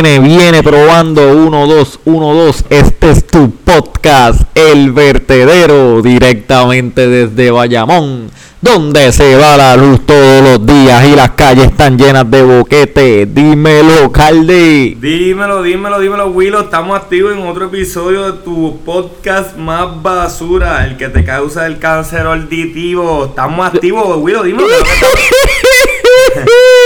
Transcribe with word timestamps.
Viene, 0.00 0.20
viene 0.20 0.62
probando 0.62 1.32
1, 1.32 1.66
2, 1.66 2.00
1, 2.04 2.34
2. 2.34 2.64
Este 2.70 3.10
es 3.10 3.26
tu 3.26 3.50
podcast, 3.50 4.42
El 4.54 4.92
Vertedero, 4.92 6.00
directamente 6.02 7.08
desde 7.08 7.50
Bayamón, 7.50 8.30
donde 8.60 9.10
se 9.10 9.34
va 9.34 9.56
la 9.56 9.74
luz 9.74 10.06
todos 10.06 10.44
los 10.44 10.64
días 10.64 11.04
y 11.04 11.16
las 11.16 11.30
calles 11.30 11.64
están 11.64 11.98
llenas 11.98 12.30
de 12.30 12.44
boquete. 12.44 13.26
Dímelo, 13.26 14.12
Calde. 14.12 14.96
Dímelo, 15.00 15.64
dímelo, 15.64 15.98
dímelo, 15.98 16.28
Willow. 16.28 16.62
Estamos 16.62 16.96
activos 16.96 17.32
en 17.32 17.44
otro 17.44 17.64
episodio 17.64 18.30
de 18.30 18.38
tu 18.44 18.78
podcast 18.84 19.56
más 19.56 20.00
basura, 20.00 20.86
el 20.86 20.96
que 20.96 21.08
te 21.08 21.24
causa 21.24 21.66
el 21.66 21.80
cáncer 21.80 22.20
auditivo. 22.20 23.24
Estamos 23.24 23.66
activos, 23.66 24.16
Willow, 24.20 24.44
dímelo. 24.44 24.68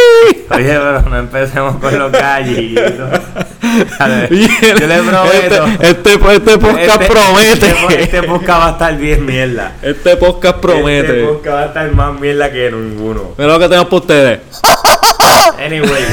Oye, 0.50 0.66
pero 0.66 1.02
no 1.02 1.18
empecemos 1.18 1.76
con 1.76 1.98
los 1.98 2.12
gallitos. 2.12 2.92
Yo 4.30 4.86
le 4.86 5.02
prometo. 5.02 5.64
Este, 5.80 5.88
este, 5.88 6.34
este 6.34 6.58
podcast 6.58 7.02
Este- 7.02 7.06
promete. 7.06 7.66
Este, 7.66 8.02
este 8.02 8.22
podcast 8.22 8.60
va 8.60 8.68
a 8.68 8.72
estar 8.72 8.96
bien 8.96 9.24
mierda. 9.24 9.72
Este 9.82 10.16
podcast 10.16 10.58
promete. 10.58 11.20
Este 11.20 11.24
podcast 11.24 11.56
va 11.56 11.62
a 11.62 11.66
estar 11.66 11.92
más 11.92 12.20
mierda 12.20 12.52
que 12.52 12.70
ninguno. 12.70 13.34
Mira 13.38 13.52
lo 13.52 13.58
que 13.58 13.64
tenemos 13.68 13.86
para 13.86 13.96
ustedes. 13.96 14.40
Anyway. 15.64 16.04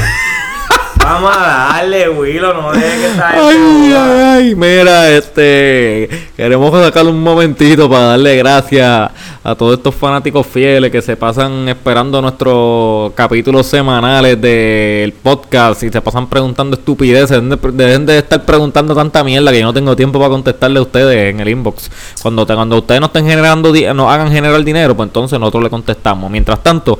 Vamos 1.02 1.32
a 1.36 1.40
darle, 1.74 2.08
Willow, 2.08 2.54
no 2.54 2.72
dejes 2.72 2.90
que 2.92 3.08
gente 3.08 3.22
Ay, 3.22 3.92
ay, 3.92 4.20
ay, 4.22 4.54
mira, 4.54 5.10
este, 5.10 6.08
queremos 6.36 6.70
sacarle 6.84 7.10
un 7.10 7.22
momentito 7.22 7.88
para 7.90 8.04
darle 8.04 8.36
gracias 8.36 9.10
a 9.42 9.54
todos 9.54 9.78
estos 9.78 9.94
fanáticos 9.94 10.46
fieles 10.46 10.90
que 10.90 11.00
se 11.02 11.16
pasan 11.16 11.68
esperando 11.68 12.20
nuestros 12.22 13.12
capítulos 13.14 13.66
semanales 13.66 14.40
del 14.40 15.12
podcast 15.14 15.82
y 15.82 15.90
se 15.90 16.00
pasan 16.00 16.28
preguntando 16.28 16.76
estupideces, 16.76 17.40
deben 17.72 18.06
de, 18.06 18.18
estar 18.18 18.44
preguntando 18.44 18.94
tanta 18.94 19.24
mierda 19.24 19.50
que 19.50 19.60
yo 19.60 19.64
no 19.66 19.72
tengo 19.74 19.96
tiempo 19.96 20.18
para 20.18 20.30
contestarle 20.30 20.78
a 20.78 20.82
ustedes 20.82 21.34
en 21.34 21.40
el 21.40 21.48
inbox. 21.48 21.90
Cuando, 22.22 22.46
te- 22.46 22.54
cuando 22.54 22.76
ustedes 22.78 23.00
no 23.00 23.06
estén 23.06 23.26
generando, 23.26 23.72
di- 23.72 23.86
no 23.94 24.10
hagan 24.10 24.30
generar 24.30 24.62
dinero, 24.62 24.94
pues 24.94 25.08
entonces 25.08 25.38
nosotros 25.40 25.64
le 25.64 25.70
contestamos. 25.70 26.30
Mientras 26.30 26.62
tanto, 26.62 26.98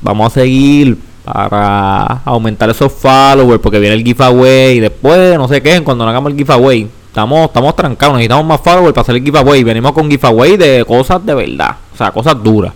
vamos 0.00 0.32
a 0.32 0.40
seguir 0.40 0.96
para 1.32 2.20
aumentar 2.24 2.70
esos 2.70 2.92
followers 2.92 3.60
porque 3.60 3.78
viene 3.78 3.94
el 3.94 4.02
giveaway 4.02 4.78
y 4.78 4.80
después 4.80 5.36
no 5.36 5.48
sé 5.48 5.62
qué 5.62 5.82
cuando 5.82 6.04
no 6.04 6.10
hagamos 6.10 6.32
el 6.32 6.38
giveaway 6.38 6.88
estamos 7.06 7.46
estamos 7.46 7.76
trancados 7.76 8.14
necesitamos 8.14 8.46
más 8.46 8.60
followers 8.60 8.92
para 8.92 9.02
hacer 9.02 9.16
el 9.16 9.22
giveaway 9.22 9.62
venimos 9.64 9.92
con 9.92 10.10
giveaway 10.10 10.56
de 10.56 10.84
cosas 10.86 11.24
de 11.24 11.34
verdad 11.34 11.76
o 11.92 11.96
sea 11.96 12.10
cosas 12.10 12.42
duras 12.42 12.72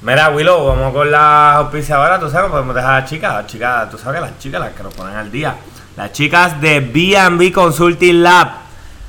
Mira, 0.00 0.30
Willow, 0.30 0.64
vamos 0.64 0.92
con 0.92 1.10
las 1.10 1.56
auspiciadoras. 1.56 2.20
Tú 2.20 2.30
sabes, 2.30 2.52
podemos 2.52 2.72
dejar 2.72 2.92
a 2.92 3.00
las 3.00 3.10
chicas. 3.10 3.34
Las 3.34 3.46
chicas, 3.46 3.90
tú 3.90 3.98
sabes 3.98 4.20
que 4.20 4.26
las 4.28 4.38
chicas, 4.38 4.60
las 4.60 4.72
que 4.72 4.84
nos 4.84 4.94
ponen 4.94 5.16
al 5.16 5.28
día. 5.32 5.56
Las 5.96 6.12
chicas 6.12 6.60
de 6.60 6.78
BB 6.78 7.52
Consulting 7.52 8.22
Lab. 8.22 8.48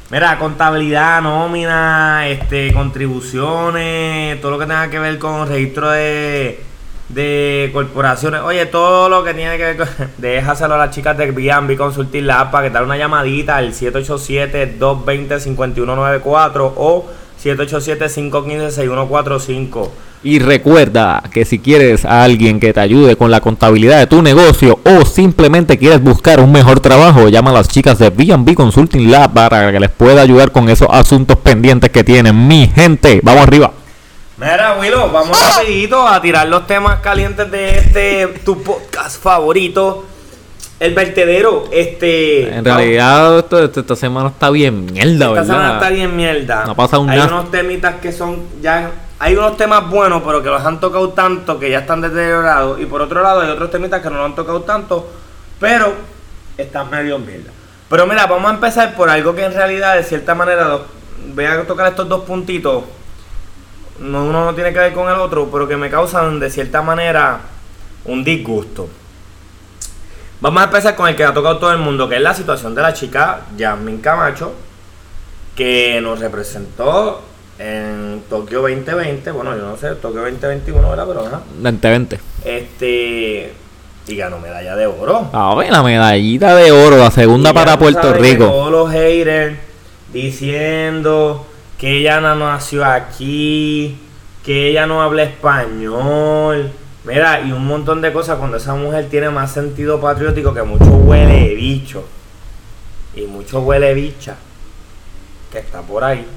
Mira, 0.09 0.39
contabilidad, 0.39 1.21
nómina, 1.21 2.27
este, 2.27 2.73
contribuciones, 2.73 4.41
todo 4.41 4.53
lo 4.53 4.57
que 4.57 4.65
tenga 4.65 4.89
que 4.89 4.97
ver 4.97 5.19
con 5.19 5.47
registro 5.47 5.91
de, 5.91 6.63
de 7.09 7.69
corporaciones. 7.73 8.39
Oye, 8.41 8.65
todo 8.67 9.09
lo 9.09 9.23
que 9.23 9.33
tiene 9.33 9.57
que 9.57 9.73
ver. 9.73 9.87
Déjaselo 10.17 10.75
a 10.75 10.77
las 10.77 10.95
chicas 10.95 11.17
de 11.17 11.31
BB 11.31 11.75
Consulting 11.75 12.25
Lab 12.25 12.51
para 12.51 12.67
que 12.67 12.73
den 12.73 12.83
una 12.83 12.95
llamadita 12.97 13.57
al 13.57 13.73
787-220-5194 13.73 16.73
o 16.75 17.05
787-515-6145. 17.43 19.89
y 20.21 20.39
recuerda 20.39 21.23
que 21.31 21.45
si 21.45 21.59
quieres 21.59 22.03
a 22.03 22.25
alguien 22.25 22.59
que 22.59 22.73
te 22.73 22.81
ayude 22.81 23.15
con 23.15 23.31
la 23.31 23.39
contabilidad 23.39 23.99
de 23.99 24.07
tu 24.07 24.21
negocio 24.21 24.77
o 24.83 25.05
simplemente 25.05 25.77
quieres 25.77 26.03
buscar 26.03 26.41
un 26.41 26.51
mejor 26.51 26.81
trabajo 26.81 27.29
llama 27.29 27.51
a 27.51 27.53
las 27.53 27.69
chicas 27.69 27.97
de 27.99 28.09
B&B 28.09 28.53
Consulting 28.53 29.09
Lab 29.09 29.33
para 29.33 29.71
que 29.71 29.79
les 29.79 29.89
pueda 29.89 30.21
ayudar 30.21 30.51
con 30.51 30.67
esos 30.67 30.89
asuntos 30.91 31.37
pendientes 31.37 31.89
que 31.91 32.03
tienen 32.03 32.49
mi 32.49 32.67
gente 32.67 33.21
vamos 33.23 33.43
arriba 33.43 33.71
Mira, 34.39 34.77
Willow, 34.79 35.11
vamos 35.11 35.37
rapidito 35.57 36.07
a 36.07 36.21
tirar 36.21 36.47
los 36.47 36.65
temas 36.65 36.99
calientes 37.01 37.49
de 37.51 37.77
este 37.77 38.27
tu 38.45 38.61
podcast 38.63 39.21
favorito, 39.21 40.05
El 40.79 40.93
Vertedero. 40.93 41.65
Este, 41.71 42.47
En 42.55 42.63
realidad, 42.63 43.39
esto- 43.39 43.61
esto- 43.61 43.81
esta 43.81 43.95
semana 43.97 44.29
está 44.29 44.49
bien 44.49 44.85
mierda, 44.85 45.11
esta 45.11 45.29
¿verdad? 45.31 45.45
semana 45.45 45.73
está 45.73 45.89
bien 45.89 46.15
mierda. 46.15 46.63
No 46.65 46.71
ha 46.71 46.75
pasado 46.75 47.01
Hay 47.03 47.17
nada. 47.17 47.25
unos 47.27 47.51
temitas 47.51 47.95
que 47.95 48.13
son 48.13 48.43
ya 48.61 48.91
hay 49.21 49.35
unos 49.35 49.57
temas 49.57 49.89
buenos, 49.89 50.23
pero 50.25 50.41
que 50.41 50.47
los 50.47 50.65
han 50.65 50.79
tocado 50.79 51.09
tanto 51.09 51.59
que 51.59 51.69
ya 51.69 51.79
están 51.79 51.99
deteriorados 51.99 52.79
y 52.79 52.85
por 52.85 53.01
otro 53.01 53.21
lado 53.21 53.41
hay 53.41 53.49
otros 53.49 53.69
temitas 53.69 54.01
que 54.01 54.09
no 54.09 54.15
lo 54.17 54.23
han 54.25 54.35
tocado 54.35 54.61
tanto, 54.61 55.09
pero 55.59 55.91
están 56.57 56.89
medio 56.89 57.19
mierda. 57.19 57.51
Pero 57.89 58.07
mira, 58.07 58.25
vamos 58.27 58.49
a 58.49 58.53
empezar 58.53 58.95
por 58.95 59.09
algo 59.09 59.35
que 59.35 59.43
en 59.43 59.51
realidad 59.53 59.95
de 59.97 60.03
cierta 60.03 60.33
manera 60.33 60.63
dos- 60.63 60.81
voy 61.35 61.43
a 61.43 61.61
tocar 61.67 61.87
estos 61.89 62.07
dos 62.07 62.21
puntitos 62.23 62.83
no, 64.01 64.25
uno 64.25 64.45
no 64.45 64.55
tiene 64.55 64.73
que 64.73 64.79
ver 64.79 64.93
con 64.93 65.09
el 65.09 65.19
otro, 65.19 65.49
pero 65.51 65.67
que 65.67 65.77
me 65.77 65.89
causan 65.89 66.39
de 66.39 66.49
cierta 66.49 66.81
manera 66.81 67.41
un 68.05 68.23
disgusto. 68.23 68.89
Vamos 70.41 70.61
a 70.61 70.65
empezar 70.65 70.95
con 70.95 71.09
el 71.09 71.15
que 71.15 71.23
ha 71.23 71.33
tocado 71.33 71.57
todo 71.57 71.71
el 71.71 71.79
mundo, 71.79 72.07
que 72.07 72.15
es 72.15 72.21
la 72.21 72.33
situación 72.33 72.73
de 72.73 72.81
la 72.81 72.93
chica 72.93 73.41
Yasmin 73.57 73.99
Camacho, 73.99 74.53
que 75.55 75.99
nos 76.01 76.19
representó 76.19 77.21
en 77.57 78.23
Tokio 78.29 78.61
2020, 78.61 79.31
bueno, 79.31 79.55
yo 79.57 79.63
no 79.63 79.75
sé, 79.75 79.95
Tokio 79.95 80.21
2021, 80.21 80.89
¿verdad? 80.89 81.05
Pero 81.05 81.27
ajá. 81.27 81.41
2020. 81.61 82.19
Este, 82.45 83.53
y 84.07 84.15
ganó 84.15 84.39
medalla 84.39 84.77
de 84.77 84.87
oro. 84.87 85.29
A 85.33 85.53
ver, 85.55 85.69
la 85.69 85.83
medallita 85.83 86.55
de 86.55 86.71
oro, 86.71 86.97
la 86.97 87.11
segunda 87.11 87.53
para 87.53 87.77
Puerto 87.77 88.13
Rico. 88.13 88.45
Todos 88.45 88.71
los 88.71 88.91
haters 88.91 89.57
diciendo 90.13 91.45
que 91.79 91.97
ella 91.97 92.19
no 92.19 92.35
nació 92.35 92.85
aquí, 92.85 93.97
que 94.43 94.69
ella 94.69 94.85
no 94.85 95.01
habla 95.01 95.23
español. 95.23 96.71
Mira, 97.05 97.39
y 97.39 97.53
un 97.53 97.65
montón 97.65 98.01
de 98.01 98.11
cosas 98.11 98.37
cuando 98.37 98.57
esa 98.57 98.75
mujer 98.75 99.07
tiene 99.09 99.29
más 99.29 99.53
sentido 99.53 99.99
patriótico 99.99 100.53
que 100.53 100.61
mucho 100.61 100.85
huele 100.85 101.55
bicho. 101.55 102.03
Y 103.15 103.21
mucho 103.21 103.61
huele 103.61 103.93
bicha. 103.93 104.35
Que 105.49 105.59
está 105.59 105.81
por 105.81 106.03
ahí. 106.03 106.27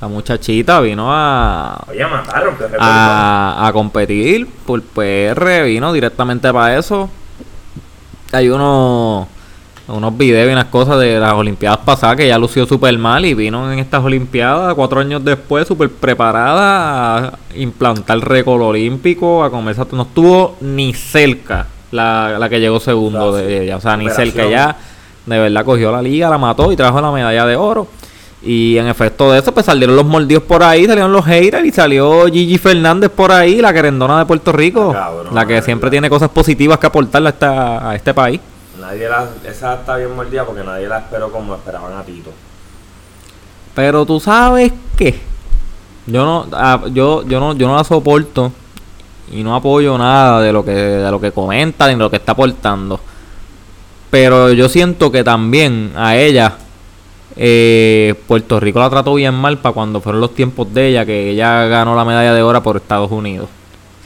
La 0.00 0.08
muchachita 0.08 0.80
vino 0.80 1.08
a, 1.10 1.84
Oye, 1.86 2.06
mataron, 2.06 2.56
que 2.56 2.64
a, 2.78 3.66
a 3.66 3.72
competir 3.74 4.48
por 4.64 4.82
PR, 4.82 5.64
vino 5.64 5.92
directamente 5.92 6.50
para 6.50 6.78
eso. 6.78 7.10
Hay 8.32 8.48
unos, 8.48 9.28
unos 9.90 10.16
videos 10.16 10.48
y 10.48 10.52
unas 10.52 10.66
cosas 10.66 10.98
de 11.00 11.18
las 11.18 11.32
Olimpiadas 11.32 11.78
pasadas 11.78 12.16
que 12.16 12.28
ya 12.28 12.38
lució 12.38 12.66
súper 12.66 12.96
mal 12.98 13.24
y 13.24 13.34
vino 13.34 13.72
en 13.72 13.78
estas 13.78 14.04
Olimpiadas 14.04 14.74
cuatro 14.74 15.00
años 15.00 15.24
después 15.24 15.66
súper 15.66 15.90
preparada 15.90 17.18
a 17.18 17.32
implantar 17.56 18.16
el 18.16 18.22
récord 18.22 18.62
olímpico, 18.62 19.44
a 19.44 19.50
comenzar. 19.50 19.86
No 19.92 20.02
estuvo 20.02 20.56
ni 20.60 20.92
cerca 20.94 21.66
la, 21.90 22.36
la 22.38 22.48
que 22.48 22.60
llegó 22.60 22.80
segundo 22.80 23.32
Gracias. 23.32 23.48
de 23.48 23.64
ella, 23.64 23.76
o 23.76 23.80
sea, 23.80 23.96
ni 23.96 24.08
cerca 24.10 24.46
ya. 24.46 24.76
De 25.26 25.38
verdad 25.38 25.64
cogió 25.64 25.92
la 25.92 26.02
liga, 26.02 26.30
la 26.30 26.38
mató 26.38 26.72
y 26.72 26.76
trajo 26.76 27.00
la 27.00 27.10
medalla 27.12 27.46
de 27.46 27.56
oro. 27.56 27.86
Y 28.42 28.78
en 28.78 28.86
efecto 28.88 29.30
de 29.30 29.38
eso, 29.38 29.52
pues 29.52 29.66
salieron 29.66 29.96
los 29.96 30.06
mordidos 30.06 30.44
por 30.44 30.62
ahí, 30.62 30.86
salieron 30.86 31.12
los 31.12 31.26
haters 31.26 31.64
y 31.66 31.72
salió 31.72 32.26
Gigi 32.26 32.56
Fernández 32.56 33.10
por 33.10 33.30
ahí, 33.30 33.60
la 33.60 33.72
querendona 33.72 34.18
de 34.18 34.24
Puerto 34.24 34.50
Rico. 34.50 34.94
Ah, 34.96 35.10
cabrón, 35.10 35.34
la 35.34 35.46
que 35.46 35.60
siempre 35.60 35.90
tiene 35.90 36.08
cosas 36.08 36.30
positivas 36.30 36.78
que 36.78 36.86
aportarle 36.86 37.28
a, 37.28 37.32
esta, 37.32 37.90
a 37.90 37.94
este 37.94 38.14
país. 38.14 38.40
Nadie 38.80 39.08
la, 39.08 39.28
esa 39.44 39.74
está 39.74 39.96
bien 39.96 40.14
mordida 40.14 40.44
porque 40.44 40.64
nadie 40.64 40.88
la 40.88 40.98
esperó 40.98 41.30
como 41.30 41.54
esperaban 41.54 41.92
a 41.92 42.02
Tito. 42.02 42.30
Pero 43.74 44.06
tú 44.06 44.18
sabes 44.20 44.72
qué. 44.96 45.20
Yo 46.06 46.24
no, 46.24 46.46
ah, 46.52 46.82
yo, 46.92 47.24
yo 47.26 47.38
no, 47.38 47.54
yo 47.54 47.68
no 47.68 47.76
la 47.76 47.84
soporto 47.84 48.52
y 49.30 49.42
no 49.42 49.54
apoyo 49.54 49.96
nada 49.96 50.40
de 50.40 50.52
lo 50.52 50.64
que, 50.64 50.72
de 50.72 51.10
lo 51.10 51.20
que 51.20 51.30
comenta 51.30 51.86
ni 51.86 51.92
de 51.92 51.98
lo 51.98 52.10
que 52.10 52.16
está 52.16 52.32
aportando. 52.32 52.98
Pero 54.10 54.50
yo 54.52 54.68
siento 54.68 55.12
que 55.12 55.22
también 55.22 55.92
a 55.94 56.16
ella 56.16 56.56
eh, 57.36 58.14
Puerto 58.26 58.58
Rico 58.58 58.80
la 58.80 58.90
trató 58.90 59.14
bien 59.14 59.34
mal 59.34 59.58
para 59.58 59.72
cuando 59.72 60.00
fueron 60.00 60.20
los 60.20 60.34
tiempos 60.34 60.72
de 60.74 60.88
ella, 60.88 61.06
que 61.06 61.30
ella 61.30 61.66
ganó 61.66 61.94
la 61.94 62.04
medalla 62.04 62.34
de 62.34 62.42
oro 62.42 62.62
por 62.62 62.76
Estados 62.76 63.10
Unidos. 63.12 63.48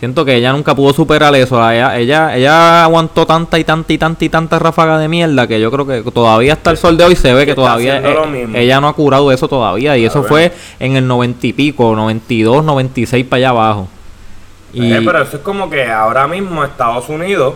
Siento 0.04 0.22
que 0.22 0.34
ella 0.34 0.52
nunca 0.52 0.74
pudo 0.74 0.92
superar 0.92 1.34
eso. 1.34 1.56
Ella, 1.70 1.96
ella, 1.96 2.36
ella 2.36 2.84
aguantó 2.84 3.24
tanta 3.24 3.58
y 3.58 3.64
tanta 3.64 3.90
y 3.90 3.96
tanta 3.96 4.22
y 4.22 4.28
tanta 4.28 4.58
ráfaga 4.58 4.98
de 4.98 5.08
mierda 5.08 5.46
que 5.46 5.58
yo 5.58 5.70
creo 5.70 5.86
que 5.86 6.02
todavía 6.10 6.52
hasta 6.52 6.72
el 6.72 6.76
sol 6.76 6.98
de 6.98 7.04
hoy 7.04 7.16
se 7.16 7.32
ve 7.32 7.46
que 7.46 7.54
todavía 7.54 8.00
lo 8.00 8.24
eh, 8.24 8.26
mismo. 8.26 8.54
ella 8.54 8.82
no 8.82 8.88
ha 8.88 8.92
curado 8.92 9.32
eso 9.32 9.48
todavía. 9.48 9.96
Y 9.96 10.04
eso 10.04 10.22
fue 10.22 10.52
en 10.78 10.96
el 10.96 11.06
noventa 11.06 11.46
y 11.46 11.54
pico, 11.54 11.96
92, 11.96 12.62
96 12.62 13.24
para 13.24 13.38
allá 13.38 13.48
abajo. 13.48 13.88
Y 14.74 14.92
Eh, 14.92 15.00
pero 15.02 15.22
eso 15.22 15.38
es 15.38 15.42
como 15.42 15.70
que 15.70 15.86
ahora 15.86 16.26
mismo 16.28 16.62
Estados 16.62 17.08
Unidos 17.08 17.54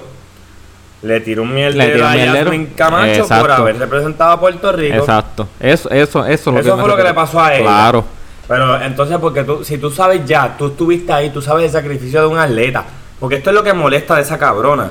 le 1.03 1.21
tiró 1.21 1.43
un 1.43 1.53
mierdero 1.53 2.07
a. 2.07 2.17
Yasmin 2.17 2.69
Camacho 2.75 3.27
por 3.29 3.33
Exacto. 3.33 3.53
haber 3.53 3.79
representado 3.79 4.33
a 4.33 4.41
Puerto 4.41 4.73
Rico. 4.73 4.97
exacto. 4.97 5.47
Eso, 5.61 5.91
eso, 5.91 6.25
eso, 6.25 6.57
es 6.57 6.65
Eso 6.65 6.77
me 6.77 6.81
fue 6.81 6.91
lo 6.91 6.97
que 6.97 7.03
le 7.05 7.13
pasó 7.13 7.43
a 7.43 7.55
ella. 7.55 7.63
Claro. 7.65 8.18
Pero 8.49 8.81
entonces, 8.81 9.19
porque 9.19 9.45
tú, 9.45 9.63
si 9.63 9.77
tú 9.77 9.91
sabes 9.91 10.25
ya, 10.25 10.57
tú 10.57 10.69
estuviste 10.69 11.13
ahí, 11.13 11.29
tú 11.31 11.43
sabes 11.43 11.67
el 11.67 11.71
sacrificio 11.71 12.23
de 12.23 12.27
un 12.27 12.39
atleta. 12.39 12.85
Porque 13.21 13.37
esto 13.37 13.51
es 13.51 13.55
lo 13.55 13.63
que 13.63 13.75
molesta 13.75 14.17
de 14.17 14.23
esa 14.23 14.39
cabrona. 14.39 14.91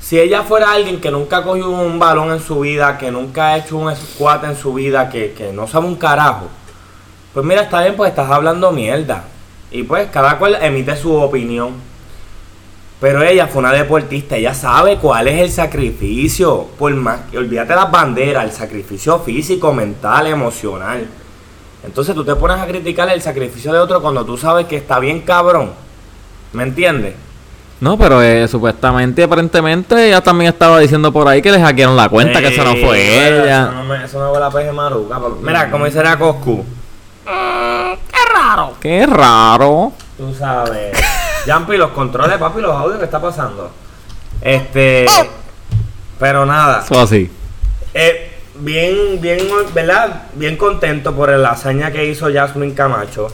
Si 0.00 0.18
ella 0.18 0.42
fuera 0.42 0.72
alguien 0.72 1.00
que 1.00 1.10
nunca 1.10 1.38
ha 1.38 1.42
cogido 1.42 1.70
un 1.70 1.98
balón 1.98 2.30
en 2.30 2.40
su 2.40 2.60
vida, 2.60 2.96
que 2.98 3.10
nunca 3.10 3.48
ha 3.48 3.56
hecho 3.58 3.76
un 3.76 3.94
squat 3.94 4.44
en 4.44 4.56
su 4.56 4.72
vida, 4.74 5.08
que, 5.08 5.32
que 5.32 5.52
no 5.52 5.66
sabe 5.66 5.86
un 5.86 5.96
carajo, 5.96 6.46
pues 7.34 7.44
mira, 7.44 7.62
está 7.62 7.80
bien, 7.82 7.96
pues 7.96 8.10
estás 8.10 8.30
hablando 8.30 8.70
mierda. 8.70 9.24
Y 9.72 9.82
pues 9.82 10.08
cada 10.10 10.38
cual 10.38 10.58
emite 10.60 10.94
su 10.96 11.12
opinión. 11.12 11.72
Pero 13.00 13.20
ella 13.22 13.48
fue 13.48 13.60
una 13.60 13.72
deportista, 13.72 14.36
ella 14.36 14.54
sabe 14.54 14.98
cuál 14.98 15.26
es 15.26 15.40
el 15.40 15.50
sacrificio. 15.50 16.68
Por 16.78 16.94
más, 16.94 17.20
olvídate 17.34 17.74
las 17.74 17.90
banderas, 17.90 18.44
el 18.44 18.52
sacrificio 18.52 19.18
físico, 19.18 19.72
mental, 19.72 20.28
emocional. 20.28 21.04
Entonces 21.84 22.14
tú 22.14 22.24
te 22.24 22.34
pones 22.36 22.58
a 22.58 22.66
criticar 22.66 23.08
el 23.08 23.20
sacrificio 23.22 23.72
de 23.72 23.78
otro 23.80 24.00
cuando 24.00 24.24
tú 24.24 24.36
sabes 24.36 24.66
que 24.66 24.76
está 24.76 24.98
bien 24.98 25.20
cabrón. 25.22 25.72
¿Me 26.52 26.62
entiendes? 26.62 27.14
No, 27.80 27.98
pero 27.98 28.22
eh, 28.22 28.46
supuestamente, 28.46 29.24
aparentemente, 29.24 30.06
ella 30.06 30.20
también 30.20 30.52
estaba 30.52 30.78
diciendo 30.78 31.12
por 31.12 31.26
ahí 31.26 31.42
que 31.42 31.50
le 31.50 31.60
hackearon 31.60 31.96
la 31.96 32.08
cuenta, 32.08 32.40
que 32.40 32.48
eso 32.48 32.62
no 32.62 32.76
fue 32.76 33.00
Eh, 33.00 33.42
ella. 33.42 33.62
Eso 33.64 33.72
no, 33.72 33.84
me, 33.84 34.04
eso 34.04 34.18
no 34.20 34.30
fue 34.30 34.38
la 34.40 34.50
peje 34.50 34.70
maruca. 34.72 35.16
pero- 35.16 35.38
Mira, 35.42 35.68
como 35.70 35.86
dice 35.86 36.02
la 36.02 36.16
Coscu. 36.16 36.64
qué 37.24 38.32
raro. 38.32 38.72
Qué 38.80 39.06
raro. 39.06 39.92
Tú 40.16 40.32
sabes. 40.34 40.96
Jampi, 41.46 41.76
los 41.76 41.90
controles, 41.90 42.38
papi, 42.38 42.60
los 42.60 42.70
audios 42.76 42.98
que 43.00 43.06
está 43.06 43.20
pasando. 43.20 43.70
Este. 44.40 45.06
Pero 46.20 46.46
nada. 46.46 46.82
Eso 46.84 47.00
así. 47.00 47.28
Eh, 47.94 48.31
bien, 48.64 49.20
bien, 49.20 49.38
¿verdad? 49.74 50.22
Bien 50.34 50.56
contento 50.56 51.14
por 51.14 51.30
la 51.30 51.50
hazaña 51.50 51.90
que 51.90 52.04
hizo 52.06 52.32
Jasmine 52.32 52.74
Camacho. 52.74 53.28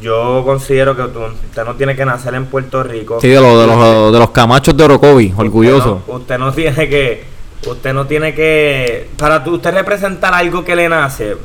Yo 0.00 0.42
considero 0.44 0.96
que 0.96 1.02
tú- 1.04 1.20
usted 1.24 1.64
no 1.64 1.74
tiene 1.74 1.94
que 1.94 2.04
nacer 2.04 2.34
en 2.34 2.46
Puerto 2.46 2.82
Rico. 2.82 3.18
Sí, 3.20 3.28
de, 3.28 3.40
los 3.40 3.60
de, 3.60 3.66
los, 3.66 4.12
de 4.12 4.18
los 4.18 4.30
camachos 4.30 4.76
de 4.76 4.84
Orocovi, 4.84 5.32
orgulloso. 5.36 6.02
Usted 6.06 6.08
no, 6.08 6.16
usted 6.16 6.38
no 6.38 6.52
tiene 6.52 6.88
que. 6.88 7.24
Usted 7.66 7.94
no 7.94 8.06
tiene 8.06 8.34
que. 8.34 9.08
Para 9.16 9.42
tú- 9.44 9.54
usted 9.54 9.72
representar 9.72 10.34
algo 10.34 10.64
que 10.64 10.74
le 10.76 10.88
nace. 10.88 11.36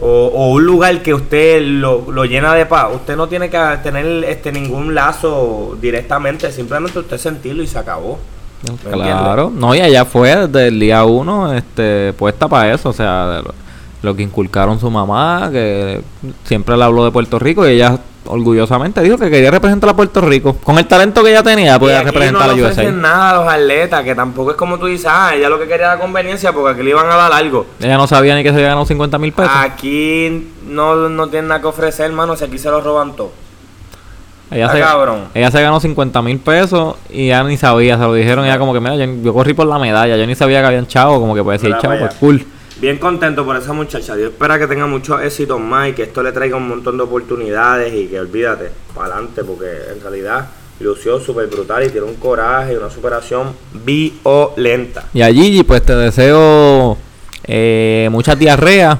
O, 0.00 0.06
o 0.34 0.48
un 0.52 0.64
lugar 0.64 1.00
que 1.02 1.14
usted 1.14 1.62
lo, 1.62 2.10
lo 2.10 2.24
llena 2.24 2.54
de 2.54 2.66
paz. 2.66 2.88
Usted 2.94 3.16
no 3.16 3.28
tiene 3.28 3.48
que 3.48 3.58
tener 3.82 4.24
este 4.24 4.50
ningún 4.52 4.94
lazo 4.94 5.76
directamente. 5.80 6.50
Simplemente 6.52 6.98
usted 6.98 7.18
sentirlo 7.18 7.62
y 7.62 7.66
se 7.66 7.78
acabó. 7.78 8.18
¿Me 8.62 8.90
Claro, 8.92 9.50
no, 9.54 9.74
y 9.74 9.80
allá 9.80 10.04
fue 10.04 10.46
desde 10.46 10.68
el 10.68 10.78
día 10.78 11.04
uno 11.04 11.52
este, 11.52 12.12
puesta 12.12 12.48
para 12.48 12.72
eso, 12.72 12.90
o 12.90 12.92
sea, 12.92 13.42
lo, 14.02 14.16
que 14.16 14.22
inculcaron 14.22 14.78
su 14.78 14.90
mamá, 14.90 15.48
que 15.50 16.00
siempre 16.44 16.76
le 16.76 16.84
habló 16.84 17.04
de 17.04 17.10
Puerto 17.10 17.38
Rico 17.38 17.66
y 17.66 17.72
ella 17.72 17.98
orgullosamente 18.24 19.00
dijo 19.00 19.18
que 19.18 19.28
quería 19.30 19.50
representar 19.50 19.90
a 19.90 19.96
Puerto 19.96 20.20
Rico. 20.20 20.56
Con 20.62 20.78
el 20.78 20.86
talento 20.86 21.24
que 21.24 21.30
ella 21.30 21.42
tenía, 21.42 21.76
podía 21.78 21.98
aquí 21.98 22.06
representar 22.10 22.46
no 22.46 22.52
a 22.52 22.54
le 22.54 22.62
USA. 22.62 22.70
ofrecen 22.70 23.00
nada 23.00 23.30
a 23.30 23.34
los 23.34 23.52
atletas, 23.52 24.04
que 24.04 24.14
tampoco 24.14 24.52
es 24.52 24.56
como 24.56 24.78
tú 24.78 24.86
dices, 24.86 25.06
ah, 25.10 25.34
ella 25.34 25.48
lo 25.48 25.58
que 25.58 25.66
quería 25.66 25.86
era 25.86 25.98
conveniencia 25.98 26.52
porque 26.52 26.70
aquí 26.70 26.82
le 26.84 26.90
iban 26.90 27.10
a 27.10 27.16
dar 27.16 27.32
algo. 27.32 27.66
Ella 27.80 27.96
no 27.96 28.06
sabía 28.06 28.36
ni 28.36 28.44
que 28.44 28.50
se 28.50 28.56
había 28.56 28.68
ganado 28.68 28.86
50 28.86 29.18
mil 29.18 29.32
pesos. 29.32 29.52
Aquí 29.52 30.52
no, 30.68 31.08
no 31.08 31.26
tienen 31.28 31.48
nada 31.48 31.60
que 31.60 31.66
ofrecer, 31.66 32.06
hermano, 32.06 32.36
si 32.36 32.44
aquí 32.44 32.58
se 32.58 32.70
lo 32.70 32.80
roban 32.80 33.16
todo. 33.16 33.41
Ella, 34.54 34.70
se, 34.70 34.80
cabrón. 34.80 35.24
ella 35.34 35.50
se 35.50 35.62
ganó 35.62 35.80
50 35.80 36.22
mil 36.22 36.38
pesos 36.38 36.96
y 37.10 37.26
ella 37.26 37.42
ni 37.44 37.56
sabía, 37.56 37.96
se 37.96 38.02
lo 38.02 38.14
dijeron, 38.14 38.44
ella 38.44 38.58
como 38.58 38.72
que, 38.72 38.80
mira, 38.80 38.96
yo, 38.96 39.06
yo 39.22 39.32
corrí 39.32 39.54
por 39.54 39.66
la 39.66 39.78
medalla, 39.78 40.16
yo 40.16 40.26
ni 40.26 40.34
sabía 40.34 40.60
que 40.60 40.66
habían 40.66 40.86
chavo, 40.86 41.20
como 41.20 41.34
que 41.34 41.42
puede 41.42 41.58
decir 41.58 41.70
Mira 41.70 41.80
chavo, 41.80 41.98
pues 41.98 42.14
cool. 42.14 42.46
Bien 42.82 42.98
contento 42.98 43.44
por 43.44 43.56
esa 43.56 43.72
muchacha. 43.72 44.16
Dios 44.16 44.32
espera 44.32 44.58
que 44.58 44.66
tenga 44.66 44.86
muchos 44.86 45.22
éxitos 45.22 45.60
más 45.60 45.90
y 45.90 45.92
que 45.92 46.02
esto 46.02 46.20
le 46.22 46.32
traiga 46.32 46.56
un 46.56 46.66
montón 46.66 46.96
de 46.96 47.04
oportunidades 47.04 47.94
y 47.94 48.08
que 48.08 48.18
olvídate, 48.18 48.72
para 48.92 49.14
adelante, 49.14 49.44
porque 49.44 49.66
en 49.92 50.00
realidad 50.00 50.48
lució 50.80 51.20
súper 51.20 51.46
brutal 51.46 51.84
y 51.84 51.90
tiene 51.90 52.06
un 52.06 52.16
coraje 52.16 52.72
y 52.72 52.76
una 52.76 52.90
superación 52.90 53.54
violenta. 53.84 55.04
Y 55.14 55.22
a 55.22 55.28
Gigi, 55.28 55.62
pues 55.62 55.82
te 55.82 55.94
deseo 55.94 56.96
eh, 57.44 58.08
mucha 58.10 58.34
diarrea, 58.34 58.98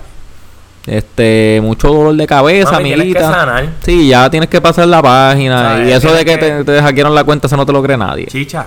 este, 0.87 1.61
mucho 1.63 1.89
dolor 1.89 2.15
de 2.17 2.27
cabeza, 2.27 2.73
Mami, 2.73 2.89
que 2.89 2.95
amiguita. 2.95 3.31
sanar. 3.31 3.69
Sí, 3.85 4.09
ya 4.09 4.29
tienes 4.31 4.49
que 4.49 4.61
pasar 4.61 4.89
la 4.89 5.01
página. 5.03 5.63
¿Sabes? 5.75 5.89
Y 5.89 5.93
eso 5.93 6.13
de 6.13 6.25
que 6.25 6.37
Tienes 6.39 6.65
te, 6.67 6.73
te 6.73 6.83
hackearon 6.83 7.15
la 7.15 7.25
cuenta, 7.25 7.47
eso 7.47 7.57
no 7.57 7.65
te 7.67 7.73
lo 7.73 7.83
cree 7.83 7.97
nadie. 7.97 8.27
Chicha. 8.27 8.67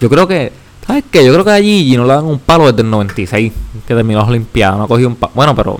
Yo 0.00 0.08
creo 0.10 0.26
que, 0.26 0.52
¿sabes 0.86 1.04
qué? 1.10 1.24
Yo 1.24 1.32
creo 1.32 1.44
que 1.44 1.50
a 1.52 1.58
Gigi 1.58 1.96
no 1.96 2.04
le 2.04 2.14
dan 2.14 2.24
un 2.24 2.38
palo 2.40 2.66
desde 2.66 2.82
el 2.82 2.90
96, 2.90 3.52
que 3.86 3.94
terminó 3.94 4.18
las 4.20 4.28
Olimpiadas. 4.28 4.76
No 4.78 4.84
ha 4.84 4.88
cogido 4.88 5.08
un 5.08 5.16
palo. 5.16 5.32
Bueno, 5.36 5.54
pero 5.54 5.78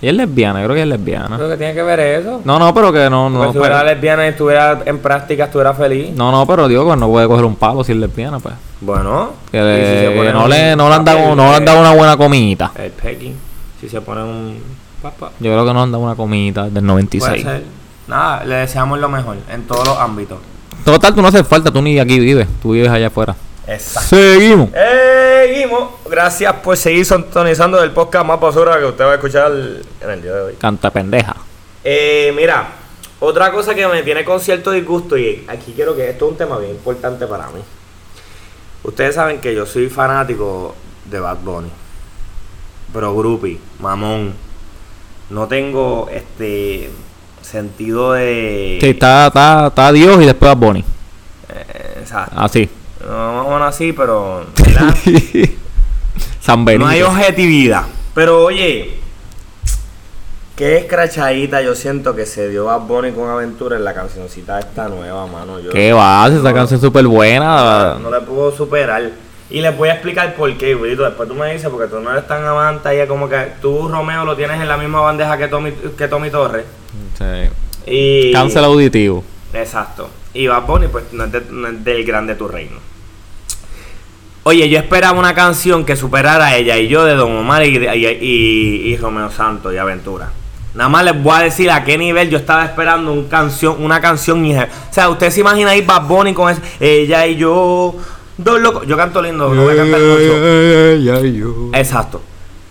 ella 0.00 0.12
es 0.12 0.16
lesbiana, 0.16 0.60
yo 0.60 0.66
creo 0.66 0.76
que 0.76 0.82
es 0.82 0.88
lesbiana. 0.88 1.36
¿Qué 1.36 1.56
tiene 1.56 1.74
que 1.74 1.82
ver 1.82 1.98
eso? 1.98 2.40
No, 2.44 2.56
no, 2.60 2.72
pero 2.72 2.92
que 2.92 3.10
no, 3.10 3.28
no. 3.28 3.42
si 3.42 3.48
estuviera 3.48 3.78
pero- 3.80 3.90
lesbiana 3.94 4.26
y 4.26 4.28
estuviera 4.28 4.78
en 4.86 4.98
práctica, 5.00 5.46
estuviera 5.46 5.74
feliz. 5.74 6.10
no, 6.14 6.30
no, 6.30 6.46
pero 6.46 6.68
digo 6.68 6.88
que 6.88 6.96
no 6.96 7.08
puede 7.08 7.26
coger 7.26 7.44
un 7.46 7.56
palo 7.56 7.82
si 7.82 7.90
es 7.92 7.98
lesbiana, 7.98 8.38
pues. 8.38 8.54
Bueno. 8.80 9.30
Que 9.50 9.60
le- 9.60 10.22
si 10.24 10.32
no, 10.32 10.46
le, 10.46 10.76
no 10.76 10.88
le 10.88 10.94
han 10.94 11.04
dado, 11.04 11.34
no 11.34 11.50
le 11.50 11.56
han 11.56 11.64
dado 11.64 11.80
una 11.80 11.94
buena 11.94 12.16
comidita. 12.16 12.70
El 12.76 12.92
pegging. 12.92 13.47
Si 13.80 13.88
se 13.88 14.00
pone 14.00 14.22
un... 14.22 14.62
Papá. 15.02 15.30
Yo 15.38 15.52
creo 15.52 15.64
que 15.64 15.72
no 15.72 15.82
han 15.82 15.92
dado 15.92 16.02
una 16.02 16.16
comidita 16.16 16.64
desde 16.64 16.80
el 16.80 16.84
Puede 16.86 17.04
96. 17.04 17.42
ser. 17.42 17.62
Nada, 18.08 18.44
le 18.44 18.54
deseamos 18.56 18.98
lo 18.98 19.08
mejor 19.08 19.36
en 19.48 19.62
todos 19.66 19.86
los 19.86 19.98
ámbitos. 19.98 20.38
Total, 20.84 21.14
tú 21.14 21.22
no 21.22 21.28
haces 21.28 21.46
falta, 21.46 21.70
tú 21.70 21.80
ni 21.82 21.98
aquí 22.00 22.18
vives, 22.18 22.48
tú 22.60 22.72
vives 22.72 22.90
allá 22.90 23.08
afuera. 23.08 23.36
Exacto. 23.66 24.16
Seguimos. 24.16 24.70
Seguimos. 24.70 25.90
Gracias 26.08 26.52
por 26.54 26.76
seguir 26.76 27.04
sintonizando 27.04 27.82
el 27.82 27.90
podcast 27.90 28.26
más 28.26 28.40
basura 28.40 28.78
que 28.78 28.86
usted 28.86 29.04
va 29.04 29.12
a 29.12 29.14
escuchar 29.16 29.52
en 29.52 30.10
el 30.10 30.22
día 30.22 30.32
de 30.32 30.40
hoy. 30.40 30.54
Canta 30.54 30.90
pendeja. 30.90 31.36
Eh, 31.84 32.32
mira, 32.34 32.68
otra 33.20 33.52
cosa 33.52 33.74
que 33.74 33.86
me 33.86 34.02
tiene 34.02 34.24
con 34.24 34.40
cierto 34.40 34.70
disgusto 34.70 35.16
y 35.18 35.44
aquí 35.48 35.72
quiero 35.74 35.94
que 35.94 36.08
esto 36.08 36.26
es 36.26 36.32
un 36.32 36.38
tema 36.38 36.58
bien 36.58 36.72
importante 36.72 37.26
para 37.26 37.48
mí. 37.48 37.60
Ustedes 38.82 39.14
saben 39.14 39.40
que 39.40 39.54
yo 39.54 39.66
soy 39.66 39.88
fanático 39.88 40.74
de 41.04 41.20
Bad 41.20 41.38
Bunny. 41.38 41.70
Pero 42.92 43.14
groupie, 43.14 43.58
mamón. 43.80 44.32
No 45.30 45.46
tengo 45.46 46.08
este 46.10 46.90
sentido 47.42 48.12
de... 48.12 48.78
Sí, 48.80 48.90
está, 48.90 49.26
está, 49.28 49.66
está 49.68 49.92
Dios 49.92 50.22
y 50.22 50.26
después 50.26 50.50
a 50.50 50.54
Bonnie. 50.54 50.84
Eh, 51.50 51.98
exacto. 52.00 52.34
Así. 52.38 52.68
No, 53.06 53.32
más 53.34 53.46
o 53.46 53.50
menos 53.50 53.68
así, 53.68 53.92
pero... 53.92 54.44
San 56.40 56.64
Benito. 56.64 56.84
No 56.86 56.90
hay 56.90 57.02
objetividad. 57.02 57.82
Pero 58.14 58.44
oye, 58.44 58.94
qué 60.56 60.78
escrachadita 60.78 61.60
yo 61.62 61.74
siento 61.74 62.14
que 62.16 62.24
se 62.26 62.48
dio 62.48 62.64
Bad 62.64 62.80
Bunny 62.80 63.12
con 63.12 63.28
Aventura 63.28 63.76
en 63.76 63.84
la 63.84 63.94
cancioncita 63.94 64.58
esta 64.58 64.88
nueva, 64.88 65.26
mano. 65.26 65.60
Yo 65.60 65.70
¿Qué 65.70 65.92
va? 65.92 66.26
Esa 66.26 66.36
No. 66.38 66.54
canción 66.54 66.78
es 66.78 66.82
súper 66.82 67.06
buena. 67.06 67.94
no, 67.94 68.10
no 68.10 68.18
le 68.18 68.20
puedo 68.26 68.50
superar. 68.50 69.10
Y 69.50 69.60
les 69.62 69.76
voy 69.76 69.88
a 69.88 69.94
explicar 69.94 70.34
por 70.34 70.52
qué, 70.58 70.74
Wilito. 70.74 71.02
Después 71.04 71.28
tú 71.28 71.34
me 71.34 71.52
dices, 71.52 71.68
porque 71.70 71.86
tú 71.88 72.00
no 72.00 72.10
eres 72.12 72.26
tan 72.26 72.44
amante 72.44 72.94
y 72.94 72.98
es 72.98 73.08
como 73.08 73.28
que 73.28 73.52
tú, 73.62 73.88
Romeo, 73.88 74.24
lo 74.24 74.36
tienes 74.36 74.60
en 74.60 74.68
la 74.68 74.76
misma 74.76 75.00
bandeja 75.00 75.38
que 75.38 75.48
Tommy, 75.48 75.72
que 75.96 76.06
Tommy 76.08 76.30
Torres. 76.30 76.64
Sí. 77.16 77.50
Y... 77.90 78.32
Cáncer 78.32 78.62
auditivo. 78.64 79.24
Exacto. 79.54 80.10
Y 80.34 80.46
Bad 80.46 80.66
Bunny, 80.66 80.88
pues 80.88 81.04
no 81.12 81.24
es, 81.24 81.32
de- 81.32 81.46
no 81.50 81.68
es 81.68 81.82
del 81.82 82.04
grande 82.04 82.34
tu 82.34 82.46
reino. 82.46 82.76
Oye, 84.44 84.68
yo 84.68 84.78
esperaba 84.78 85.18
una 85.18 85.34
canción 85.34 85.84
que 85.84 85.96
superara 85.96 86.46
a 86.46 86.56
ella 86.56 86.76
y 86.78 86.88
yo 86.88 87.04
de 87.04 87.14
Don 87.14 87.34
Omar 87.36 87.64
y, 87.64 87.76
y, 87.76 88.06
y- 88.06 88.92
y 88.92 88.96
Romeo 88.96 89.30
Santos 89.30 89.74
y 89.74 89.78
Aventura. 89.78 90.30
Nada 90.74 90.88
más 90.88 91.04
les 91.04 91.22
voy 91.22 91.34
a 91.34 91.40
decir 91.40 91.70
a 91.70 91.82
qué 91.84 91.98
nivel 91.98 92.30
yo 92.30 92.38
estaba 92.38 92.64
esperando 92.64 93.12
un 93.12 93.24
canción, 93.28 93.82
una 93.82 94.00
canción. 94.00 94.44
O 94.44 94.66
sea, 94.92 95.08
usted 95.08 95.30
se 95.30 95.40
imagina 95.40 95.70
ahí 95.70 95.82
Bad 95.82 96.02
Bunny 96.06 96.34
con 96.34 96.50
eso. 96.50 96.60
Ella 96.78 97.26
y 97.26 97.36
yo, 97.36 97.94
dos 98.38 98.60
locos. 98.60 98.86
Yo 98.86 98.96
canto 98.96 99.20
lindo, 99.20 99.52
no 99.52 99.62
voy 99.64 99.74
a 99.74 99.76
cantar 99.76 100.00
mucho. 100.00 101.76
Exacto. 101.78 102.20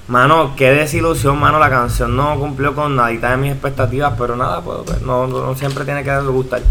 Mano, 0.07 0.53
qué 0.55 0.71
desilusión, 0.71 1.37
mano. 1.39 1.59
La 1.59 1.69
canción 1.69 2.15
no 2.15 2.39
cumplió 2.39 2.73
con 2.73 2.95
nadita 2.95 3.31
de 3.31 3.37
mis 3.37 3.51
expectativas, 3.51 4.13
pero 4.17 4.35
nada, 4.37 4.61
pues, 4.61 4.77
pues, 4.85 5.01
no, 5.01 5.27
no 5.27 5.53
siempre 5.55 5.83
tiene 5.83 6.03
que 6.03 6.17
gustar. 6.21 6.61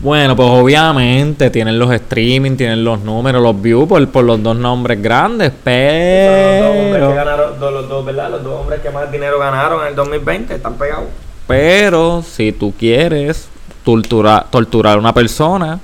Bueno, 0.00 0.36
pues 0.36 0.48
obviamente 0.50 1.48
tienen 1.48 1.78
los 1.78 1.90
streaming, 1.90 2.56
tienen 2.56 2.84
los 2.84 3.00
números, 3.00 3.42
los 3.42 3.58
views 3.62 3.88
por, 3.88 4.06
por 4.08 4.24
los 4.24 4.42
dos 4.42 4.54
nombres 4.54 5.00
grandes, 5.00 5.50
Fueron 5.62 6.60
los 6.60 6.60
dos 6.60 6.68
hombres 6.76 6.92
que 6.92 6.92
pero, 6.92 7.14
ganaron, 7.14 7.60
dos- 7.60 7.72
los 7.72 7.88
dos, 7.88 8.04
¿verdad? 8.04 8.30
Los 8.30 8.44
dos 8.44 8.60
hombres 8.60 8.80
que 8.80 8.90
más 8.90 9.10
dinero 9.10 9.38
ganaron 9.38 9.80
en 9.82 9.88
el 9.88 9.94
2020 9.94 10.54
están 10.56 10.74
pegados. 10.74 11.04
pero 11.46 12.22
si 12.22 12.52
tú 12.52 12.74
quieres 12.78 13.48
torturar, 13.82 14.46
torturar 14.50 14.96
a 14.96 15.00
una 15.00 15.14
persona, 15.14 15.80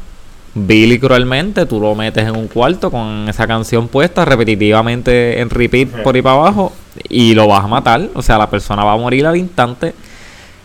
vil 0.55 0.93
y 0.93 0.99
cruelmente, 0.99 1.65
tú 1.67 1.81
lo 1.81 1.95
metes 1.95 2.27
en 2.27 2.37
un 2.37 2.49
cuarto 2.49 2.91
con 2.91 3.29
esa 3.29 3.47
canción 3.47 3.87
puesta 3.89 4.25
repetitivamente 4.25 5.41
en 5.41 5.49
repeat 5.51 5.89
por 6.03 6.15
ahí 6.15 6.23
para 6.23 6.37
abajo 6.37 6.73
y 7.09 7.35
lo 7.35 7.47
vas 7.47 7.65
a 7.65 7.69
matar, 7.69 8.09
o 8.15 8.23
sea, 8.23 8.37
la 8.39 8.51
persona 8.51 8.83
va 8.85 8.93
a 8.95 8.97
morir 8.97 9.27
al 9.27 9.37
instante. 9.37 9.95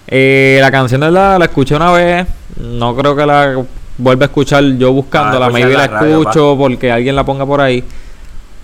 Eh, 0.08 0.58
la 0.62 0.72
canción 0.72 1.02
de 1.02 1.12
la, 1.12 1.38
la 1.38 1.46
escuché 1.46 1.76
una 1.76 1.92
vez, 1.92 2.28
no 2.60 2.96
creo 2.96 3.16
que 3.16 3.26
la 3.26 3.64
vuelva 3.98 4.26
a 4.26 4.28
escuchar 4.28 4.64
yo 4.78 4.92
buscándola, 4.92 5.48
Ah, 5.48 5.50
maybe 5.50 5.74
la 5.74 5.78
la 5.80 5.88
radio, 5.88 6.20
escucho 6.22 6.56
porque 6.58 6.92
alguien 6.92 7.16
la 7.16 7.24
ponga 7.24 7.46
por 7.46 7.62
ahí. 7.62 7.84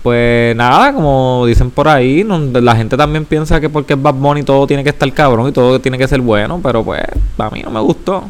Pues 0.02 0.56
nada, 0.56 0.92
como 0.92 1.44
dicen 1.46 1.70
por 1.70 1.86
ahí, 1.88 2.24
no- 2.24 2.38
la 2.60 2.74
gente 2.74 2.96
también 2.96 3.24
piensa 3.24 3.60
que 3.60 3.68
porque 3.70 3.92
es 3.94 4.02
Bad 4.02 4.14
Bunny 4.14 4.42
todo 4.42 4.66
tiene 4.66 4.82
que 4.82 4.90
estar 4.90 5.10
cabrón 5.12 5.48
y 5.48 5.52
todo 5.52 5.80
tiene 5.80 5.96
que 5.96 6.08
ser 6.08 6.20
bueno, 6.20 6.58
pero 6.60 6.82
pues 6.82 7.00
a 7.38 7.50
mí 7.50 7.62
no 7.62 7.70
me 7.70 7.78
gustó. 7.80 8.24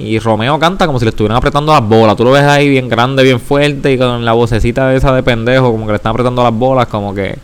Y 0.00 0.18
Romeo 0.18 0.58
canta 0.58 0.86
como 0.86 0.98
si 0.98 1.04
le 1.04 1.10
estuvieran 1.10 1.36
apretando 1.36 1.72
las 1.72 1.82
bolas. 1.86 2.16
Tú 2.16 2.24
lo 2.24 2.30
ves 2.32 2.44
ahí 2.44 2.68
bien 2.68 2.88
grande, 2.88 3.22
bien 3.22 3.38
fuerte 3.40 3.92
y 3.92 3.98
con 3.98 4.24
la 4.24 4.32
vocecita 4.32 4.94
esa 4.94 5.12
de 5.12 5.22
pendejo, 5.22 5.70
como 5.72 5.84
que 5.86 5.92
le 5.92 5.96
están 5.96 6.10
apretando 6.12 6.42
las 6.42 6.52
bolas, 6.54 6.86
como 6.86 7.14
que. 7.14 7.38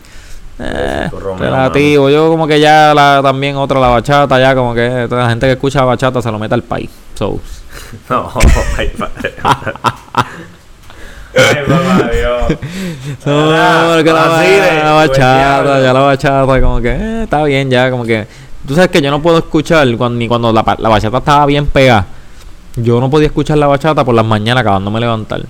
Eh, 0.59 1.11
Romeo, 1.13 1.39
relativo. 1.39 2.09
Yo 2.09 2.29
como 2.31 2.47
que 2.47 2.59
ya 2.59 2.95
la, 2.95 3.21
también 3.23 3.57
otra, 3.57 3.79
la 3.79 3.89
bachata, 3.89 4.39
ya 4.41 4.55
como 4.55 4.73
que 4.75 5.07
toda 5.09 5.25
la 5.25 5.29
gente 5.29 5.47
que 5.47 5.53
escucha 5.53 5.85
bachata 5.85 6.23
se 6.23 6.31
lo 6.33 6.39
mete 6.39 6.55
al 6.55 6.63
país. 6.63 6.89
So, 7.15 7.39
No, 8.09 8.31
ay, 8.79 8.91
padre. 8.99 9.35
Ay, 11.39 11.57
papá 11.69 12.11
Dios. 12.11 12.59
No, 13.27 13.51
Ah, 13.53 13.93
porque 13.97 14.11
la, 14.13 14.41
así 14.41 14.51
de- 14.53 14.83
la 14.83 14.93
bachata, 14.93 15.63
pues, 15.65 15.83
ya 15.85 15.93
la 15.93 16.01
bachata, 16.01 16.61
como 16.63 16.81
que 16.81 16.89
eh, 16.89 17.23
está 17.25 17.43
bien, 17.45 17.71
ya, 17.71 17.91
como 17.91 18.05
que. 18.05 18.27
Tú 18.67 18.75
sabes 18.75 18.91
que 18.91 19.01
yo 19.03 19.11
no 19.11 19.21
puedo 19.21 19.39
escuchar 19.39 19.87
cuando, 19.97 20.19
ni 20.19 20.27
cuando 20.27 20.53
la, 20.53 20.65
la 20.79 20.89
bachata 20.89 21.19
estaba 21.19 21.45
bien 21.47 21.67
pegada. 21.67 22.07
Yo 22.77 23.01
no 23.01 23.09
podía 23.11 23.27
escuchar 23.27 23.59
la 23.59 23.67
bachata 23.67 24.05
por 24.05 24.15
las 24.15 24.25
mañanas 24.25 24.61
acabándome 24.63 24.97
de 25.01 25.07
levantar. 25.07 25.43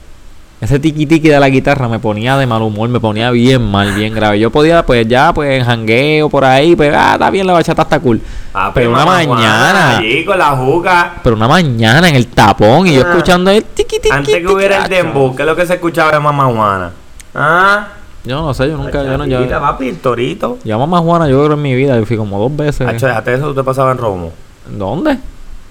Ese 0.58 0.78
tiki 0.78 1.04
tiki 1.04 1.28
de 1.28 1.38
la 1.38 1.50
guitarra 1.50 1.86
me 1.86 1.98
ponía 1.98 2.38
de 2.38 2.46
mal 2.46 2.62
humor, 2.62 2.88
me 2.88 2.98
ponía 2.98 3.30
bien 3.30 3.62
mal, 3.70 3.92
bien 3.94 4.14
grave. 4.14 4.38
Yo 4.40 4.50
podía, 4.50 4.86
pues 4.86 5.06
ya, 5.06 5.34
pues 5.34 5.58
en 5.60 5.66
jangueo 5.66 6.30
por 6.30 6.46
ahí, 6.46 6.74
pues 6.74 6.94
ah, 6.96 7.12
está 7.14 7.28
bien, 7.30 7.46
la 7.46 7.52
bachata 7.52 7.82
está 7.82 8.00
cool. 8.00 8.22
Ah, 8.54 8.70
pero 8.72 8.90
una 8.90 9.04
mañana, 9.04 9.98
Allí 9.98 10.24
con 10.24 10.38
la 10.38 10.56
juca. 10.56 11.14
pero 11.22 11.36
una 11.36 11.46
mañana 11.46 12.08
en 12.08 12.14
el 12.14 12.28
tapón 12.28 12.86
y 12.86 12.94
yo 12.94 13.02
Ah. 13.04 13.10
escuchando 13.10 13.50
el 13.50 13.64
tiki 13.64 13.96
tiki. 13.98 14.10
Antes 14.10 14.34
que 14.36 14.46
hubiera 14.48 14.84
el 14.84 14.88
dembow, 14.88 15.36
¿qué 15.36 15.42
es 15.42 15.46
lo 15.46 15.54
que 15.56 15.66
se 15.66 15.74
escuchaba 15.74 16.12
de 16.12 16.20
mamá 16.20 16.46
Juana? 16.46 16.90
¿Ah? 17.34 17.88
Yo 18.24 18.40
no 18.40 18.54
sé, 18.54 18.66
yo 18.68 18.78
nunca, 18.78 19.04
yo 19.04 19.18
no, 19.18 19.26
yo, 19.26 19.36
Bachatita, 19.40 19.60
papi, 19.60 19.88
el 19.90 19.98
torito. 19.98 20.58
yo 20.64 20.74
a 20.74 20.78
mamá 20.78 21.00
Juana, 21.00 21.28
yo 21.28 21.44
creo 21.44 21.52
en 21.54 21.62
mi 21.62 21.74
vida, 21.74 21.96
yo 21.98 22.06
fui 22.06 22.16
como 22.16 22.38
dos 22.38 22.56
veces. 22.56 22.88
Hacho, 22.88 23.06
déjate 23.06 23.34
eso, 23.34 23.48
tú 23.48 23.54
te 23.56 23.62
pasaba 23.62 23.92
en 23.92 23.98
Romo. 23.98 24.32
¿Dónde? 24.70 25.18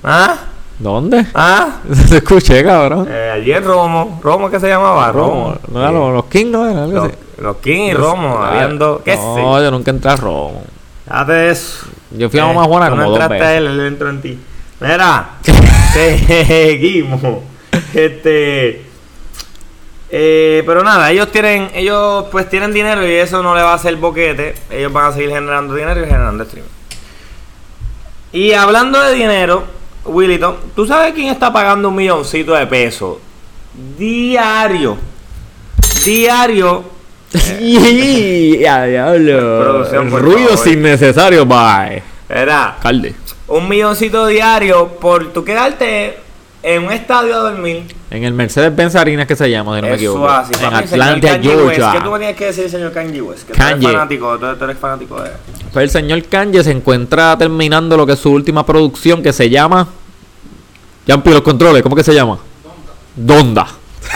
¿Ah? 0.03 0.35
¿Dónde? 0.79 1.25
¿Ah? 1.33 1.77
Se 2.07 2.17
escuché, 2.17 2.63
cabrón. 2.63 3.07
Eh, 3.09 3.31
allí 3.35 3.51
en 3.53 3.63
Romo. 3.63 4.19
¿Romo 4.23 4.49
qué 4.49 4.59
se 4.59 4.67
llamaba? 4.67 5.11
Romo. 5.11 5.55
No 5.69 5.79
era 5.81 5.91
los, 5.91 6.13
los 6.13 6.25
King, 6.25 6.47
no 6.51 6.69
era 6.69 6.85
Los, 6.85 7.09
los 7.37 7.57
King 7.57 7.81
y 7.89 7.93
Romo, 7.93 8.37
habiendo. 8.43 9.01
¿Qué 9.03 9.15
No, 9.15 9.35
sé? 9.57 9.63
yo 9.63 9.71
nunca 9.71 9.91
entré 9.91 10.11
a 10.11 10.15
Romo. 10.17 10.63
De 11.27 11.49
eso. 11.51 11.85
Yo 12.11 12.29
fui 12.29 12.39
a 12.39 12.43
Eh, 12.43 12.47
Mamá 12.47 12.63
Juana 12.65 12.85
tú 12.89 12.91
como 12.95 13.03
no 13.03 13.09
dos 13.11 13.19
a 13.21 13.27
veces. 13.27 13.47
él, 13.57 13.67
él 13.67 13.79
entró 13.81 14.09
en 14.09 14.21
ti. 14.21 14.39
Mira, 14.81 15.29
seguimos. 15.93 17.21
Este. 17.93 18.85
eh, 20.09 20.63
pero 20.65 20.83
nada, 20.83 21.11
ellos 21.11 21.31
tienen, 21.31 21.69
ellos 21.73 22.25
pues 22.31 22.49
tienen 22.49 22.73
dinero 22.73 23.05
y 23.07 23.13
eso 23.13 23.41
no 23.41 23.55
le 23.55 23.61
va 23.61 23.71
a 23.71 23.75
hacer 23.75 23.95
boquete. 23.95 24.55
Ellos 24.69 24.91
van 24.91 25.05
a 25.05 25.11
seguir 25.13 25.29
generando 25.29 25.73
dinero 25.73 26.01
y 26.01 26.05
generando 26.05 26.43
stream. 26.45 26.65
Y 28.33 28.51
hablando 28.53 28.99
de 29.01 29.13
dinero, 29.13 29.63
Willito, 30.05 30.59
¿tú 30.75 30.85
sabes 30.85 31.13
quién 31.13 31.27
está 31.29 31.51
pagando 31.51 31.89
un 31.89 31.95
milloncito 31.95 32.53
de 32.53 32.67
pesos? 32.67 33.17
Diario. 33.97 34.97
Diario. 36.03 36.83
ya, 38.59 38.85
diablo. 38.85 39.59
Producción, 39.59 40.09
por 40.09 40.21
Ruidos 40.21 40.65
innecesarios, 40.67 41.47
bye. 41.47 42.03
Era 42.29 42.75
Alcalde. 42.75 43.15
un 43.47 43.67
milloncito 43.67 44.27
diario 44.27 44.87
por 44.99 45.33
tu 45.33 45.43
quedarte 45.43 46.17
en 46.67 46.83
un 46.83 46.91
estadio 46.91 47.35
a 47.35 47.51
dormir. 47.51 47.83
En 48.09 48.23
el 48.23 48.33
Mercedes-Benz 48.33 48.95
Arena 48.95 49.27
que 49.27 49.35
se 49.35 49.49
llama, 49.51 49.75
si 49.75 49.81
no 49.83 49.87
me 49.87 49.93
Eso 49.93 50.03
equivoco. 50.03 50.27
así, 50.29 50.53
en 50.55 50.59
papi, 50.71 50.75
Atlanta. 50.75 51.39
Georgia. 51.39 51.91
¿Qué 51.93 52.01
tú 52.01 52.11
me 52.11 52.17
tienes 52.17 52.35
que 52.35 52.45
decir, 52.45 52.69
señor 52.71 52.91
Kanye 52.91 53.21
West? 53.21 53.43
Que 53.47 53.53
tú 53.53 53.59
Kanye. 53.59 53.85
eres 53.85 53.91
fanático, 53.91 54.39
tú, 54.39 54.55
tú 54.57 54.63
eres 54.63 54.77
fanático 54.79 55.21
de 55.21 55.29
Pues 55.71 55.83
el 55.83 55.89
señor 55.91 56.23
Kanye 56.23 56.63
se 56.63 56.71
encuentra 56.71 57.37
terminando 57.37 57.95
lo 57.95 58.07
que 58.07 58.13
es 58.13 58.19
su 58.19 58.31
última 58.31 58.65
producción 58.65 59.21
que 59.21 59.31
se 59.31 59.47
llama. 59.47 59.87
Ya 61.05 61.17
los 61.23 61.41
controles, 61.41 61.83
¿cómo 61.83 61.95
que 61.95 62.03
se 62.03 62.15
llama? 62.15 62.39
Donda. 63.15 63.67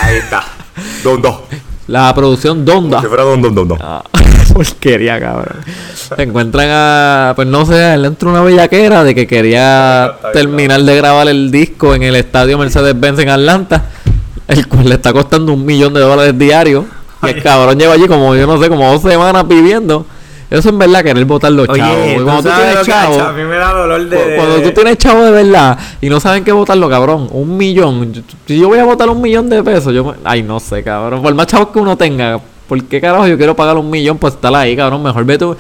Ahí 0.02 0.18
está. 0.18 0.44
Dondo. 1.04 1.46
La 1.86 2.14
producción 2.16 2.66
Donda. 2.66 3.00
fuera 3.02 3.24
Dondo, 3.24 3.50
Dondo. 3.52 3.78
Ah, 3.80 4.04
porquería, 4.54 5.20
cabrón. 5.20 5.58
Se 5.96 6.22
encuentran 6.24 6.68
a. 6.72 7.34
Pues 7.36 7.48
no 7.48 7.66
sé, 7.66 7.94
él 7.94 8.06
entró 8.06 8.30
una 8.30 8.42
bellaquera 8.42 9.04
de 9.04 9.14
que 9.16 9.28
quería 9.28 10.14
terminar 10.34 10.82
de 10.82 10.96
grabar 10.96 11.28
el 11.28 11.52
disco 11.52 11.96
en 11.96 12.04
el 12.04 12.16
estadio 12.16 12.58
Mercedes-Benz 12.58 13.20
en 13.20 13.30
Atlanta, 13.30 13.86
el 14.48 14.68
cual 14.68 14.90
le 14.90 14.96
está 14.96 15.14
costando 15.14 15.54
un 15.54 15.66
millón 15.66 15.94
de 15.94 16.02
dólares 16.02 16.38
diarios. 16.38 16.86
Y 17.24 17.28
el 17.30 17.44
cabrón 17.44 17.78
lleva 17.78 17.94
allí 17.96 18.08
como, 18.08 18.34
yo 18.36 18.48
no 18.48 18.62
sé, 18.62 18.70
como 18.70 18.92
dos 18.92 19.02
semanas 19.02 19.48
viviendo. 19.48 20.06
Eso 20.50 20.70
en 20.70 20.80
verdad 20.80 21.04
querer 21.04 21.26
votar 21.26 21.52
los 21.52 21.70
Oye, 21.70 21.80
chavos. 21.80 21.96
porque 22.00 22.18
¿tú 22.18 22.24
cuando 22.26 22.42
tú 22.50 22.56
tienes 22.58 22.86
chavos. 22.88 23.18
A 23.20 23.32
mí 23.34 23.44
me 23.44 23.56
da 23.58 23.72
dolor 23.72 24.10
de... 24.10 24.18
cu- 24.18 24.24
Cuando 24.36 24.62
tú 24.64 24.72
tienes 24.72 24.98
chavos 24.98 25.26
de 25.26 25.32
verdad 25.32 25.78
y 26.02 26.10
no 26.10 26.20
saben 26.20 26.44
qué 26.44 26.52
votarlo, 26.52 26.90
cabrón, 26.90 27.28
un 27.32 27.56
millón. 27.56 28.12
yo- 28.14 28.22
Si 28.48 28.58
yo 28.58 28.68
voy 28.68 28.80
a 28.80 28.84
votar 28.84 29.10
un 29.10 29.22
millón 29.22 29.48
de 29.48 29.62
pesos, 29.62 29.94
yo 29.94 30.04
me- 30.06 30.14
Ay, 30.24 30.42
no 30.42 30.60
sé, 30.60 30.82
cabrón. 30.82 31.22
Por 31.22 31.36
más 31.36 31.46
chavos 31.46 31.68
que 31.68 31.78
uno 31.78 31.96
tenga, 31.98 32.40
¿por 32.70 32.82
qué 32.84 33.02
carajo 33.02 33.28
yo 33.28 33.36
quiero 33.36 33.56
pagar 33.56 33.76
un 33.78 33.90
millón 33.90 34.20
por 34.20 34.32
estar 34.32 34.54
ahí, 34.56 34.76
cabrón? 34.78 35.02
Mejor 35.02 35.26
ve 35.26 35.38
tú 35.40 35.58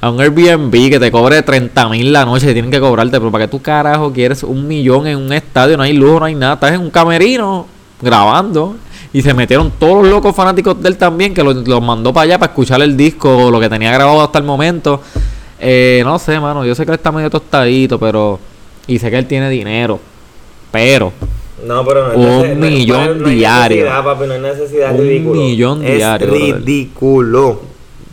a 0.00 0.10
un 0.10 0.20
Airbnb 0.20 0.70
que 0.70 0.98
te 0.98 1.10
cobre 1.10 1.42
30 1.42 1.88
mil 1.88 2.12
la 2.12 2.24
noche 2.24 2.50
y 2.50 2.52
tienen 2.52 2.70
que 2.70 2.80
cobrarte. 2.80 3.18
Pero 3.18 3.30
¿para 3.32 3.44
qué 3.44 3.50
tú 3.50 3.60
carajo 3.60 4.12
quieres 4.12 4.44
un 4.44 4.66
millón 4.66 5.08
en 5.08 5.18
un 5.18 5.32
estadio? 5.32 5.76
No 5.76 5.82
hay 5.82 5.92
lujo, 5.92 6.20
no 6.20 6.26
hay 6.26 6.36
nada. 6.36 6.54
Estás 6.54 6.72
en 6.72 6.80
un 6.80 6.90
camerino 6.90 7.66
grabando. 8.00 8.76
Y 9.12 9.20
se 9.20 9.34
metieron 9.34 9.72
todos 9.78 10.04
los 10.04 10.10
locos 10.10 10.34
fanáticos 10.34 10.80
de 10.80 10.88
él 10.88 10.96
también, 10.96 11.34
que 11.34 11.42
los, 11.42 11.82
mandó 11.82 12.14
para 12.14 12.24
allá 12.24 12.38
para 12.38 12.52
escuchar 12.52 12.80
el 12.80 12.96
disco, 12.96 13.50
lo 13.50 13.60
que 13.60 13.68
tenía 13.68 13.92
grabado 13.92 14.22
hasta 14.22 14.38
el 14.38 14.44
momento. 14.44 15.02
Eh, 15.60 16.00
no 16.04 16.18
sé, 16.18 16.40
mano, 16.40 16.64
yo 16.64 16.74
sé 16.74 16.86
que 16.86 16.92
él 16.92 16.96
está 16.96 17.12
medio 17.12 17.28
tostadito, 17.28 17.98
pero... 17.98 18.38
Y 18.86 18.98
sé 18.98 19.10
que 19.10 19.18
él 19.18 19.26
tiene 19.26 19.50
dinero. 19.50 20.00
Pero... 20.70 21.12
No, 21.66 21.84
pero 21.84 22.08
no 22.08 22.14
Un 22.14 22.24
nece- 22.26 22.54
no- 22.56 22.66
millón 22.70 23.22
no 23.22 23.28
diario. 23.28 23.76
necesidad, 23.84 24.04
papi, 24.04 24.26
no 24.26 24.32
hay 24.34 24.40
necesidad, 24.40 24.92
es 24.94 25.00
Un 25.00 25.06
ridículo. 25.06 25.40
millón 25.40 25.84
es 25.84 25.96
diario, 25.96 26.26
brother. 26.28 26.56
ridículo. 26.56 27.60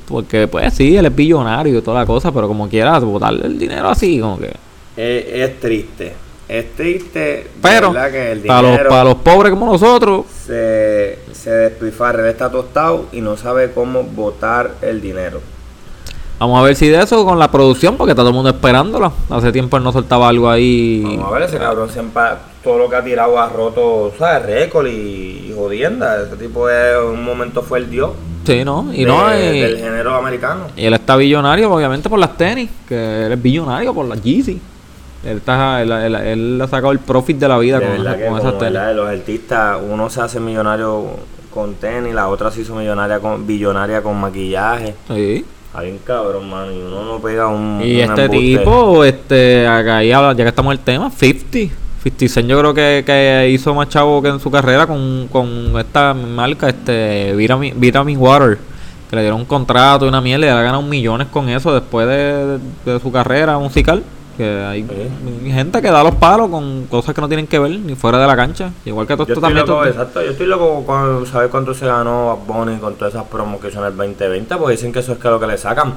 Porque, 0.08 0.48
pues 0.48 0.74
sí, 0.74 0.96
él 0.98 1.06
es 1.06 1.16
billonario 1.16 1.78
y 1.78 1.82
toda 1.82 2.00
la 2.02 2.06
cosa, 2.06 2.32
pero 2.32 2.48
como 2.48 2.68
quiera, 2.68 2.98
botarle 3.00 3.46
el 3.46 3.60
dinero 3.60 3.90
así, 3.90 4.20
como 4.20 4.40
que... 4.40 4.48
Es, 4.98 5.26
es 5.52 5.60
triste. 5.60 6.14
Es 6.48 6.74
triste. 6.76 7.46
Pero, 7.62 7.92
verdad 7.94 8.12
que 8.12 8.32
el 8.32 8.40
para 8.40 8.62
los, 8.64 8.80
para 8.88 9.04
los 9.04 9.16
pobres 9.16 9.52
como 9.52 9.68
nosotros, 9.68 10.26
se, 10.48 11.20
se 11.32 11.52
despilfarra. 11.52 12.24
Él 12.24 12.30
está 12.32 12.50
tostado 12.52 13.06
y 13.12 13.22
no 13.22 13.38
sabe 13.38 13.70
cómo 13.72 14.02
botar 14.04 14.72
el 14.82 15.00
dinero. 15.00 15.42
Vamos 16.40 16.60
a 16.60 16.64
ver 16.64 16.76
si 16.76 16.88
de 16.88 17.02
eso 17.02 17.26
con 17.26 17.38
la 17.38 17.52
producción, 17.52 17.98
porque 17.98 18.12
está 18.12 18.22
todo 18.22 18.30
el 18.30 18.36
mundo 18.36 18.50
esperándola. 18.50 19.12
Hace 19.30 19.52
tiempo 19.52 19.78
él 19.78 19.84
no 19.84 19.92
soltaba 19.92 20.30
algo 20.30 20.50
ahí. 20.50 21.02
Vamos 21.04 21.26
a 21.28 21.32
ver, 21.32 21.42
ese 21.44 21.58
cabrón 21.58 21.90
siempre, 21.90 22.22
todo 22.64 22.78
lo 22.78 22.90
que 22.90 22.96
ha 22.96 23.04
tirado 23.04 23.40
ha 23.40 23.50
roto, 23.50 24.12
¿sabes? 24.18 24.46
Récord 24.46 24.88
y, 24.88 25.48
y 25.50 25.54
jodienda. 25.56 26.22
Ese 26.24 26.36
tipo 26.38 26.70
es, 26.70 26.96
en 26.98 27.10
un 27.10 27.24
momento 27.24 27.62
fue 27.62 27.80
el 27.80 27.90
dios 27.90 28.12
Sí, 28.46 28.64
¿no? 28.64 28.88
Y 28.94 29.00
de- 29.00 29.06
no, 29.06 29.36
y, 29.38 29.60
del 29.60 29.78
género 29.78 30.16
americano. 30.16 30.62
y 30.76 30.86
él 30.86 30.94
está 30.94 31.16
billonario, 31.18 31.72
obviamente, 31.72 32.10
por 32.10 32.18
las 32.18 32.36
tenis, 32.38 32.70
que 32.88 33.26
él 33.26 33.34
es 33.34 33.42
billonario 33.42 33.94
por 33.94 34.06
las 34.08 34.22
Yeezy. 34.24 34.60
Él, 35.26 35.38
está, 35.38 35.82
él, 35.82 35.92
él- 35.92 36.16
él 36.16 36.62
ha 36.62 36.68
sacado 36.68 36.92
el 36.94 37.00
profit 37.00 37.38
de 37.38 37.48
la 37.50 37.58
vida 37.60 37.80
De 37.80 37.86
con, 37.86 37.98
con 37.98 38.40
esas 38.40 38.58
tenis. 38.58 38.74
¿verdad? 38.74 38.96
los 38.96 39.10
artistas, 39.10 39.78
uno 39.88 40.10
se 40.10 40.22
hace 40.22 40.40
millonario 40.40 41.04
con 41.54 41.76
tenis, 41.76 42.14
la 42.16 42.30
otra 42.30 42.50
se 42.50 42.62
hizo 42.62 42.74
millonaria 42.76 43.20
con, 43.20 43.46
billonaria 43.46 44.02
con 44.02 44.20
maquillaje. 44.20 44.96
Sí. 45.10 45.46
Hay 45.74 45.92
un 45.92 46.00
cabrón, 46.00 46.50
mano, 46.50 46.72
y 46.72 46.78
uno 46.78 47.06
no 47.06 47.20
pega 47.20 47.48
un. 47.48 47.80
Y 47.84 48.02
un 48.02 48.10
este 48.10 48.26
embuste. 48.26 48.58
tipo, 48.58 49.06
este, 49.06 49.68
acá 49.68 50.04
ya 50.04 50.36
que 50.36 50.48
estamos 50.48 50.74
en 50.74 50.80
el 50.80 50.84
tema, 50.84 51.12
50. 51.12 51.76
50 52.02 52.28
Cent 52.30 52.48
yo 52.48 52.58
creo 52.60 52.74
que, 52.74 53.04
que 53.06 53.50
hizo 53.52 53.76
más 53.76 53.90
chavo 53.90 54.22
que 54.22 54.30
en 54.30 54.40
su 54.40 54.50
carrera 54.50 54.88
con, 54.88 55.28
con 55.28 55.78
esta 55.78 56.14
marca, 56.14 56.70
este, 56.70 57.36
Vitamin, 57.36 57.80
Vitamin 57.80 58.18
Water. 58.18 58.58
Que 59.10 59.16
le 59.16 59.24
dieron 59.24 59.40
un 59.40 59.46
contrato 59.46 60.06
y 60.06 60.08
una 60.08 60.22
mierda 60.22 60.46
y 60.46 60.50
le 60.50 60.52
ha 60.52 60.62
ganado 60.62 60.84
millones 60.84 61.28
con 61.28 61.50
eso 61.50 61.74
después 61.74 62.08
de, 62.08 62.60
de 62.86 63.00
su 63.00 63.12
carrera 63.12 63.58
musical. 63.58 64.04
Que 64.40 64.64
hay 64.64 64.86
gente 65.52 65.82
que 65.82 65.92
da 65.92 66.02
los 66.02 66.16
palos 66.16 66.50
con 66.50 66.86
cosas 66.86 67.14
que 67.14 67.20
no 67.20 67.28
tienen 67.28 67.46
que 67.46 67.60
ver 67.60 67.72
ni 67.72 67.94
fuera 67.96 68.18
de 68.20 68.26
la 68.26 68.38
cancha. 68.38 68.72
Igual 68.86 69.06
que 69.06 69.16
todo 69.18 69.28
esto 69.28 69.42
también. 69.42 69.68
loco, 69.68 69.86
exacto, 69.86 70.24
yo 70.24 70.32
estoy 70.32 70.48
loco 70.48 70.86
con 70.86 71.26
saber 71.28 71.50
cuánto 71.50 71.74
se 71.74 71.86
ganó 71.86 72.40
Bunny 72.48 72.78
con 72.78 72.96
todas 72.96 73.14
esas 73.14 73.28
promos 73.28 73.60
que 73.60 73.68
en 73.68 73.84
el 73.84 73.98
2020, 73.98 74.56
porque 74.56 74.72
dicen 74.78 74.94
que 74.94 75.00
eso 75.00 75.12
es 75.12 75.20
que 75.20 75.28
lo 75.28 75.42
que 75.42 75.48
le 75.48 75.58
sacan. 75.58 75.96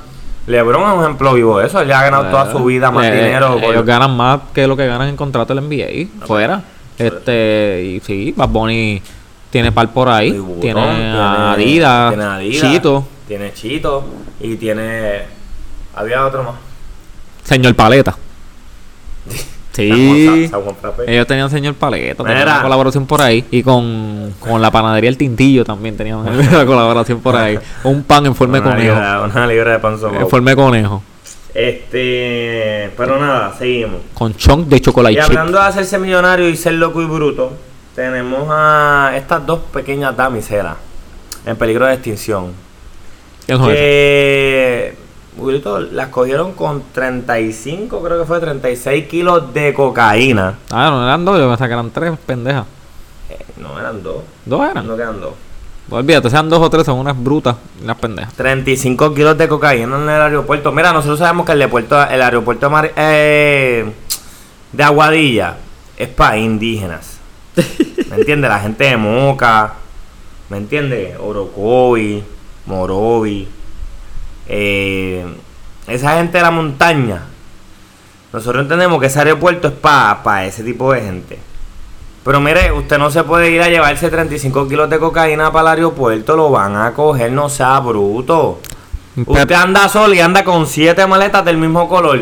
LeBron 0.49 0.83
es 0.91 0.97
un 0.97 1.01
ejemplo 1.05 1.35
vivo 1.35 1.61
de 1.61 1.69
eso, 1.69 1.81
él 1.81 1.87
ya 1.87 2.01
ha 2.01 2.03
ganado 2.03 2.25
toda 2.33 2.51
su 2.51 2.65
vida 2.65 2.91
más 2.91 3.07
Eh, 3.07 3.13
dinero. 3.15 3.55
por- 3.61 3.63
Ellos 3.75 3.87
ganan 3.87 4.17
más 4.17 4.41
que 4.53 4.67
lo 4.67 4.77
que 4.77 4.89
ganan 4.89 5.07
en 5.09 5.17
contrato 5.17 5.55
del 5.55 5.63
NBA. 5.65 6.27
fuera. 6.27 6.65
Este, 6.99 7.81
y 7.85 8.01
sí, 8.01 8.35
Bad 8.37 8.49
Bunny 8.49 9.01
tiene 9.51 9.71
par 9.71 9.89
por 9.93 10.09
ahí. 10.09 10.33
Tiene, 10.61 10.81
Adidas, 11.17 12.09
tiene 12.11 12.25
Adidas, 12.25 12.73
Chito, 12.73 13.05
tiene 13.29 13.53
Chito 13.55 14.05
y 14.41 14.57
tiene. 14.57 15.21
Había 15.95 16.27
otro 16.27 16.43
más. 16.43 16.55
Señor 17.45 17.75
Paleta. 17.77 18.17
San 19.73 19.85
Sí. 19.87 20.27
Juan- 20.27 20.49
San 20.51 20.63
Juan 20.63 20.77
Frappé. 20.81 21.13
Ellos 21.15 21.27
tenían 21.27 21.49
señor 21.51 21.75
Paleta, 21.75 22.23
tenían 22.25 22.43
una 22.43 22.63
colaboración 22.63 23.07
por 23.07 23.21
ahí. 23.23 23.45
Y 23.51 23.63
con, 23.63 24.35
con 24.39 24.61
la 24.61 24.71
panadería 24.71 25.09
El 25.11 25.17
Tintillo 25.17 25.65
también 25.65 25.97
tenían 25.97 26.19
una 26.21 26.67
colaboración 26.67 27.21
por 27.21 27.37
ahí. 27.37 27.59
Un 27.85 28.03
pan 28.03 28.27
en 28.27 28.35
forma 28.35 28.59
de 28.59 28.63
conejo. 28.63 28.81
libra, 28.95 29.23
una 29.23 29.47
libra 29.47 29.73
de 29.73 29.79
pan. 29.79 29.97
En 30.21 30.29
forma 30.29 30.51
de 30.51 30.57
conejo. 30.57 31.03
Este, 31.55 32.91
pero 32.97 33.19
nada, 33.19 33.55
seguimos. 33.59 34.01
Con 34.15 34.35
chunk 34.35 34.69
de 34.69 34.81
chocolate 34.81 35.15
Y 35.15 35.17
chip. 35.17 35.25
hablando 35.27 35.59
de 35.59 35.65
hacerse 35.67 35.99
millonario 35.99 36.49
y 36.49 36.57
ser 36.57 36.75
loco 36.75 37.03
y 37.03 37.07
bruto, 37.07 37.53
tenemos 37.95 38.47
a 38.51 39.13
estas 39.17 39.45
dos 39.47 39.61
pequeñas 39.73 40.17
damiselas 40.17 40.77
en 41.45 41.57
peligro 41.57 41.87
de 41.87 41.95
extinción. 41.95 42.53
¿Qué 43.47 43.53
son 43.55 43.65
esas? 43.65 43.75
Que 43.77 44.95
Burrito, 45.37 45.81
las 45.81 46.09
cogieron 46.09 46.53
con 46.53 46.83
35, 46.93 48.03
creo 48.03 48.21
que 48.21 48.27
fue 48.27 48.39
36 48.41 49.07
kilos 49.09 49.53
de 49.55 49.73
cocaína. 49.73 50.59
Ah, 50.71 50.91
no 50.91 51.03
eran 51.05 51.25
dos, 51.25 51.39
yo 51.39 51.49
pensaba 51.49 51.69
que 51.69 51.73
eran 51.73 51.91
tres 51.91 52.13
pendejas. 52.27 52.67
Eh, 53.31 53.39
no 53.57 53.79
eran 53.81 54.03
dos, 54.03 54.17
Dos 54.45 54.71
eran. 54.71 54.87
no 54.87 54.95
quedan 54.97 55.21
dos. 55.21 55.33
No 55.89 55.97
olvídate, 55.97 56.29
sean 56.31 56.49
dos 56.51 56.61
o 56.61 56.69
tres, 56.71 56.85
son 56.87 56.99
unas 56.99 57.21
brutas 57.21 57.57
unas 57.83 57.97
pendejas. 57.97 58.33
35 58.35 59.15
kilos 59.15 59.37
de 59.39 59.49
cocaína 59.49 59.97
en 59.97 60.03
el 60.03 60.09
aeropuerto. 60.23 60.71
Mira, 60.71 60.93
nosotros 60.93 61.19
sabemos 61.19 61.45
que 61.47 61.53
el 61.53 61.61
aeropuerto, 61.63 62.03
el 62.09 62.23
aeropuerto 62.23 62.71
mar- 62.71 62.93
eh, 62.95 63.91
de 64.71 64.83
Aguadilla 64.85 65.57
es 65.97 66.09
para 66.09 66.37
indígenas. 66.37 67.19
¿Me 68.11 68.17
entiendes? 68.17 68.51
La 68.51 68.61
gente 68.61 68.85
de 68.85 68.97
Moca, 68.99 69.75
¿me 70.51 70.59
entiendes? 70.59 71.17
Orocovi, 71.19 72.23
Morovi. 72.67 73.49
Eh, 74.49 75.25
esa 75.87 76.17
gente 76.17 76.39
de 76.39 76.43
la 76.43 76.51
montaña. 76.51 77.23
Nosotros 78.33 78.63
entendemos 78.63 78.99
que 79.01 79.07
ese 79.07 79.19
aeropuerto 79.19 79.69
es 79.69 79.75
para 79.75 80.47
ese 80.47 80.63
tipo 80.65 80.93
de 80.93 81.03
gente. 81.03 81.39
Pero 82.25 82.41
mire, 82.41 82.71
usted 82.73 82.99
no 82.99 83.11
se 83.11 83.25
puede 83.25 83.51
ir 83.51 83.61
a 83.61 83.69
llevarse 83.69 84.09
35 84.09 84.69
kilos 84.69 84.89
de 84.89 84.99
cocaína 84.99 85.51
para 85.53 85.73
el 85.73 85.79
aeropuerto, 85.79 86.37
lo 86.37 86.51
van 86.51 86.77
a 86.77 86.93
coger, 86.93 87.33
no 87.33 87.49
sea 87.49 87.81
bruto. 87.81 88.61
Usted 89.27 89.53
anda 89.53 89.89
solo 89.89 90.15
y 90.15 90.21
anda 90.21 90.45
con 90.45 90.67
siete 90.67 91.07
maletas 91.07 91.45
del 91.45 91.59
mismo 91.59 91.89
color. 91.89 92.21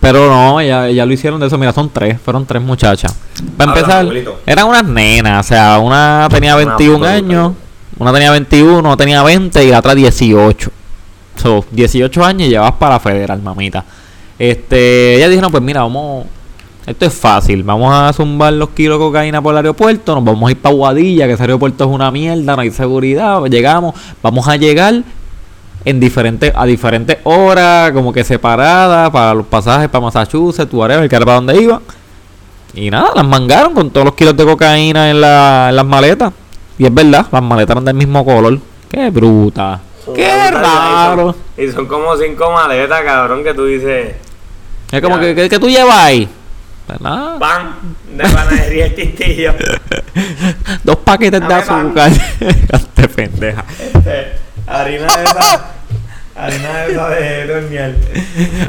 Pero 0.00 0.30
no, 0.30 0.62
ya, 0.62 0.88
ya 0.88 1.04
lo 1.04 1.12
hicieron 1.12 1.38
de 1.40 1.46
eso. 1.48 1.58
Mira, 1.58 1.72
son 1.74 1.90
tres, 1.90 2.18
fueron 2.20 2.46
tres 2.46 2.62
muchachas. 2.62 3.14
Para 3.56 3.72
Habla, 3.72 3.80
empezar, 3.80 4.00
abuelito. 4.02 4.40
eran 4.46 4.66
unas 4.68 4.84
nenas. 4.84 5.44
O 5.44 5.48
sea, 5.48 5.78
una 5.78 6.26
tenía 6.30 6.56
Una 6.56 6.64
21 6.64 6.98
puta 6.98 7.12
años, 7.12 7.52
una 7.98 8.12
tenía 8.12 8.30
21, 8.30 8.78
una 8.78 8.96
tenía 8.96 9.22
20 9.22 9.64
y 9.64 9.70
la 9.70 9.78
otra 9.80 9.94
18. 9.94 10.70
So, 11.36 11.64
18 11.70 12.24
años 12.24 12.48
y 12.48 12.50
llevas 12.50 12.72
para 12.72 12.98
federal, 13.00 13.40
mamita. 13.42 13.84
Este, 14.38 15.16
ella 15.16 15.28
dijeron, 15.28 15.50
pues 15.50 15.62
mira, 15.62 15.82
vamos. 15.82 16.26
Esto 16.86 17.04
es 17.06 17.12
fácil, 17.14 17.62
vamos 17.62 17.92
a 17.94 18.12
zumbar 18.12 18.52
los 18.54 18.70
kilos 18.70 18.98
de 18.98 19.04
cocaína 19.04 19.40
por 19.42 19.52
el 19.52 19.58
aeropuerto, 19.58 20.14
nos 20.14 20.24
vamos 20.24 20.48
a 20.48 20.50
ir 20.50 20.58
para 20.58 20.74
Guadilla, 20.74 21.26
que 21.26 21.34
ese 21.34 21.42
aeropuerto 21.42 21.84
es 21.84 21.90
una 21.90 22.10
mierda, 22.10 22.56
no 22.56 22.62
hay 22.62 22.70
seguridad, 22.70 23.44
llegamos, 23.44 23.94
vamos 24.22 24.48
a 24.48 24.56
llegar 24.56 25.02
en 25.84 26.00
diferentes, 26.00 26.52
a 26.56 26.64
diferentes 26.64 27.18
horas, 27.24 27.92
como 27.92 28.12
que 28.12 28.24
separadas, 28.24 29.10
para 29.10 29.34
los 29.34 29.46
pasajes 29.46 29.88
para 29.88 30.04
Massachusetts, 30.06 30.72
whatever, 30.72 31.08
que 31.08 31.14
era 31.16 31.24
para 31.24 31.36
donde 31.36 31.62
iban. 31.62 31.80
Y 32.74 32.90
nada, 32.90 33.10
las 33.14 33.26
mangaron 33.26 33.74
con 33.74 33.90
todos 33.90 34.06
los 34.06 34.14
kilos 34.14 34.36
de 34.36 34.44
cocaína 34.44 35.10
en, 35.10 35.20
la- 35.20 35.66
en 35.70 35.76
las 35.76 35.86
maletas. 35.86 36.32
Y 36.78 36.86
es 36.86 36.94
verdad, 36.94 37.26
las 37.30 37.42
maletas 37.42 37.74
eran 37.74 37.84
del 37.84 37.94
mismo 37.94 38.24
color. 38.24 38.58
Qué 38.90 39.10
bruta. 39.10 39.80
Qué 40.14 40.50
raro. 40.50 41.34
Y 41.56 41.68
son 41.68 41.86
como 41.86 42.16
cinco 42.16 42.50
maletas, 42.52 43.02
cabrón, 43.02 43.42
que 43.44 43.54
tú 43.54 43.66
dices. 43.66 44.14
Es 44.90 45.00
como 45.00 45.16
Ya. 45.16 45.22
que, 45.22 45.34
que, 45.34 45.48
que 45.48 45.58
tú 45.58 45.68
llevas 45.68 45.96
ahí. 45.96 46.28
Nada, 46.98 47.38
Pan 47.38 47.76
de 48.12 48.24
panadería 48.24 48.86
el 48.86 48.94
tistillo. 48.96 49.54
dos 50.82 50.96
paquetes 50.96 51.40
de 51.40 51.46
Dame 51.46 51.62
azúcar. 51.62 52.10
Este 52.72 53.08
pendeja. 53.08 53.64
Este, 53.78 54.32
harina 54.66 55.06
de 55.06 55.24
esa. 55.24 55.70
Harina 56.34 56.78
de 56.78 56.92
esa 56.92 57.08
de 57.10 57.46
de 57.46 57.54
hornear. 57.54 57.92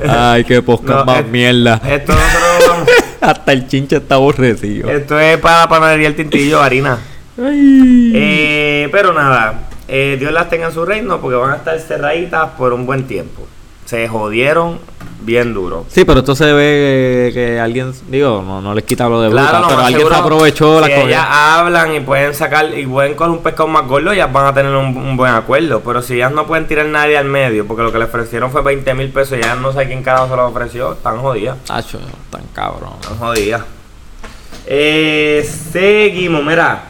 Ay, 0.08 0.44
qué 0.44 0.62
posca 0.62 0.94
No, 0.98 1.06
más 1.06 1.20
es- 1.22 1.28
mierda. 1.28 1.82
Esto 1.89 2.13
nosotros 2.13 2.89
Hasta 3.22 3.52
el 3.54 3.68
chinche 3.68 3.96
está 3.98 4.16
aborrecido. 4.16 4.89
Esto 4.92 5.20
es 5.20 5.38
para 5.39 5.68
panadería 5.68 6.08
el 6.08 6.16
tintillo, 6.16 6.62
harina. 6.62 7.00
Ay. 7.44 8.12
Eh, 8.13 8.89
pero 8.92 9.13
nada, 9.13 9.62
eh, 9.92 10.16
Dios 10.20 10.32
las 10.32 10.50
tenga 10.50 10.68
en 10.68 10.74
su 10.74 10.86
reino 10.86 11.20
porque 11.22 11.36
van 11.36 11.52
a 11.52 11.56
estar 11.58 11.78
cerraditas 11.80 12.52
por 12.58 12.74
un 12.74 12.86
buen 12.86 13.06
tiempo. 13.08 13.46
Se 13.86 14.08
jodieron 14.08 14.80
bien 15.24 15.54
duro. 15.54 15.86
Sí, 15.90 16.06
pero 16.06 16.20
esto 16.20 16.34
se 16.34 16.52
ve 16.54 17.30
que 17.34 17.60
alguien, 17.60 17.92
digo, 18.08 18.42
no, 18.42 18.62
no 18.62 18.74
les 18.74 18.86
quita 18.86 19.08
lo 19.10 19.22
de 19.22 19.28
bruta, 19.28 19.50
Claro, 19.50 19.62
lo 19.64 19.68
pero 19.68 19.80
alguien 19.82 20.00
seguro, 20.00 20.16
se 20.16 20.22
aprovechó 20.22 20.80
la 20.82 20.88
si 20.88 20.94
cogió. 20.94 21.08
ellas 21.10 21.26
hablan 21.30 21.94
y 21.96 22.00
pueden 22.00 22.34
sacar 22.34 22.74
y 22.76 22.88
pueden 22.88 23.14
coger 23.16 23.32
un 23.32 23.44
pescado 23.44 23.68
más 23.68 23.86
gordo, 23.86 24.14
ellas 24.14 24.32
van 24.32 24.46
a 24.48 24.54
tener 24.54 24.74
un, 24.74 24.96
un 24.98 25.18
buen 25.18 25.34
acuerdo. 25.34 25.82
Pero 25.82 26.02
si 26.02 26.16
ellas 26.16 26.32
no 26.32 26.48
pueden 26.48 26.66
tirar 26.68 26.86
nadie 26.86 27.18
al 27.18 27.26
medio, 27.26 27.68
porque 27.68 27.84
lo 27.84 27.92
que 27.92 28.00
le 28.00 28.06
ofrecieron 28.06 28.50
fue 28.50 28.62
20 28.62 28.94
mil 28.96 29.10
pesos 29.10 29.34
y 29.38 29.42
ellas 29.42 29.60
no 29.60 29.74
sé 29.74 29.86
quién 29.88 30.02
carajo 30.04 30.30
se 30.30 30.36
lo 30.38 30.48
ofreció, 30.48 30.94
están 30.94 31.20
jodidas. 31.20 31.58
Tacho, 31.66 32.00
tan 32.32 32.44
cabrón. 32.54 32.94
Están 33.02 33.18
jodidas. 33.18 33.62
Eh, 34.66 35.48
seguimos, 35.72 36.44
mira. 36.44 36.84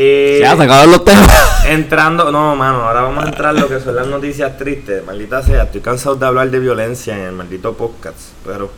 Eh, 0.00 0.38
Ya, 0.40 0.56
se 0.56 0.62
acabaron 0.62 0.92
los 0.92 1.04
temas. 1.04 1.64
Entrando, 1.66 2.30
no, 2.30 2.54
mano, 2.54 2.84
ahora 2.84 3.02
vamos 3.02 3.24
a 3.24 3.28
entrar 3.28 3.52
lo 3.52 3.68
que 3.68 3.80
son 3.80 3.96
las 3.96 4.06
noticias 4.06 4.56
tristes. 4.56 5.04
Maldita 5.04 5.42
sea, 5.42 5.64
estoy 5.64 5.80
cansado 5.80 6.14
de 6.14 6.24
hablar 6.24 6.48
de 6.50 6.60
violencia 6.60 7.16
en 7.16 7.24
el 7.24 7.32
maldito 7.32 7.72
podcast, 7.74 8.16
pero 8.46 8.70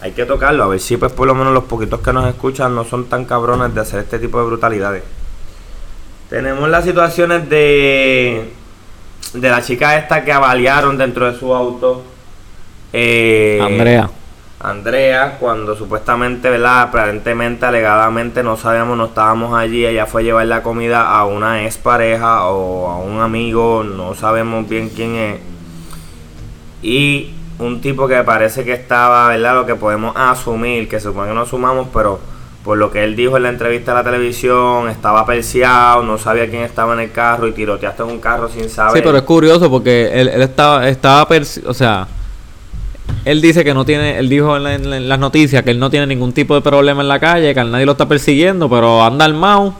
hay 0.00 0.12
que 0.12 0.24
tocarlo, 0.24 0.62
a 0.62 0.68
ver 0.68 0.78
si 0.78 0.96
pues 0.96 1.10
por 1.12 1.26
lo 1.26 1.34
menos 1.34 1.52
los 1.52 1.64
poquitos 1.64 2.00
que 2.00 2.12
nos 2.12 2.28
escuchan 2.28 2.72
no 2.72 2.84
son 2.84 3.06
tan 3.06 3.24
cabrones 3.24 3.74
de 3.74 3.80
hacer 3.80 3.98
este 3.98 4.20
tipo 4.20 4.38
de 4.38 4.46
brutalidades. 4.46 5.02
Tenemos 6.30 6.68
las 6.68 6.84
situaciones 6.84 7.48
de 7.48 8.52
de 9.32 9.48
la 9.50 9.60
chica 9.60 9.98
esta 9.98 10.24
que 10.24 10.32
avaliaron 10.32 10.96
dentro 10.96 11.30
de 11.30 11.36
su 11.36 11.52
auto. 11.52 12.04
Eh, 12.92 13.58
Andrea. 13.60 14.08
Andrea, 14.64 15.36
cuando 15.38 15.76
supuestamente, 15.76 16.48
¿verdad? 16.48 16.82
Aparentemente, 16.82 17.66
alegadamente, 17.66 18.42
no 18.42 18.56
sabíamos, 18.56 18.96
no 18.96 19.06
estábamos 19.06 19.54
allí. 19.54 19.84
Ella 19.84 20.06
fue 20.06 20.22
a 20.22 20.24
llevar 20.24 20.46
la 20.46 20.62
comida 20.62 21.06
a 21.06 21.26
una 21.26 21.64
expareja 21.64 22.46
o 22.46 22.88
a 22.88 22.96
un 22.96 23.20
amigo, 23.20 23.84
no 23.84 24.14
sabemos 24.14 24.66
bien 24.66 24.88
quién 24.88 25.14
es. 25.16 25.40
Y 26.82 27.34
un 27.58 27.82
tipo 27.82 28.08
que 28.08 28.22
parece 28.22 28.64
que 28.64 28.72
estaba, 28.72 29.28
¿verdad? 29.28 29.54
Lo 29.54 29.66
que 29.66 29.74
podemos 29.74 30.14
asumir, 30.16 30.88
que 30.88 30.98
supone 30.98 31.28
que 31.28 31.34
no 31.34 31.42
asumamos, 31.42 31.88
pero 31.92 32.18
por 32.64 32.78
lo 32.78 32.90
que 32.90 33.04
él 33.04 33.14
dijo 33.14 33.36
en 33.36 33.42
la 33.42 33.50
entrevista 33.50 33.92
a 33.92 33.96
la 33.96 34.04
televisión, 34.04 34.88
estaba 34.88 35.26
perseado, 35.26 36.02
no 36.02 36.16
sabía 36.16 36.48
quién 36.48 36.62
estaba 36.62 36.94
en 36.94 37.00
el 37.00 37.12
carro 37.12 37.46
y 37.46 37.52
tiroteaste 37.52 38.02
en 38.02 38.08
un 38.08 38.18
carro 38.18 38.48
sin 38.48 38.70
saber. 38.70 38.96
Sí, 38.96 39.02
pero 39.04 39.18
es 39.18 39.24
curioso 39.24 39.70
porque 39.70 40.10
él, 40.10 40.28
él 40.28 40.40
estaba, 40.40 40.88
estaba 40.88 41.28
o 41.66 41.74
sea, 41.74 42.08
él 43.24 43.40
dice 43.40 43.64
que 43.64 43.72
no 43.74 43.84
tiene, 43.84 44.18
él 44.18 44.28
dijo 44.28 44.56
en, 44.56 44.62
la- 44.64 44.74
en 44.74 44.90
la- 44.90 44.96
en 44.98 45.08
las 45.08 45.18
noticias 45.18 45.62
que 45.62 45.70
él 45.70 45.78
no 45.78 45.90
tiene 45.90 46.06
ningún 46.06 46.32
tipo 46.32 46.54
de 46.54 46.60
problema 46.60 47.02
en 47.02 47.08
la 47.08 47.18
calle, 47.20 47.54
que 47.54 47.64
nadie 47.64 47.86
lo 47.86 47.92
está 47.92 48.06
persiguiendo, 48.08 48.68
pero 48.68 49.02
anda 49.02 49.24
armado 49.24 49.74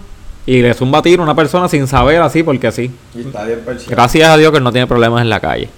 y 0.46 0.60
le 0.62 0.74
zumba 0.74 1.00
tiro 1.02 1.22
a 1.22 1.24
una 1.24 1.34
persona 1.34 1.68
sin 1.68 1.86
saber 1.86 2.20
así, 2.22 2.42
porque 2.42 2.70
sí. 2.72 2.90
Y 3.14 3.20
está 3.20 3.44
bien 3.44 3.60
perseado. 3.64 3.90
Gracias 3.90 4.28
a 4.28 4.36
Dios 4.36 4.50
que 4.50 4.58
él 4.58 4.64
no 4.64 4.72
tiene 4.72 4.86
problemas 4.86 5.22
en 5.22 5.30
la 5.30 5.40
calle. 5.40 5.68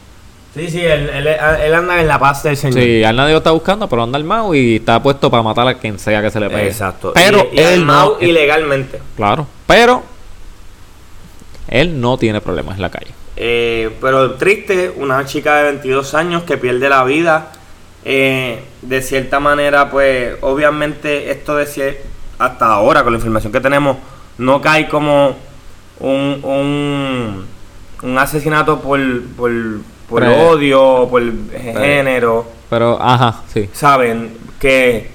Sí, 0.54 0.70
sí, 0.70 0.80
él, 0.80 1.10
él- 1.10 1.26
él 1.26 1.74
anda 1.74 2.00
en 2.00 2.08
la 2.08 2.18
paz 2.18 2.42
del 2.42 2.56
Señor. 2.56 2.80
Sí, 2.82 3.04
a 3.04 3.12
nadie 3.12 3.32
lo 3.32 3.38
está 3.38 3.50
buscando, 3.50 3.88
pero 3.88 4.02
anda 4.04 4.18
armado 4.18 4.54
y 4.54 4.76
está 4.76 5.02
puesto 5.02 5.30
para 5.30 5.42
matar 5.42 5.68
a 5.68 5.74
quien 5.74 5.98
sea 5.98 6.22
que 6.22 6.30
se 6.30 6.40
le 6.40 6.48
pegue. 6.48 6.68
Exacto. 6.68 7.12
Pero 7.14 7.46
y, 7.52 7.56
y 7.56 7.58
él 7.60 7.80
armado 7.80 8.16
no. 8.20 8.26
ilegalmente. 8.26 8.98
Claro, 9.16 9.46
pero 9.66 10.02
él 11.68 12.00
no 12.00 12.16
tiene 12.16 12.40
problemas 12.40 12.76
en 12.76 12.82
la 12.82 12.90
calle. 12.90 13.10
Eh, 13.36 13.94
pero 14.00 14.32
triste, 14.34 14.92
una 14.96 15.24
chica 15.26 15.56
de 15.56 15.64
22 15.64 16.14
años 16.14 16.42
que 16.44 16.56
pierde 16.56 16.88
la 16.88 17.04
vida. 17.04 17.52
eh, 18.04 18.62
de 18.82 19.02
cierta 19.02 19.40
manera, 19.40 19.90
pues 19.90 20.36
obviamente 20.40 21.30
esto 21.32 21.56
de 21.56 21.66
hasta 22.38 22.66
ahora, 22.66 23.02
con 23.02 23.12
la 23.12 23.18
información 23.18 23.52
que 23.52 23.60
tenemos, 23.60 23.96
no 24.38 24.60
cae 24.60 24.88
como 24.88 25.34
un, 25.98 26.40
un, 26.44 27.46
un 28.02 28.18
asesinato 28.18 28.80
por, 28.80 29.00
por, 29.36 29.50
por 30.08 30.22
Pre- 30.22 30.46
odio, 30.48 31.08
por 31.10 31.22
género. 31.60 32.46
Pero, 32.70 32.96
ajá, 33.02 33.42
sí. 33.52 33.68
saben 33.72 34.36
que 34.60 35.10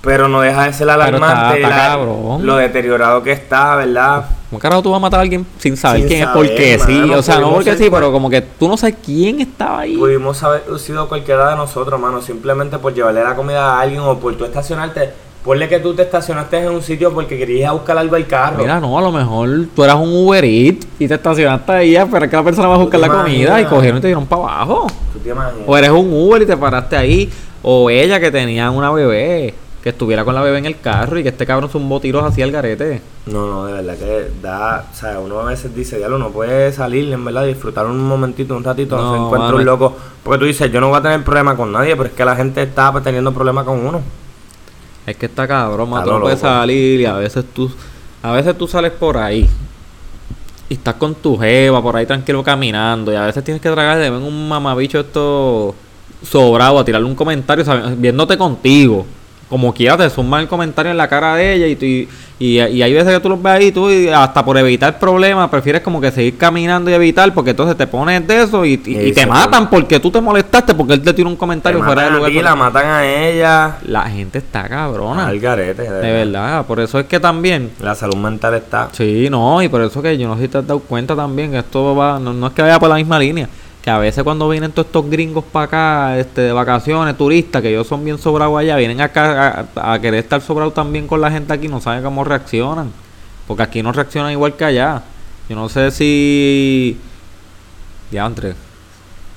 pero 0.00 0.28
no 0.28 0.40
deja 0.40 0.64
de 0.64 0.72
ser 0.72 0.88
alarmante 0.90 1.56
está 1.60 1.68
la- 1.68 1.76
cabrón. 1.76 2.46
lo 2.46 2.56
deteriorado 2.56 3.22
que 3.22 3.32
está, 3.32 3.76
¿verdad? 3.76 4.24
¿Cómo 4.50 4.60
carajo 4.60 4.82
tú 4.82 4.90
vas 4.90 4.96
a 4.96 5.00
matar 5.00 5.20
a 5.20 5.22
alguien 5.22 5.46
sin 5.58 5.76
saber 5.76 6.00
Sin 6.00 6.08
quién 6.08 6.24
saber, 6.24 6.46
es? 6.46 6.50
Porque 6.50 6.78
sí, 6.78 7.10
o 7.10 7.22
sea, 7.22 7.38
no 7.38 7.50
porque 7.50 7.70
ser 7.70 7.78
sí, 7.78 7.90
pero 7.90 8.10
como 8.10 8.30
que 8.30 8.40
tú 8.40 8.66
no 8.66 8.78
sabes 8.78 8.96
quién 9.04 9.40
estaba 9.40 9.80
ahí. 9.80 9.96
Pudimos 9.96 10.42
haber 10.42 10.62
sido 10.78 11.06
cualquiera 11.06 11.50
de 11.50 11.56
nosotros, 11.56 12.00
mano, 12.00 12.22
simplemente 12.22 12.78
por 12.78 12.94
llevarle 12.94 13.22
la 13.22 13.36
comida 13.36 13.74
a 13.74 13.80
alguien 13.80 14.00
o 14.00 14.18
por 14.18 14.36
tú 14.36 14.46
estacionarte. 14.46 15.10
Ponle 15.44 15.68
que 15.68 15.78
tú 15.80 15.94
te 15.94 16.02
estacionaste 16.02 16.58
en 16.58 16.70
un 16.70 16.82
sitio 16.82 17.12
porque 17.12 17.38
querías 17.38 17.72
buscar 17.72 17.96
algo 17.98 18.16
al 18.16 18.26
carro. 18.26 18.58
Mira, 18.58 18.80
no, 18.80 18.98
a 18.98 19.02
lo 19.02 19.12
mejor 19.12 19.66
tú 19.74 19.84
eras 19.84 19.96
un 19.96 20.10
Uber 20.12 20.44
Eats 20.44 20.86
y 20.98 21.06
te 21.06 21.14
estacionaste 21.14 21.72
ahí 21.72 21.96
a 21.96 22.04
esperar 22.04 22.28
que 22.28 22.36
la 22.36 22.42
persona 22.42 22.68
va 22.68 22.74
a 22.74 22.78
buscar 22.78 23.00
¿Tú 23.00 23.06
la 23.06 23.12
comida 23.12 23.60
y 23.60 23.64
cogieron 23.66 23.98
y 23.98 24.00
te 24.00 24.08
dieron 24.08 24.26
para 24.26 24.42
abajo. 24.42 24.86
¿Tú 25.12 25.18
te 25.18 25.28
imaginas? 25.28 25.66
O 25.66 25.76
eres 25.76 25.90
un 25.90 26.10
Uber 26.10 26.40
y 26.42 26.46
te 26.46 26.56
paraste 26.56 26.96
ahí. 26.96 27.30
O 27.62 27.90
ella 27.90 28.18
que 28.18 28.30
tenía 28.30 28.70
una 28.70 28.90
bebé. 28.90 29.54
Que 29.82 29.90
estuviera 29.90 30.24
con 30.24 30.34
la 30.34 30.42
bebé 30.42 30.58
en 30.58 30.66
el 30.66 30.80
carro 30.80 31.18
y 31.18 31.22
que 31.22 31.28
este 31.28 31.46
cabrón 31.46 31.70
zumbó 31.70 32.00
tiros 32.00 32.24
hacia 32.24 32.44
el 32.44 32.50
garete. 32.52 33.00
No, 33.26 33.46
no, 33.46 33.66
de 33.66 33.72
verdad 33.74 33.96
que 33.96 34.30
da, 34.42 34.86
o 34.90 34.94
sea, 34.94 35.20
uno 35.20 35.40
a 35.40 35.44
veces 35.44 35.74
dice, 35.74 36.00
ya 36.00 36.08
no 36.08 36.30
puede 36.30 36.72
salir, 36.72 37.12
en 37.12 37.24
verdad, 37.24 37.46
disfrutar 37.46 37.86
un 37.86 37.98
momentito, 38.00 38.56
un 38.56 38.64
ratito, 38.64 38.96
no, 38.96 39.14
se 39.14 39.20
encuentra 39.20 39.54
un 39.54 39.64
loco. 39.64 39.96
Porque 40.24 40.38
tú 40.40 40.44
dices, 40.46 40.72
yo 40.72 40.80
no 40.80 40.88
voy 40.88 40.98
a 40.98 41.02
tener 41.02 41.22
problema 41.22 41.56
con 41.56 41.72
nadie, 41.72 41.94
pero 41.96 42.08
es 42.08 42.14
que 42.14 42.24
la 42.24 42.34
gente 42.34 42.62
está 42.62 42.92
teniendo 43.02 43.32
problemas 43.32 43.64
con 43.64 43.78
uno. 43.78 44.02
Es 45.06 45.16
que 45.16 45.26
está 45.26 45.46
cabrón, 45.46 45.90
tú 46.04 46.10
no 46.10 46.20
puedes 46.20 46.40
salir 46.40 47.00
y 47.00 47.06
a 47.06 47.14
veces 47.14 47.44
tú, 47.54 47.70
a 48.22 48.32
veces 48.32 48.58
tú 48.58 48.66
sales 48.66 48.92
por 48.92 49.16
ahí 49.16 49.48
y 50.68 50.74
estás 50.74 50.94
con 50.96 51.14
tu 51.14 51.38
jeva 51.38 51.80
por 51.82 51.96
ahí 51.96 52.04
tranquilo 52.04 52.42
caminando 52.42 53.10
y 53.10 53.16
a 53.16 53.24
veces 53.24 53.42
tienes 53.42 53.62
que 53.62 53.70
tragar 53.70 53.98
de 53.98 54.10
ven 54.10 54.22
un 54.22 54.48
mamabicho 54.48 55.00
esto 55.00 55.74
sobrado 56.22 56.78
a 56.78 56.84
tirarle 56.84 57.06
un 57.06 57.14
comentario 57.14 57.64
viéndote 57.96 58.36
contigo 58.36 59.06
como 59.48 59.72
quiera 59.72 59.96
te 59.96 60.10
suman 60.10 60.42
el 60.42 60.48
comentario 60.48 60.90
en 60.90 60.98
la 60.98 61.08
cara 61.08 61.34
de 61.34 61.54
ella 61.54 61.66
y, 61.66 62.08
y, 62.38 62.60
y, 62.60 62.82
hay 62.82 62.92
veces 62.92 63.14
que 63.14 63.20
tú 63.20 63.30
los 63.30 63.42
ves 63.42 63.52
ahí 63.52 63.72
tú 63.72 63.90
y 63.90 64.08
hasta 64.08 64.44
por 64.44 64.58
evitar 64.58 64.98
problemas 64.98 65.48
prefieres 65.48 65.80
como 65.80 66.00
que 66.00 66.10
seguir 66.10 66.36
caminando 66.36 66.90
y 66.90 66.94
evitar 66.94 67.32
porque 67.32 67.50
entonces 67.50 67.76
te 67.76 67.86
pones 67.86 68.26
de 68.26 68.42
eso 68.42 68.64
y, 68.64 68.76
te 68.76 69.26
matan 69.26 69.70
porque 69.70 69.98
tú 69.98 70.10
te 70.10 70.20
molestaste 70.20 70.74
porque 70.74 70.94
él 70.94 71.02
te 71.02 71.14
tiró 71.14 71.28
un 71.28 71.36
comentario 71.36 71.82
fuera 71.82 72.04
de 72.04 72.10
lugar. 72.10 72.30
Y 72.30 72.42
la 72.42 72.54
matan 72.54 72.86
a 72.86 73.06
ella. 73.06 73.78
La 73.86 74.02
gente 74.02 74.38
está 74.38 74.68
cabrona. 74.68 75.26
Al 75.26 75.40
garete, 75.40 75.82
de, 75.82 75.90
de 75.90 76.12
verdad. 76.12 76.66
Por 76.66 76.80
eso 76.80 76.98
es 76.98 77.06
que 77.06 77.18
también. 77.18 77.70
La 77.80 77.94
salud 77.94 78.16
mental 78.16 78.54
está. 78.54 78.88
Sí, 78.92 79.28
no, 79.30 79.62
y 79.62 79.68
por 79.68 79.80
eso 79.80 80.02
que 80.02 80.16
yo 80.16 80.28
no 80.28 80.36
sé 80.36 80.42
si 80.42 80.48
te 80.48 80.58
has 80.58 80.66
dado 80.66 80.80
cuenta 80.80 81.16
también 81.16 81.50
que 81.50 81.58
esto 81.58 81.96
va, 81.96 82.18
no, 82.18 82.32
no 82.32 82.48
es 82.48 82.52
que 82.52 82.62
vaya 82.62 82.78
por 82.78 82.88
la 82.88 82.96
misma 82.96 83.18
línea 83.18 83.48
que 83.88 83.92
a 83.92 83.98
veces 83.98 84.22
cuando 84.22 84.46
vienen 84.50 84.70
todos 84.70 84.84
estos 84.84 85.08
gringos 85.08 85.42
para 85.50 85.64
acá, 85.64 86.18
este, 86.18 86.42
de 86.42 86.52
vacaciones, 86.52 87.16
turistas, 87.16 87.62
que 87.62 87.70
ellos 87.70 87.86
son 87.86 88.04
bien 88.04 88.18
sobrados 88.18 88.58
allá, 88.58 88.76
vienen 88.76 89.00
acá 89.00 89.66
a, 89.74 89.98
querer 89.98 90.20
estar 90.20 90.42
sobrados 90.42 90.74
también 90.74 91.06
con 91.06 91.22
la 91.22 91.30
gente 91.30 91.54
aquí, 91.54 91.68
no 91.68 91.80
saben 91.80 92.02
cómo 92.02 92.22
reaccionan. 92.22 92.92
Porque 93.46 93.62
aquí 93.62 93.82
no 93.82 93.90
reaccionan 93.90 94.32
igual 94.32 94.56
que 94.56 94.66
allá. 94.66 95.00
Yo 95.48 95.56
no 95.56 95.70
sé 95.70 95.90
si... 95.90 96.98
Ya, 98.10 98.26
entre. 98.26 98.52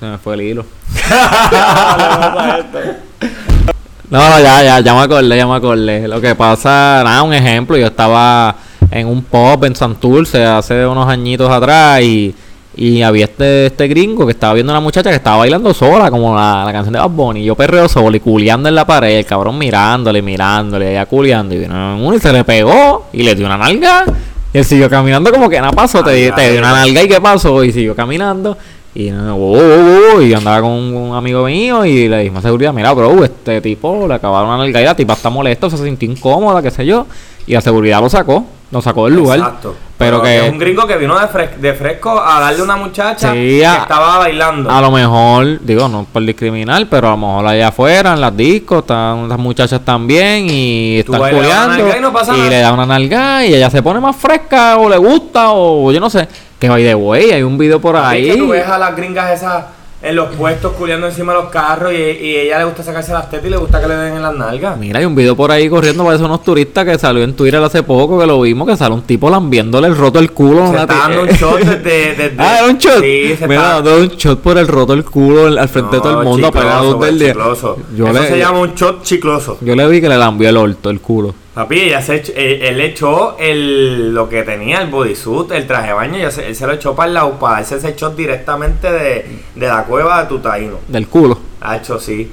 Se 0.01 0.05
me 0.05 0.17
fue 0.17 0.33
el 0.33 0.41
hilo. 0.41 0.65
no, 4.09 4.39
ya, 4.41 4.63
ya, 4.63 4.81
ya 4.81 4.93
me 4.93 4.99
acordé, 4.99 5.37
ya 5.37 5.47
me 5.47 5.55
acordé. 5.55 6.09
Lo 6.09 6.19
que 6.19 6.35
pasa, 6.35 7.03
nada, 7.05 7.23
un 7.23 7.33
ejemplo, 7.33 7.77
yo 7.77 7.87
estaba 7.87 8.53
en 8.91 9.07
un 9.07 9.23
pop 9.23 9.63
en 9.63 9.77
Santurce 9.77 10.43
hace 10.43 10.85
unos 10.85 11.07
añitos 11.07 11.49
atrás 11.49 12.01
y 12.01 12.35
y 12.75 13.01
había 13.01 13.25
este, 13.25 13.65
este 13.65 13.88
gringo 13.88 14.25
que 14.25 14.31
estaba 14.31 14.53
viendo 14.53 14.71
a 14.71 14.77
una 14.77 14.84
muchacha 14.84 15.10
que 15.10 15.17
estaba 15.17 15.38
bailando 15.38 15.73
sola, 15.73 16.10
como 16.10 16.34
la, 16.36 16.69
canción 16.71 16.93
de 16.93 16.99
Bad 16.99 17.10
Bunny. 17.10 17.41
Y 17.41 17.45
yo 17.45 17.55
perreo 17.55 17.89
solo 17.89 18.15
y 18.15 18.21
culeando 18.21 18.69
en 18.69 18.75
la 18.75 18.86
pared, 18.86 19.17
el 19.17 19.25
cabrón 19.25 19.57
mirándole, 19.57 20.21
mirándole, 20.21 20.93
ya 20.93 21.05
culeando. 21.05 21.53
Y 21.53 21.60
vino 21.60 21.97
uno 21.97 22.15
y 22.15 22.19
se 22.19 22.31
le 22.31 22.45
pegó 22.45 23.07
y 23.12 23.23
le 23.23 23.36
dio 23.36 23.45
una 23.45 23.57
nalga. 23.57 24.05
Y 24.53 24.57
él 24.57 24.65
siguió 24.65 24.89
caminando 24.89 25.31
como 25.31 25.49
que 25.49 25.60
nada 25.60 25.73
pasó, 25.73 26.01
te, 26.03 26.15
dio 26.15 26.34
una 26.60 26.71
nalga 26.71 27.03
y 27.03 27.07
qué 27.10 27.19
pasó. 27.19 27.62
Y 27.63 27.73
siguió 27.73 27.93
caminando. 27.93 28.57
Y, 28.93 29.07
y 29.07 30.34
andaba 30.34 30.62
con 30.62 30.71
un 30.71 31.15
amigo 31.15 31.45
mío 31.45 31.86
y 31.86 32.10
le 32.10 32.19
dijimos 32.19 32.39
a 32.39 32.47
seguridad, 32.47 32.73
mira, 32.73 32.93
bro, 32.93 33.23
este 33.23 33.62
tipo 33.62 34.05
le 34.07 34.15
acabaron 34.15 34.49
una 34.49 34.57
nalga 34.57 34.81
y 34.81 34.86
la 34.86 34.95
tipa 34.95 35.13
está 35.13 35.29
molesta, 35.29 35.69
se 35.69 35.77
sintió 35.77 36.10
incómoda, 36.10 36.62
qué 36.62 36.71
sé 36.71 36.86
yo. 36.86 37.05
Y 37.47 37.53
la 37.53 37.62
seguridad 37.62 37.99
lo 38.01 38.10
sacó, 38.10 38.45
lo 38.71 38.81
sacó 38.81 39.05
del 39.05 39.15
lugar. 39.15 39.39
Exacto. 39.39 39.75
Pero, 40.01 40.21
que. 40.21 40.47
Es 40.47 40.51
un 40.51 40.57
gringo 40.57 40.87
que 40.87 40.97
vino 40.97 41.17
de, 41.17 41.49
de, 41.57 41.73
fresco 41.73 42.19
a 42.19 42.39
darle 42.39 42.61
a 42.61 42.63
una 42.63 42.75
muchacha 42.75 43.31
que 43.33 43.61
estaba 43.61 44.17
bailando. 44.17 44.69
A 44.69 44.81
lo 44.81 44.91
mejor, 44.91 45.59
digo, 45.61 45.87
no 45.87 46.05
por 46.11 46.25
discriminar, 46.25 46.87
pero 46.89 47.07
a 47.07 47.11
lo 47.11 47.17
mejor 47.17 47.47
allá 47.47 47.67
afuera, 47.67 48.13
en 48.13 48.21
las 48.21 48.35
discos, 48.35 48.79
están 48.79 49.29
las 49.29 49.37
muchachas 49.37 49.81
también 49.81 50.47
y 50.49 50.99
están 50.99 51.19
culeando. 51.19 51.87
Y, 52.35 52.49
le 52.49 52.59
da 52.59 52.73
una 52.73 52.85
nalga 52.85 53.45
y 53.45 53.53
ella 53.53 53.69
se 53.69 53.83
pone 53.83 53.99
más 53.99 54.15
fresca 54.15 54.77
o 54.77 54.89
le 54.89 54.97
gusta 54.97 55.51
o 55.51 55.91
yo 55.91 55.99
no 55.99 56.09
sé. 56.09 56.27
Que 56.59 56.69
vaya 56.69 56.87
de 56.87 56.93
güey, 56.93 57.31
hay 57.31 57.43
un 57.43 57.57
video 57.57 57.79
por 57.79 57.95
ahí. 57.95 58.31
que 58.31 58.37
tú 58.37 58.49
ves 58.49 58.67
a 58.67 58.77
las 58.77 58.95
gringas 58.95 59.31
esas 59.31 59.65
en 60.03 60.15
los 60.15 60.35
puestos 60.35 60.73
culiando 60.73 61.07
encima 61.07 61.33
de 61.33 61.41
los 61.41 61.51
carros 61.51 61.93
y, 61.93 61.95
y 61.95 62.35
ella 62.37 62.59
le 62.59 62.65
gusta 62.65 62.83
sacarse 62.83 63.13
las 63.13 63.29
tetas 63.29 63.45
y 63.45 63.49
le 63.49 63.57
gusta 63.57 63.79
que 63.79 63.87
le 63.87 63.95
den 63.95 64.15
en 64.15 64.21
las 64.21 64.35
nalgas. 64.35 64.77
Mira, 64.77 64.99
hay 64.99 65.05
un 65.05 65.15
video 65.15 65.35
por 65.35 65.51
ahí 65.51 65.69
corriendo 65.69 66.03
para 66.03 66.17
unos 66.17 66.43
turistas 66.43 66.85
que 66.85 66.97
salió 66.97 67.23
en 67.23 67.35
Twitter 67.35 67.61
hace 67.61 67.83
poco 67.83 68.19
que 68.19 68.25
lo 68.25 68.41
vimos, 68.41 68.67
que 68.67 68.75
sale 68.75 68.95
un 68.95 69.03
tipo 69.03 69.29
lambiéndole 69.29 69.87
el 69.87 69.95
roto 69.95 70.19
el 70.19 70.31
culo. 70.31 70.71
Se 70.71 70.77
está 70.77 70.85
dando 70.87 71.21
un 71.21 71.27
shot 71.29 71.59
desde, 71.59 72.33
Ah, 72.37 72.57
era 72.59 72.67
un 72.67 72.77
shot. 72.77 73.01
Sí, 73.01 73.35
se 73.37 73.47
Mira, 73.47 73.61
dando 73.61 73.97
un 73.97 74.07
shot 74.09 74.39
por 74.39 74.57
el 74.57 74.67
roto 74.67 74.93
el 74.93 75.03
culo 75.03 75.47
al 75.47 75.69
frente 75.69 75.97
de 75.97 76.01
todo 76.01 76.21
el 76.21 76.27
mundo 76.27 76.47
apagado 76.47 76.95
del 76.95 77.19
día. 77.19 77.31
Eso 77.31 77.77
se 77.95 78.37
llama 78.37 78.59
un 78.59 78.73
shot 78.73 79.03
chicloso. 79.03 79.57
Yo 79.61 79.75
le 79.75 79.87
vi 79.87 80.01
que 80.01 80.09
le 80.09 80.17
lambió 80.17 80.49
el 80.49 80.57
orto, 80.57 80.89
el 80.89 80.99
culo. 80.99 81.35
Papi, 81.53 81.81
ella 81.81 82.01
se 82.01 82.23
eh, 82.35 82.69
él, 82.69 82.79
echó 82.79 83.35
el, 83.37 84.13
lo 84.13 84.29
que 84.29 84.43
tenía, 84.43 84.79
el 84.81 84.87
bodysuit, 84.87 85.51
el 85.51 85.67
traje 85.67 85.87
de 85.87 85.93
baño, 85.93 86.17
y 86.17 86.21
él 86.21 86.55
se 86.55 86.65
lo 86.65 86.71
echó 86.71 86.95
para 86.95 87.07
el 87.07 87.13
lado, 87.13 87.37
para 87.37 87.59
ese 87.59 87.79
se 87.79 87.89
echó 87.89 88.11
directamente 88.11 88.89
de, 88.89 89.39
de 89.55 89.67
la 89.67 89.83
cueva 89.83 90.21
de 90.21 90.29
Tutaino. 90.29 90.77
Del 90.87 91.07
culo. 91.07 91.37
Ha 91.59 91.75
hecho 91.75 91.99
sí. 91.99 92.31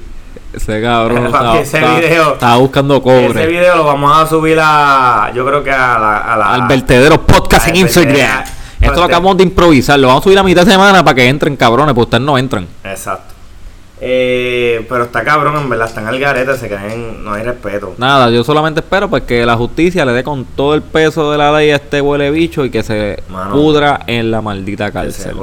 Ese 0.52 0.80
cabrón. 0.80 1.28
Papi, 1.32 1.58
ese 1.58 1.80
video. 1.80 2.34
Estaba 2.34 2.56
buscando 2.58 3.02
cobre. 3.02 3.30
Ese 3.30 3.46
video 3.46 3.76
lo 3.76 3.84
vamos 3.84 4.16
a 4.16 4.26
subir 4.26 4.58
a. 4.60 5.32
Yo 5.34 5.44
creo 5.44 5.64
que 5.64 5.72
a 5.72 5.98
la. 5.98 6.18
A 6.18 6.36
la 6.36 6.54
al 6.54 6.68
vertedero 6.68 7.20
podcast 7.20 7.68
en 7.68 7.76
Instagram. 7.76 8.44
Esto 8.80 9.00
lo 9.00 9.04
acabamos 9.04 9.36
de 9.36 9.42
improvisar. 9.42 9.98
Lo 9.98 10.06
vamos 10.06 10.22
a 10.22 10.24
subir 10.24 10.38
a 10.38 10.44
mitad 10.44 10.64
de 10.64 10.70
semana 10.70 11.04
para 11.04 11.16
que 11.16 11.28
entren, 11.28 11.56
cabrones, 11.56 11.92
pues 11.92 12.06
ustedes 12.06 12.22
no 12.22 12.38
entran. 12.38 12.66
Exacto. 12.84 13.37
Eh, 14.00 14.86
pero 14.88 15.04
está 15.04 15.24
cabrón, 15.24 15.56
en 15.56 15.68
verdad, 15.68 15.88
están 15.88 16.06
al 16.06 16.18
garete, 16.20 16.56
se 16.56 16.68
creen, 16.68 17.24
no 17.24 17.32
hay 17.32 17.42
respeto. 17.42 17.94
Nada, 17.98 18.30
yo 18.30 18.44
solamente 18.44 18.80
espero 18.80 19.10
pues 19.10 19.24
que 19.24 19.44
la 19.44 19.56
justicia 19.56 20.04
le 20.04 20.12
dé 20.12 20.22
con 20.22 20.44
todo 20.44 20.74
el 20.74 20.82
peso 20.82 21.32
de 21.32 21.38
la 21.38 21.50
ley 21.50 21.70
a 21.70 21.76
este 21.76 22.00
huele 22.00 22.30
bicho 22.30 22.64
y 22.64 22.70
que 22.70 22.82
se 22.82 23.22
pudra 23.50 24.00
en 24.06 24.30
la 24.30 24.40
maldita 24.40 24.92
cárcel. 24.92 25.36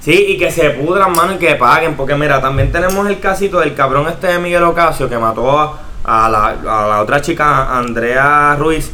Sí, 0.00 0.26
y 0.30 0.36
que 0.36 0.50
se 0.50 0.70
pudran, 0.70 1.12
mano, 1.12 1.34
y 1.34 1.36
que 1.36 1.54
paguen, 1.54 1.94
porque 1.94 2.16
mira, 2.16 2.40
también 2.40 2.72
tenemos 2.72 3.06
el 3.08 3.20
casito 3.20 3.60
del 3.60 3.72
cabrón 3.74 4.08
este 4.08 4.26
de 4.26 4.38
Miguel 4.40 4.64
Ocasio 4.64 5.08
que 5.08 5.16
mató 5.16 5.78
a, 6.04 6.28
la, 6.28 6.46
a 6.48 6.88
la 6.88 7.00
otra 7.00 7.22
chica, 7.22 7.78
Andrea 7.78 8.56
Ruiz, 8.58 8.90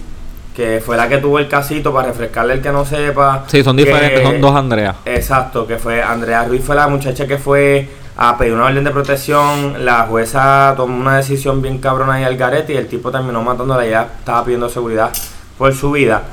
que 0.55 0.83
fue 0.85 0.97
la 0.97 1.09
que 1.09 1.19
tuvo 1.19 1.39
el 1.39 1.49
casito 1.49 1.95
para 1.95 2.09
refrescarle 2.09 2.55
el 2.55 2.61
que 2.61 2.71
no 2.71 2.85
sepa. 2.85 3.45
Sí, 3.47 3.65
son 3.65 3.77
diferentes, 3.77 4.23
son 4.23 4.41
dos 4.41 4.55
Andreas. 4.55 4.97
Exacto, 5.07 5.67
que 5.67 5.79
fue 5.79 6.03
Andrea 6.03 6.45
Ruiz 6.45 6.63
fue 6.63 6.77
la 6.77 6.89
muchacha 6.89 7.27
que 7.27 7.39
fue 7.39 7.89
a 8.21 8.37
pedir 8.37 8.53
una 8.53 8.65
orden 8.65 8.83
de 8.83 8.91
protección. 8.91 9.85
La 9.85 10.03
jueza 10.03 10.75
tomó 10.77 11.01
una 11.01 11.17
decisión 11.17 11.63
bien 11.63 11.79
cabrona 11.79 12.15
ahí 12.15 12.25
al 12.25 12.37
garete 12.37 12.75
y 12.75 12.77
el 12.77 12.89
tipo 12.89 13.13
terminó 13.13 13.41
matándola. 13.43 13.87
Ya 13.87 14.09
estaba 14.19 14.45
pidiendo 14.45 14.69
seguridad 14.69 15.11
por 15.57 15.73
su 15.73 15.93
vida. 15.93 16.25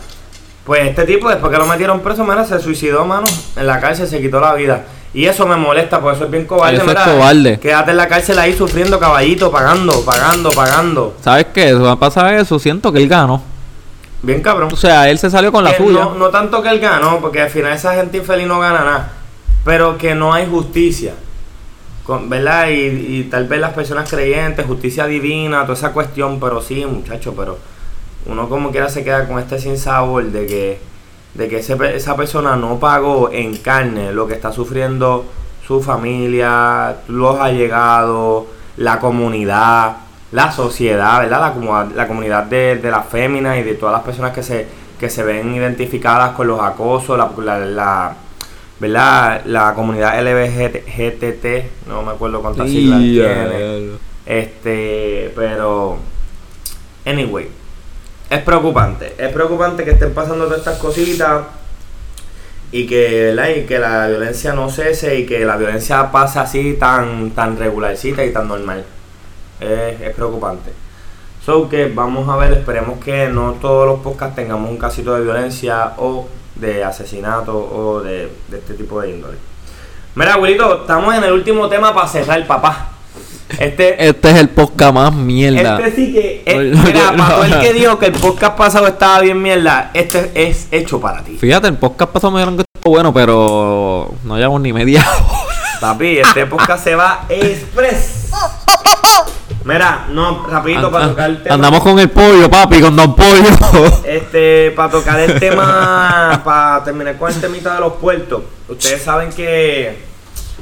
Pues 0.65 0.87
este 0.87 1.05
tipo, 1.05 1.29
después 1.29 1.53
que 1.53 1.59
lo 1.59 1.67
metieron 1.67 1.99
preso, 1.99 2.23
mira, 2.23 2.43
se 2.43 2.59
suicidó, 2.59 3.05
mano. 3.05 3.27
En 3.55 3.67
la 3.67 3.79
cárcel 3.79 4.07
se 4.07 4.19
quitó 4.19 4.39
la 4.39 4.55
vida. 4.55 4.83
Y 5.13 5.27
eso 5.27 5.45
me 5.45 5.55
molesta, 5.55 6.01
porque 6.01 6.15
eso 6.15 6.25
es 6.25 6.31
bien 6.31 6.45
cobarde, 6.45 6.77
eso 6.77 6.91
Es 6.91 6.97
cobarde. 6.97 7.59
Quédate 7.59 7.91
en 7.91 7.97
la 7.97 8.07
cárcel 8.07 8.39
ahí 8.39 8.53
sufriendo 8.57 8.99
caballito, 8.99 9.51
pagando, 9.51 10.03
pagando, 10.03 10.49
pagando. 10.49 11.15
¿Sabes 11.21 11.45
qué? 11.53 11.71
Va 11.73 11.91
a 11.91 11.99
pasar 11.99 12.33
eso, 12.33 12.57
siento 12.57 12.91
que 12.91 12.97
él 12.97 13.07
ganó. 13.07 13.43
Bien 14.23 14.41
cabrón. 14.41 14.69
O 14.73 14.75
sea, 14.75 15.07
él 15.07 15.19
se 15.19 15.29
salió 15.29 15.51
con 15.51 15.63
la 15.63 15.77
suya. 15.77 15.99
No, 15.99 16.15
no 16.15 16.29
tanto 16.29 16.63
que 16.63 16.69
él 16.69 16.79
ganó, 16.79 17.19
porque 17.19 17.41
al 17.41 17.49
final 17.51 17.73
esa 17.73 17.93
gente 17.93 18.17
infeliz 18.17 18.47
no 18.47 18.59
gana 18.59 18.83
nada. 18.83 19.13
Pero 19.63 19.99
que 19.99 20.15
no 20.15 20.33
hay 20.33 20.47
justicia. 20.47 21.13
¿Verdad? 22.07 22.67
Y, 22.69 23.23
tal 23.23 23.47
vez 23.47 23.59
las 23.59 23.73
personas 23.73 24.09
creyentes, 24.09 24.65
justicia 24.65 25.05
divina, 25.07 25.61
toda 25.63 25.73
esa 25.73 25.91
cuestión, 25.91 26.39
pero 26.39 26.61
sí, 26.61 26.85
muchacho, 26.85 27.33
pero 27.35 27.57
uno 28.25 28.49
como 28.49 28.71
quiera 28.71 28.89
se 28.89 29.03
queda 29.03 29.27
con 29.27 29.39
este 29.39 29.59
sin 29.59 29.77
sabor 29.77 30.25
de 30.25 30.45
que, 30.45 30.79
de 31.33 31.47
que 31.47 31.57
esa 31.57 32.15
persona 32.15 32.55
no 32.55 32.79
pagó 32.79 33.29
en 33.31 33.57
carne 33.57 34.11
lo 34.11 34.27
que 34.27 34.33
está 34.33 34.51
sufriendo 34.51 35.25
su 35.65 35.81
familia, 35.81 36.97
los 37.07 37.39
allegados, 37.39 38.45
la 38.77 38.99
comunidad, 38.99 39.97
la 40.31 40.51
sociedad, 40.51 41.21
¿verdad? 41.21 41.55
La, 41.55 41.87
la 41.95 42.07
comunidad 42.07 42.43
de, 42.43 42.75
de 42.75 42.91
las 42.91 43.07
féminas 43.07 43.57
y 43.57 43.63
de 43.63 43.73
todas 43.73 43.93
las 43.93 44.03
personas 44.03 44.31
que 44.31 44.43
se, 44.43 44.67
que 44.99 45.09
se 45.09 45.23
ven 45.23 45.55
identificadas 45.55 46.33
con 46.33 46.47
los 46.47 46.59
acosos, 46.59 47.17
la, 47.17 47.59
la 47.59 48.15
¿verdad? 48.79 49.45
La 49.45 49.73
comunidad 49.73 50.19
LBGTT, 50.21 51.87
no 51.87 52.03
me 52.03 52.11
acuerdo 52.11 52.41
cuántas 52.41 52.69
siglas 52.69 52.99
tiene. 52.99 53.91
Este, 54.25 55.31
pero 55.35 55.97
anyway, 57.05 57.47
es 58.29 58.41
preocupante, 58.41 59.13
es 59.17 59.31
preocupante 59.31 59.83
que 59.83 59.91
estén 59.91 60.13
pasando 60.13 60.45
todas 60.45 60.59
estas 60.59 60.79
cositas 60.79 61.43
y 62.71 62.87
que, 62.87 63.33
¿verdad? 63.35 63.49
y 63.55 63.65
que 63.65 63.77
la 63.77 64.07
violencia 64.07 64.53
no 64.53 64.69
cese 64.69 65.19
y 65.19 65.25
que 65.25 65.45
la 65.45 65.57
violencia 65.57 66.11
pase 66.11 66.39
así 66.39 66.73
tan 66.73 67.31
tan 67.31 67.57
regularcita 67.57 68.25
y 68.25 68.33
tan 68.33 68.47
normal. 68.47 68.83
Es, 69.59 70.01
es 70.01 70.15
preocupante. 70.15 70.71
So 71.45 71.69
que 71.69 71.85
vamos 71.85 72.27
a 72.27 72.37
ver, 72.37 72.53
esperemos 72.53 72.97
que 73.03 73.27
no 73.27 73.53
todos 73.61 73.87
los 73.87 73.99
podcasts 73.99 74.35
tengamos 74.35 74.71
un 74.71 74.77
casito 74.77 75.13
de 75.13 75.21
violencia 75.21 75.93
o 75.97 76.27
de 76.55 76.83
asesinato 76.83 77.57
o 77.57 78.01
de, 78.01 78.31
este 78.51 78.73
tipo 78.73 79.01
de 79.01 79.11
índole. 79.11 79.37
Mira, 80.15 80.35
abuelito, 80.35 80.81
estamos 80.81 81.13
en 81.15 81.23
el 81.23 81.31
último 81.31 81.67
tema 81.67 81.93
para 81.93 82.07
cerrar, 82.07 82.45
papá. 82.47 82.89
Este, 83.59 84.07
este 84.07 84.29
es 84.31 84.35
el 84.37 84.49
podcast 84.49 84.93
más 84.93 85.13
mierda. 85.13 85.77
Este 85.77 85.95
sí 85.95 86.13
que. 86.13 86.71
No, 86.73 86.83
mira, 86.83 87.11
no, 87.11 87.17
para 87.17 87.35
todo 87.35 87.43
el 87.43 87.59
que 87.59 87.73
dijo 87.73 87.99
que 87.99 88.07
el 88.07 88.13
podcast 88.13 88.57
pasado 88.57 88.87
estaba 88.87 89.21
bien 89.21 89.41
mierda, 89.41 89.91
este 89.93 90.31
es 90.33 90.67
hecho 90.71 90.99
para 90.99 91.23
ti. 91.23 91.37
Fíjate, 91.37 91.67
el 91.67 91.77
podcast 91.77 92.11
pasado 92.11 92.31
me 92.31 92.39
dijeron 92.39 92.57
que 92.57 92.63
estuvo 92.75 92.93
bueno, 92.93 93.13
pero 93.13 94.13
no 94.23 94.37
llevamos 94.37 94.61
ni 94.61 94.73
media 94.73 95.01
hora. 95.01 95.55
Papi, 95.79 96.17
este 96.17 96.45
podcast 96.47 96.83
se 96.83 96.95
va 96.95 97.25
express. 97.29 98.31
Mira, 99.65 100.05
no, 100.11 100.45
rapidito 100.47 100.91
para 100.91 101.09
tocar 101.09 101.29
el 101.29 101.41
tema. 101.41 101.55
Andamos 101.55 101.81
con 101.81 101.97
el 101.99 102.09
pollo, 102.09 102.49
papi, 102.49 102.81
con 102.81 102.95
Don 102.95 103.15
Pollo. 103.15 103.49
Este, 104.05 104.71
para 104.75 104.91
tocar 104.91 105.19
el 105.19 105.39
tema, 105.39 106.41
para 106.43 106.83
terminar 106.83 107.17
con 107.17 107.31
el 107.31 107.41
temita 107.41 107.73
de 107.73 107.79
los 107.79 107.93
puertos. 107.93 108.43
Ustedes 108.67 109.01
saben 109.01 109.31
que 109.31 109.97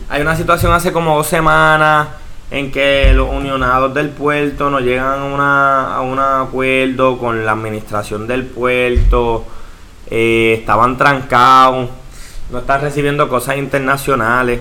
hay 0.10 0.22
una 0.22 0.36
situación 0.36 0.72
hace 0.72 0.94
como 0.94 1.18
dos 1.18 1.28
semanas 1.28 2.08
en 2.50 2.72
que 2.72 3.12
los 3.14 3.30
unionados 3.30 3.94
del 3.94 4.10
puerto 4.10 4.70
no 4.70 4.80
llegan 4.80 5.20
a, 5.20 5.24
una, 5.26 5.96
a 5.96 6.02
un 6.02 6.20
acuerdo 6.20 7.18
con 7.18 7.46
la 7.46 7.52
administración 7.52 8.28
del 8.28 8.46
puerto. 8.46 9.46
eh, 10.10 10.58
estaban 10.60 10.98
trancados, 10.98 11.90
no 12.52 12.60
están 12.60 12.82
recibiendo 12.82 13.28
cosas 13.28 13.58
internacionales. 13.58 14.60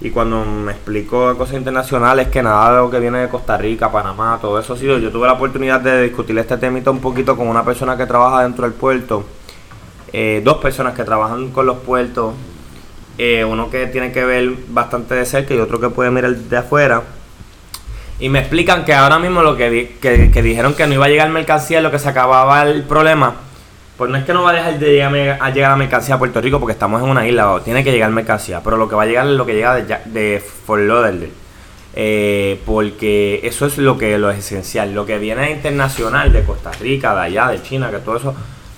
Y 0.00 0.10
cuando 0.10 0.44
me 0.44 0.70
explicó 0.72 1.36
cosas 1.36 1.56
internacionales, 1.56 2.28
que 2.28 2.40
nada 2.42 2.70
de 2.72 2.76
lo 2.82 2.90
que 2.90 3.00
viene 3.00 3.18
de 3.18 3.28
Costa 3.28 3.56
Rica, 3.56 3.90
Panamá, 3.90 4.38
todo 4.40 4.58
eso 4.60 4.76
sido. 4.76 4.98
Yo 4.98 5.10
tuve 5.10 5.26
la 5.26 5.32
oportunidad 5.32 5.80
de 5.80 6.02
discutir 6.02 6.38
este 6.38 6.56
temita 6.56 6.90
un 6.92 7.00
poquito 7.00 7.36
con 7.36 7.48
una 7.48 7.64
persona 7.64 7.96
que 7.96 8.06
trabaja 8.06 8.42
dentro 8.42 8.64
del 8.64 8.74
puerto. 8.74 9.24
eh, 10.12 10.40
dos 10.44 10.58
personas 10.58 10.94
que 10.94 11.04
trabajan 11.04 11.50
con 11.50 11.66
los 11.66 11.78
puertos. 11.78 12.34
eh, 13.18 13.44
uno 13.44 13.68
que 13.70 13.88
tiene 13.88 14.12
que 14.12 14.24
ver 14.24 14.52
bastante 14.68 15.14
de 15.16 15.26
cerca 15.26 15.52
y 15.52 15.58
otro 15.58 15.80
que 15.80 15.88
puede 15.90 16.10
mirar 16.12 16.34
de 16.36 16.56
afuera. 16.56 17.02
Y 18.20 18.28
me 18.28 18.38
explican 18.38 18.84
que 18.84 18.94
ahora 18.94 19.18
mismo 19.18 19.42
lo 19.42 19.56
que, 19.56 19.68
di- 19.70 19.86
que, 20.00 20.30
que 20.30 20.42
dijeron 20.42 20.74
que 20.74 20.86
no 20.86 20.94
iba 20.94 21.06
a 21.06 21.08
llegar 21.08 21.28
mercancía, 21.30 21.80
lo 21.80 21.90
que 21.90 21.98
se 21.98 22.08
acababa 22.08 22.62
el 22.62 22.84
problema. 22.84 23.34
Pues 23.98 24.10
no 24.10 24.16
es 24.16 24.24
que 24.24 24.32
no 24.32 24.44
va 24.44 24.50
a 24.50 24.54
dejar 24.54 24.78
de 24.78 24.92
llegar, 24.92 25.38
a 25.40 25.50
llegar 25.50 25.72
la 25.72 25.76
mercancía 25.76 26.14
a 26.14 26.18
Puerto 26.18 26.40
Rico 26.40 26.58
porque 26.60 26.72
estamos 26.72 27.02
en 27.02 27.08
una 27.08 27.26
isla, 27.26 27.52
o 27.52 27.60
tiene 27.60 27.84
que 27.84 27.92
llegar 27.92 28.10
mercancía, 28.10 28.62
pero 28.62 28.76
lo 28.76 28.88
que 28.88 28.94
va 28.94 29.02
a 29.02 29.06
llegar 29.06 29.26
es 29.26 29.32
lo 29.32 29.44
que 29.44 29.54
llega 29.54 29.74
de, 29.74 29.98
de 30.06 30.40
Fort 30.40 30.82
Lauderdale. 30.82 31.30
Eh, 31.94 32.60
porque 32.64 33.40
eso 33.42 33.66
es 33.66 33.76
lo 33.76 33.98
que 33.98 34.18
lo 34.18 34.30
es 34.30 34.38
esencial. 34.38 34.94
Lo 34.94 35.04
que 35.04 35.18
viene 35.18 35.50
internacional 35.50 36.32
de 36.32 36.44
Costa 36.44 36.70
Rica, 36.80 37.12
de 37.12 37.22
allá, 37.22 37.48
de 37.48 37.60
China, 37.60 37.90
que 37.90 37.98
todo 37.98 38.16
eso, 38.16 38.34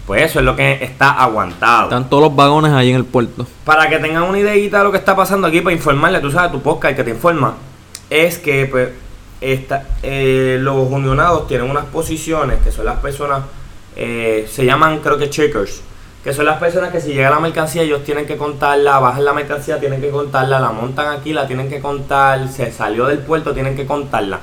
pues 0.07 0.23
eso 0.23 0.39
es 0.39 0.45
lo 0.47 0.57
que 0.57 0.83
está 0.83 1.11
aguantado. 1.11 1.85
Están 1.85 2.09
todos 2.09 2.23
los 2.23 2.35
vagones 2.35 2.73
ahí 2.73 2.89
en 2.89 2.97
el 2.97 3.05
puerto. 3.05 3.47
Para 3.67 3.91
que 3.91 3.99
tengan 3.99 4.23
una 4.23 4.39
ideita 4.39 4.79
de 4.79 4.85
lo 4.85 4.91
que 4.91 4.97
está 4.97 5.15
pasando 5.15 5.47
aquí, 5.49 5.61
para 5.61 5.77
informarle, 5.77 6.21
tú 6.21 6.31
sabes, 6.31 6.51
tu 6.51 6.63
podcast 6.63 6.93
el 6.93 6.97
que 6.97 7.05
te 7.05 7.11
informa, 7.11 7.57
es 8.09 8.39
que 8.39 8.65
pues, 8.65 8.89
esta, 9.43 9.87
eh, 10.03 10.57
los 10.59 10.91
unionados 10.91 11.47
tienen 11.47 11.69
unas 11.71 11.85
posiciones 11.85 12.61
que 12.65 12.73
son 12.73 12.87
las 12.87 13.01
personas, 13.01 13.43
eh, 14.03 14.49
se 14.51 14.65
llaman 14.65 15.01
creo 15.01 15.19
que 15.19 15.29
checkers, 15.29 15.83
que 16.25 16.33
son 16.33 16.47
las 16.47 16.59
personas 16.59 16.91
que 16.91 17.03
si 17.03 17.13
llega 17.13 17.29
la 17.29 17.39
mercancía 17.39 17.83
ellos 17.83 18.03
tienen 18.03 18.25
que 18.25 18.39
contarla, 18.39 18.99
bajan 18.99 19.27
la 19.27 19.35
mercancía, 19.35 19.79
tienen 19.79 20.01
que 20.01 20.09
contarla, 20.09 20.59
la 20.59 20.73
montan 20.73 21.19
aquí, 21.19 21.35
la 21.35 21.47
tienen 21.47 21.69
que 21.69 21.81
contar, 21.81 22.49
se 22.49 22.73
salió 22.73 23.05
del 23.05 23.19
puerto, 23.19 23.53
tienen 23.53 23.77
que 23.77 23.85
contarla. 23.85 24.41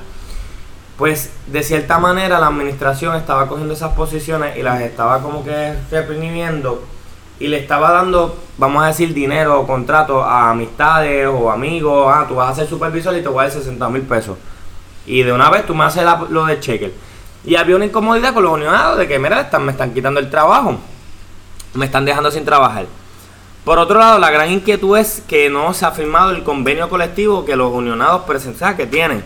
Pues 0.96 1.32
de 1.48 1.64
cierta 1.64 1.98
manera 1.98 2.38
la 2.38 2.46
administración 2.46 3.16
estaba 3.16 3.48
cogiendo 3.48 3.74
esas 3.74 3.94
posiciones 3.94 4.56
y 4.56 4.62
las 4.62 4.80
estaba 4.80 5.20
como 5.22 5.42
que 5.42 5.74
reprimiendo 5.90 6.84
y 7.40 7.48
le 7.48 7.58
estaba 7.58 7.90
dando, 7.90 8.38
vamos 8.58 8.84
a 8.84 8.86
decir, 8.86 9.12
dinero 9.12 9.60
o 9.60 9.66
contrato 9.66 10.22
a 10.22 10.50
amistades 10.50 11.26
o 11.26 11.50
amigos. 11.50 12.12
Ah, 12.14 12.26
tú 12.28 12.36
vas 12.36 12.52
a 12.52 12.54
ser 12.54 12.68
supervisor 12.68 13.16
y 13.16 13.22
te 13.22 13.28
voy 13.28 13.40
a 13.40 13.48
dar 13.48 13.52
60 13.52 13.88
mil 13.88 14.02
pesos. 14.02 14.38
Y 15.04 15.24
de 15.24 15.32
una 15.32 15.50
vez 15.50 15.66
tú 15.66 15.74
me 15.74 15.82
haces 15.82 16.04
lo 16.30 16.46
de 16.46 16.60
checker. 16.60 17.07
Y 17.44 17.56
había 17.56 17.76
una 17.76 17.86
incomodidad 17.86 18.34
con 18.34 18.42
los 18.42 18.52
unionados 18.52 18.98
de 18.98 19.08
que, 19.08 19.18
mira, 19.18 19.50
me 19.60 19.72
están 19.72 19.94
quitando 19.94 20.20
el 20.20 20.30
trabajo. 20.30 20.78
Me 21.74 21.86
están 21.86 22.04
dejando 22.04 22.30
sin 22.30 22.44
trabajar. 22.44 22.86
Por 23.64 23.78
otro 23.78 23.98
lado, 23.98 24.18
la 24.18 24.30
gran 24.30 24.50
inquietud 24.50 24.96
es 24.96 25.22
que 25.28 25.50
no 25.50 25.74
se 25.74 25.84
ha 25.84 25.90
firmado 25.90 26.30
el 26.30 26.42
convenio 26.42 26.88
colectivo 26.88 27.44
que 27.44 27.54
los 27.54 27.72
unionados 27.72 28.22
presenciales 28.22 28.76
que 28.76 28.86
tienen 28.86 29.22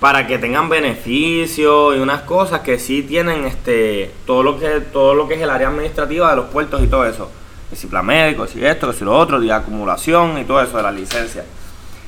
para 0.00 0.26
que 0.26 0.38
tengan 0.38 0.68
beneficios 0.68 1.94
y 1.94 1.98
unas 1.98 2.22
cosas 2.22 2.60
que 2.60 2.78
sí 2.78 3.02
tienen 3.02 3.44
este 3.44 4.10
todo 4.26 4.42
lo 4.42 4.58
que 4.58 4.80
todo 4.80 5.14
lo 5.14 5.28
que 5.28 5.34
es 5.34 5.42
el 5.42 5.50
área 5.50 5.68
administrativa 5.68 6.30
de 6.30 6.36
los 6.36 6.46
puertos 6.46 6.82
y 6.82 6.86
todo 6.86 7.04
eso. 7.04 7.30
Si 7.72 7.86
plan 7.86 8.04
médico, 8.04 8.46
si 8.46 8.64
esto, 8.64 8.92
si 8.92 9.04
lo 9.04 9.16
otro, 9.16 9.38
de 9.38 9.52
acumulación 9.52 10.38
y 10.38 10.44
todo 10.44 10.60
eso 10.60 10.76
de 10.76 10.82
la 10.82 10.90
licencia. 10.90 11.44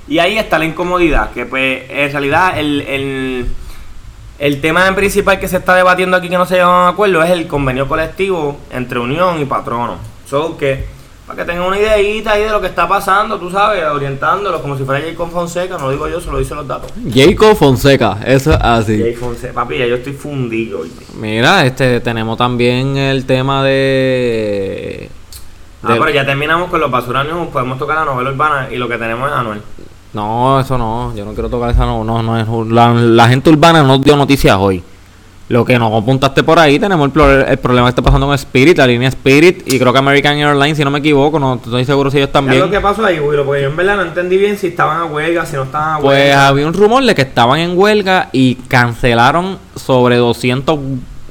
Y 0.09 0.19
ahí 0.19 0.37
está 0.37 0.59
la 0.59 0.65
incomodidad, 0.65 1.31
que 1.31 1.47
pues 1.47 1.85
en 1.89 2.11
realidad 2.11 2.59
el, 2.59 3.47
el 4.43 4.61
tema 4.61 4.89
en 4.89 4.97
principal 4.97 5.39
que 5.39 5.47
se 5.47 5.59
está 5.59 5.77
debatiendo 5.77 6.17
aquí 6.17 6.29
que 6.29 6.37
no 6.37 6.45
se 6.47 6.57
lleva 6.57 6.67
a 6.67 6.89
un 6.89 6.95
acuerdo 6.95 7.23
es 7.23 7.31
el 7.31 7.47
convenio 7.47 7.87
colectivo 7.87 8.59
entre 8.73 8.99
Unión 8.99 9.41
y 9.41 9.45
Patrono. 9.45 9.99
So 10.27 10.59
que, 10.59 10.85
para 11.29 11.39
que 11.39 11.45
tengan 11.45 11.69
una 11.69 11.79
ideita 11.79 12.33
ahí 12.33 12.43
de 12.43 12.51
lo 12.51 12.61
que 12.61 12.67
está 12.67 12.89
pasando, 12.89 13.39
tú 13.39 13.53
sabes, 13.53 13.85
orientándolos 13.85 14.61
como 14.61 14.77
si 14.77 14.83
fuera 14.83 15.01
Jacob 15.01 15.31
Fonseca, 15.31 15.79
no 15.79 15.85
lo 15.85 15.91
digo 15.93 16.09
yo, 16.09 16.21
se 16.21 16.29
lo 16.29 16.39
dicen 16.39 16.57
los 16.57 16.67
datos. 16.67 16.91
Jacob 17.09 17.55
Fonseca, 17.55 18.19
eso 18.27 18.51
es 18.51 18.59
así. 18.61 19.01
Jay 19.01 19.15
Fonseca, 19.15 19.53
papi, 19.53 19.79
ya 19.79 19.87
yo 19.87 19.95
estoy 19.95 20.13
fundido. 20.13 20.81
Mira, 21.21 21.65
este 21.65 22.01
tenemos 22.01 22.37
también 22.37 22.97
el 22.97 23.25
tema 23.27 23.63
de. 23.63 25.09
Ah, 25.85 25.95
pero 26.01 26.11
ya 26.11 26.27
terminamos 26.27 26.69
con 26.69 26.81
los 26.81 26.91
basuranos, 26.91 27.47
podemos 27.51 27.79
tocar 27.79 27.95
la 27.95 28.07
novela 28.07 28.31
urbana 28.31 28.69
y 28.73 28.77
lo 28.77 28.89
que 28.89 28.99
tenemos 28.99 29.31
es 29.31 29.37
Anuel. 29.37 29.63
No, 30.15 30.61
eso 30.61 30.77
no, 30.77 31.15
yo 31.17 31.25
no 31.25 31.33
quiero 31.33 31.49
tocar 31.49 31.71
esa, 31.71 31.87
no, 31.87 32.05
no, 32.05 32.23
no 32.23 32.39
es 32.39 32.47
la, 32.71 32.93
la 32.93 33.29
gente 33.29 33.49
urbana 33.51 33.83
no 33.83 33.99
dio 33.99 34.17
noticias 34.17 34.57
hoy. 34.59 34.83
Lo 35.49 35.65
que 35.65 35.79
nos 35.79 35.93
apuntaste 35.93 36.43
por 36.43 36.59
ahí, 36.59 36.79
tenemos 36.79 37.11
el, 37.15 37.45
el 37.49 37.59
problema 37.59 37.87
que 37.87 37.91
está 37.91 38.03
pasando 38.03 38.27
con 38.27 38.35
Spirit, 38.35 38.79
la 38.79 38.87
línea 38.87 39.09
Spirit, 39.09 39.63
y 39.67 39.79
creo 39.79 39.93
que 39.93 39.99
American 39.99 40.37
Airlines, 40.39 40.77
si 40.79 40.85
no 40.85 40.91
me 40.91 41.01
equivoco, 41.01 41.39
no 41.39 41.55
estoy 41.55 41.85
seguro 41.85 42.11
si 42.11 42.19
ellos 42.19 42.29
¿Qué 42.29 42.31
es 42.31 42.33
también. 42.33 42.61
lo 42.61 42.71
que 42.71 42.81
pasó 42.81 43.05
ahí, 43.05 43.21
Willow? 43.21 43.45
Porque 43.45 43.63
yo 43.63 43.69
en 43.69 43.77
verdad 43.77 43.97
no 43.97 44.03
entendí 44.03 44.39
bien 44.39 44.57
si 44.57 44.69
estaban 44.69 44.99
a 45.01 45.05
huelga, 45.07 45.45
si 45.45 45.57
no 45.57 45.65
estaban 45.65 45.97
a 45.97 45.99
Pues 45.99 46.19
huelga. 46.19 46.49
había 46.49 46.67
un 46.67 46.73
rumor 46.73 47.05
de 47.05 47.15
que 47.15 47.23
estaban 47.23 47.59
en 47.59 47.77
huelga 47.77 48.29
y 48.33 48.55
cancelaron 48.69 49.59
sobre 49.77 50.17
200, 50.17 50.79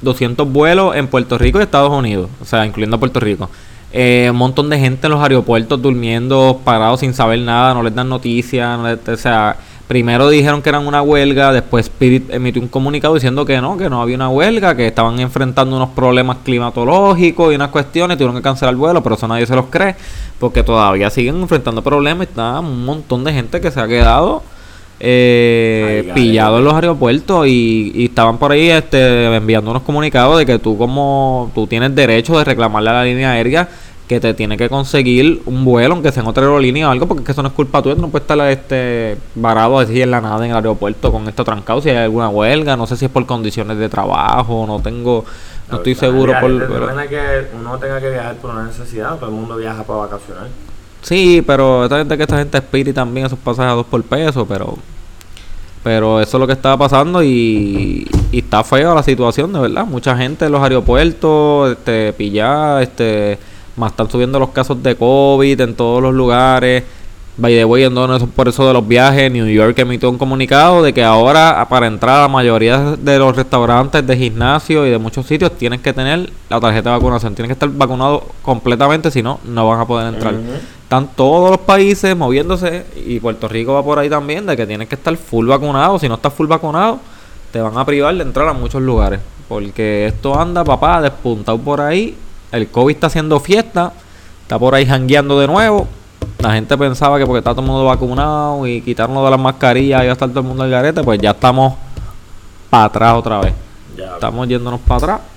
200 0.02 0.52
vuelos 0.52 0.96
en 0.96 1.08
Puerto 1.08 1.38
Rico 1.40 1.60
y 1.60 1.64
Estados 1.64 1.92
Unidos, 1.92 2.30
o 2.42 2.46
sea, 2.46 2.66
incluyendo 2.66 3.00
Puerto 3.00 3.20
Rico. 3.20 3.50
Eh, 3.94 4.30
un 4.32 4.38
montón 4.38 4.70
de 4.70 4.80
gente 4.80 5.08
en 5.08 5.12
los 5.12 5.22
aeropuertos 5.22 5.82
durmiendo, 5.82 6.62
parados 6.64 7.02
sin 7.02 7.14
saber 7.14 7.40
nada, 7.40 7.74
no 7.74 7.84
les 7.84 7.94
dan 7.94 8.08
noticias, 8.08 8.80
no 8.80 9.14
o 9.14 9.18
sea, 9.18 9.58
primero 9.90 10.30
dijeron 10.30 10.62
que 10.62 10.70
eran 10.70 10.88
una 10.88 11.02
huelga, 11.02 11.52
después 11.52 11.88
Spirit 11.88 12.30
emitió 12.30 12.62
un 12.62 12.70
comunicado 12.70 13.16
diciendo 13.16 13.44
que 13.44 13.60
no, 13.60 13.76
que 13.76 13.90
no 13.90 14.02
había 14.02 14.16
una 14.16 14.30
huelga, 14.30 14.78
que 14.78 14.88
estaban 14.88 15.20
enfrentando 15.20 15.76
unos 15.76 15.90
problemas 15.90 16.38
climatológicos 16.46 17.52
y 17.52 17.56
unas 17.56 17.68
cuestiones, 17.68 18.18
tuvieron 18.18 18.38
que 18.38 18.42
cancelar 18.42 18.74
el 18.74 18.78
vuelo, 18.78 19.04
pero 19.04 19.16
eso 19.16 19.28
nadie 19.28 19.46
se 19.46 19.56
los 19.58 19.66
cree, 19.66 19.98
porque 20.40 20.64
todavía 20.64 21.10
siguen 21.10 21.42
enfrentando 21.42 21.82
problemas, 21.82 22.30
está 22.30 22.62
un 22.62 22.86
montón 22.86 23.26
de 23.26 23.34
gente 23.34 23.60
que 23.60 23.72
se 23.72 23.82
ha 23.82 23.88
quedado 23.90 24.42
eh, 25.04 26.12
pillado 26.14 26.60
en 26.60 26.64
los 26.64 26.74
aeropuertos 26.76 27.48
y, 27.48 27.92
y 27.96 28.06
estaban 28.06 28.38
por 28.38 28.52
ahí 28.52 28.70
este, 28.70 29.36
enviando 29.36 29.72
unos 29.72 29.82
comunicados 29.82 30.38
de 30.38 30.46
que 30.46 30.60
tú 30.60 30.78
como 30.78 31.52
tú 31.56 31.66
tienes 31.66 31.96
derecho 31.96 32.38
de 32.38 32.44
reclamarle 32.44 32.92
a 32.92 32.94
la 32.94 33.04
línea 33.04 33.32
aérea 33.32 33.68
que 34.08 34.20
te 34.20 34.34
tiene 34.36 34.58
que 34.58 34.70
conseguir 34.70 35.42
un 35.46 35.66
vuelo, 35.66 35.96
aunque 35.96 36.12
sea 36.12 36.22
en 36.22 36.30
otra 36.30 36.44
aerolínea 36.44 36.88
o 36.88 36.92
algo, 36.92 37.08
porque 37.08 37.22
es 37.22 37.26
que 37.26 37.32
eso 37.32 37.42
no 37.42 37.48
es 37.48 37.54
culpa 37.56 37.82
tuya, 37.82 37.96
no 37.96 38.10
puedes 38.10 38.30
estar 38.30 38.40
este, 38.52 39.18
varado 39.36 39.80
así 39.80 40.02
en 40.02 40.12
la 40.12 40.22
nada 40.22 40.46
en 40.46 40.52
el 40.52 40.58
aeropuerto 40.58 41.12
con 41.12 41.28
esto 41.28 41.44
trancado, 41.44 41.82
si 41.82 41.90
hay 41.90 41.96
alguna 41.96 42.30
huelga, 42.30 42.76
no 42.76 42.86
sé 42.86 42.96
si 42.98 43.06
es 43.06 43.12
por 43.12 43.26
condiciones 43.26 43.78
de 43.78 43.90
trabajo, 43.90 44.66
no 44.68 44.82
tengo, 44.82 45.26
no 45.70 45.78
estoy 45.78 45.96
seguro 45.96 46.34
por... 46.42 46.68
Pero- 46.68 47.08
que 47.08 47.48
uno 47.60 47.78
tenga 47.80 48.02
que 48.02 48.10
viajar 48.10 48.36
por 48.36 48.52
una 48.52 48.66
necesidad, 48.66 49.16
todo 49.16 49.30
el 49.30 49.36
mundo 49.36 49.56
viaja 49.56 49.82
para 49.84 50.00
vacacionar. 50.00 50.48
Sí, 51.02 51.44
pero 51.46 51.84
esta 51.84 51.98
gente 51.98 52.18
que 52.18 52.24
esta 52.24 52.38
gente 52.38 52.58
Spirit 52.58 52.96
también 52.96 53.26
esos 53.26 53.40
pasajes 53.40 53.72
a 53.72 53.76
dos 53.76 53.86
por 53.86 54.04
peso, 54.04 54.46
pero 54.46 54.78
pero 55.84 56.22
eso 56.22 56.38
es 56.38 56.40
lo 56.40 56.46
que 56.46 56.54
estaba 56.54 56.78
pasando 56.78 57.24
y, 57.24 58.08
está 58.32 58.64
fea 58.64 58.94
la 58.94 59.04
situación, 59.04 59.52
de 59.52 59.60
verdad. 59.60 59.86
Mucha 59.86 60.16
gente 60.16 60.46
en 60.46 60.52
los 60.52 60.62
aeropuertos, 60.62 61.72
este, 61.72 62.14
pillada, 62.14 62.84
este, 62.84 63.40
más 63.76 63.92
están 63.92 64.10
subiendo 64.10 64.38
los 64.40 64.50
casos 64.50 64.82
de 64.84 64.96
COVID 64.96 65.60
en 65.60 65.76
todos 65.76 66.02
los 66.04 66.14
lugares. 66.14 66.84
By 67.38 67.54
the 67.54 67.64
way, 67.66 67.90
por 68.36 68.50
eso 68.50 68.68
de 68.68 68.74
los 68.74 68.86
viajes, 68.86 69.32
New 69.32 69.48
York 69.48 69.80
emitió 69.80 70.10
un 70.10 70.18
comunicado 70.18 70.84
de 70.84 70.94
que 70.94 71.04
ahora 71.04 71.66
para 71.70 71.88
entrar 71.88 72.18
a 72.18 72.22
la 72.24 72.28
mayoría 72.28 72.98
de 72.98 73.18
los 73.18 73.36
restaurantes, 73.36 74.06
de 74.06 74.18
gimnasio 74.18 74.86
y 74.86 74.90
de 74.90 74.98
muchos 74.98 75.26
sitios 75.26 75.58
tienes 75.58 75.80
que 75.80 75.94
tener 75.94 76.30
la 76.50 76.60
tarjeta 76.60 76.90
de 76.90 76.98
vacunación. 76.98 77.34
Tienes 77.34 77.48
que 77.48 77.54
estar 77.54 77.70
vacunado 77.70 78.26
completamente, 78.42 79.10
si 79.12 79.24
no, 79.24 79.40
no 79.46 79.68
van 79.68 79.80
a 79.80 79.88
poder 79.88 80.14
entrar. 80.14 80.36
Están 80.84 81.08
todos 81.16 81.52
los 81.52 81.60
países 81.62 82.18
moviéndose 82.18 82.86
y 83.06 83.20
Puerto 83.22 83.48
Rico 83.48 83.74
va 83.74 83.84
por 83.84 83.98
ahí 83.98 84.10
también 84.10 84.46
de 84.46 84.58
que 84.58 84.68
tienes 84.68 84.90
que 84.90 84.96
estar 84.96 85.16
full 85.16 85.48
vacunado. 85.48 85.98
Si 86.00 86.10
no 86.10 86.16
estás 86.16 86.34
full 86.34 86.48
vacunado, 86.48 87.00
te 87.54 87.62
van 87.62 87.78
a 87.78 87.86
privar 87.86 88.14
de 88.14 88.24
entrar 88.24 88.48
a 88.50 88.54
muchos 88.54 88.82
lugares. 88.82 89.22
Porque 89.48 90.06
esto 90.06 90.38
anda, 90.38 90.66
papá, 90.66 91.02
despuntado 91.02 91.58
por 91.58 91.80
ahí. 91.80 92.18
El 92.52 92.68
COVID 92.68 92.94
está 92.94 93.08
haciendo 93.08 93.40
fiesta. 93.40 93.94
Está 94.42 94.60
por 94.60 94.76
ahí 94.76 94.86
jangueando 94.86 95.40
de 95.40 95.48
nuevo. 95.48 95.88
La 96.40 96.54
gente 96.54 96.76
pensaba 96.78 97.20
que 97.20 97.26
porque 97.26 97.40
está 97.40 97.52
todo 97.52 97.62
el 97.62 97.68
mundo 97.68 97.86
vacunado 97.86 98.66
y 98.66 98.82
quitarnos 98.82 99.24
de 99.24 99.30
las 99.30 99.40
mascarillas 99.40 100.04
y 100.04 100.08
a 100.08 100.12
estar 100.14 100.30
todo 100.30 100.40
el 100.40 100.46
mundo 100.48 100.64
al 100.64 100.72
garete, 100.72 101.04
pues 101.04 101.20
ya 101.20 101.32
estamos 101.32 101.76
para 102.70 102.86
atrás 102.86 103.16
otra 103.16 103.42
vez. 103.42 103.54
Ya. 103.96 104.14
Estamos 104.14 104.48
yéndonos 104.48 104.80
para 104.82 104.98
atrás. 104.98 105.31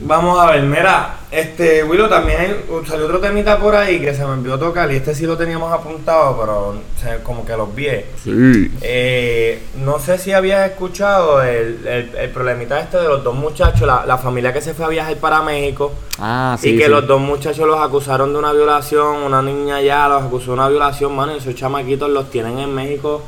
Vamos 0.00 0.38
a 0.38 0.52
ver, 0.52 0.62
mira, 0.62 1.16
este, 1.30 1.82
Willow, 1.82 2.08
también 2.08 2.40
hay, 2.40 2.64
salió 2.88 3.06
otro 3.06 3.18
temita 3.18 3.58
por 3.58 3.74
ahí 3.74 3.98
que 4.00 4.14
se 4.14 4.24
me 4.24 4.34
envió 4.34 4.56
tocar 4.58 4.90
y 4.92 4.96
este 4.96 5.12
sí 5.14 5.26
lo 5.26 5.36
teníamos 5.36 5.72
apuntado, 5.72 6.38
pero 6.40 6.74
se- 7.02 7.22
como 7.24 7.44
que 7.44 7.56
los 7.56 7.74
vi. 7.74 7.88
Sí. 8.22 8.70
Eh, 8.80 9.60
no 9.78 9.98
sé 9.98 10.16
si 10.18 10.32
habías 10.32 10.70
escuchado 10.70 11.42
el, 11.42 11.84
el, 11.86 12.14
el 12.16 12.30
problemita 12.30 12.78
este 12.80 12.96
de 12.98 13.08
los 13.08 13.24
dos 13.24 13.34
muchachos, 13.34 13.82
la, 13.88 14.06
la 14.06 14.18
familia 14.18 14.52
que 14.52 14.60
se 14.60 14.72
fue 14.72 14.84
a 14.86 14.88
viajar 14.88 15.16
para 15.16 15.42
México 15.42 15.92
Ah, 16.20 16.56
sí. 16.60 16.70
y 16.70 16.78
que 16.78 16.84
sí. 16.84 16.90
los 16.90 17.06
dos 17.06 17.20
muchachos 17.20 17.66
los 17.66 17.80
acusaron 17.80 18.32
de 18.32 18.38
una 18.38 18.52
violación, 18.52 19.16
una 19.24 19.42
niña 19.42 19.80
ya 19.80 20.06
los 20.08 20.22
acusó 20.22 20.46
de 20.46 20.52
una 20.52 20.68
violación, 20.68 21.14
mano, 21.16 21.34
y 21.34 21.38
esos 21.38 21.54
chamaquitos 21.56 22.08
los 22.08 22.30
tienen 22.30 22.58
en 22.60 22.72
México 22.72 23.22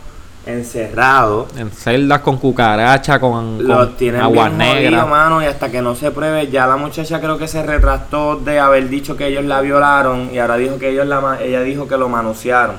encerrados. 0.53 1.57
En 1.57 1.71
celdas 1.71 2.21
con 2.21 2.37
cucaracha, 2.39 3.19
con, 3.19 3.67
Los 3.67 3.87
con 3.87 3.97
tienen 3.97 4.21
agua 4.21 4.49
bien 4.49 4.59
negra. 4.59 5.07
mano, 5.07 5.43
y 5.43 5.47
hasta 5.47 5.71
que 5.71 5.83
no 5.83 5.95
se 5.95 6.11
pruebe, 6.11 6.49
ya 6.49 6.67
la 6.67 6.77
muchacha 6.77 7.21
creo 7.21 7.39
que 7.39 7.49
se 7.49 7.63
retractó 7.63 8.37
de 8.37 8.59
haber 8.59 8.89
dicho 8.89 9.17
que 9.17 9.27
ellos 9.27 9.45
la 9.45 9.61
violaron 9.61 10.31
y 10.33 10.39
ahora 10.39 10.57
dijo 10.57 10.79
que 10.79 10.91
ellos 10.91 11.07
la, 11.07 11.39
ella 11.41 11.63
dijo 11.63 11.89
que 11.89 11.97
lo 11.97 12.09
manosearon. 12.09 12.77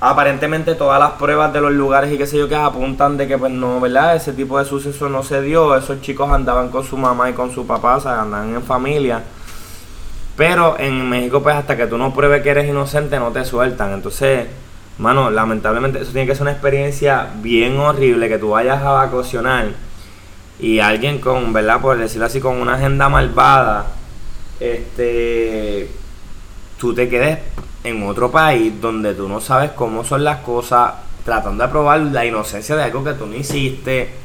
Aparentemente 0.00 0.74
todas 0.74 1.00
las 1.00 1.12
pruebas 1.12 1.52
de 1.52 1.60
los 1.60 1.72
lugares 1.72 2.12
y 2.12 2.18
qué 2.18 2.26
sé 2.26 2.36
yo 2.36 2.48
que 2.48 2.56
apuntan 2.56 3.16
de 3.16 3.26
que 3.26 3.38
pues 3.38 3.52
no, 3.52 3.80
¿verdad? 3.80 4.16
Ese 4.16 4.32
tipo 4.32 4.58
de 4.58 4.64
suceso 4.64 5.08
no 5.08 5.22
se 5.22 5.40
dio, 5.40 5.76
esos 5.76 6.02
chicos 6.02 6.30
andaban 6.30 6.68
con 6.68 6.84
su 6.84 6.96
mamá 6.96 7.30
y 7.30 7.32
con 7.32 7.50
su 7.50 7.66
papá, 7.66 7.96
o 7.96 8.00
sea, 8.00 8.20
andaban 8.22 8.54
en 8.54 8.62
familia. 8.62 9.22
Pero 10.36 10.78
en 10.78 11.08
México 11.08 11.42
pues 11.42 11.56
hasta 11.56 11.76
que 11.76 11.86
tú 11.86 11.96
no 11.96 12.12
pruebes 12.12 12.42
que 12.42 12.50
eres 12.50 12.68
inocente 12.68 13.18
no 13.18 13.30
te 13.30 13.44
sueltan, 13.44 13.92
entonces... 13.92 14.46
Mano, 14.98 15.30
lamentablemente 15.30 16.00
eso 16.00 16.12
tiene 16.12 16.26
que 16.26 16.34
ser 16.34 16.42
una 16.42 16.52
experiencia 16.52 17.30
bien 17.42 17.78
horrible 17.78 18.28
que 18.28 18.38
tú 18.38 18.50
vayas 18.50 18.80
a 18.82 18.90
vacacionar 18.90 19.72
y 20.60 20.78
alguien 20.78 21.18
con, 21.18 21.52
¿verdad? 21.52 21.80
Por 21.80 21.98
decirlo 21.98 22.26
así, 22.26 22.40
con 22.40 22.60
una 22.60 22.74
agenda 22.74 23.08
malvada, 23.08 23.86
este, 24.60 25.90
tú 26.78 26.94
te 26.94 27.08
quedes 27.08 27.38
en 27.82 28.02
otro 28.06 28.30
país 28.30 28.72
donde 28.80 29.14
tú 29.14 29.28
no 29.28 29.40
sabes 29.40 29.72
cómo 29.72 30.04
son 30.04 30.22
las 30.22 30.38
cosas, 30.38 30.94
tratando 31.24 31.64
de 31.64 31.70
probar 31.70 32.00
la 32.00 32.24
inocencia 32.24 32.76
de 32.76 32.84
algo 32.84 33.02
que 33.02 33.14
tú 33.14 33.26
no 33.26 33.34
hiciste. 33.34 34.23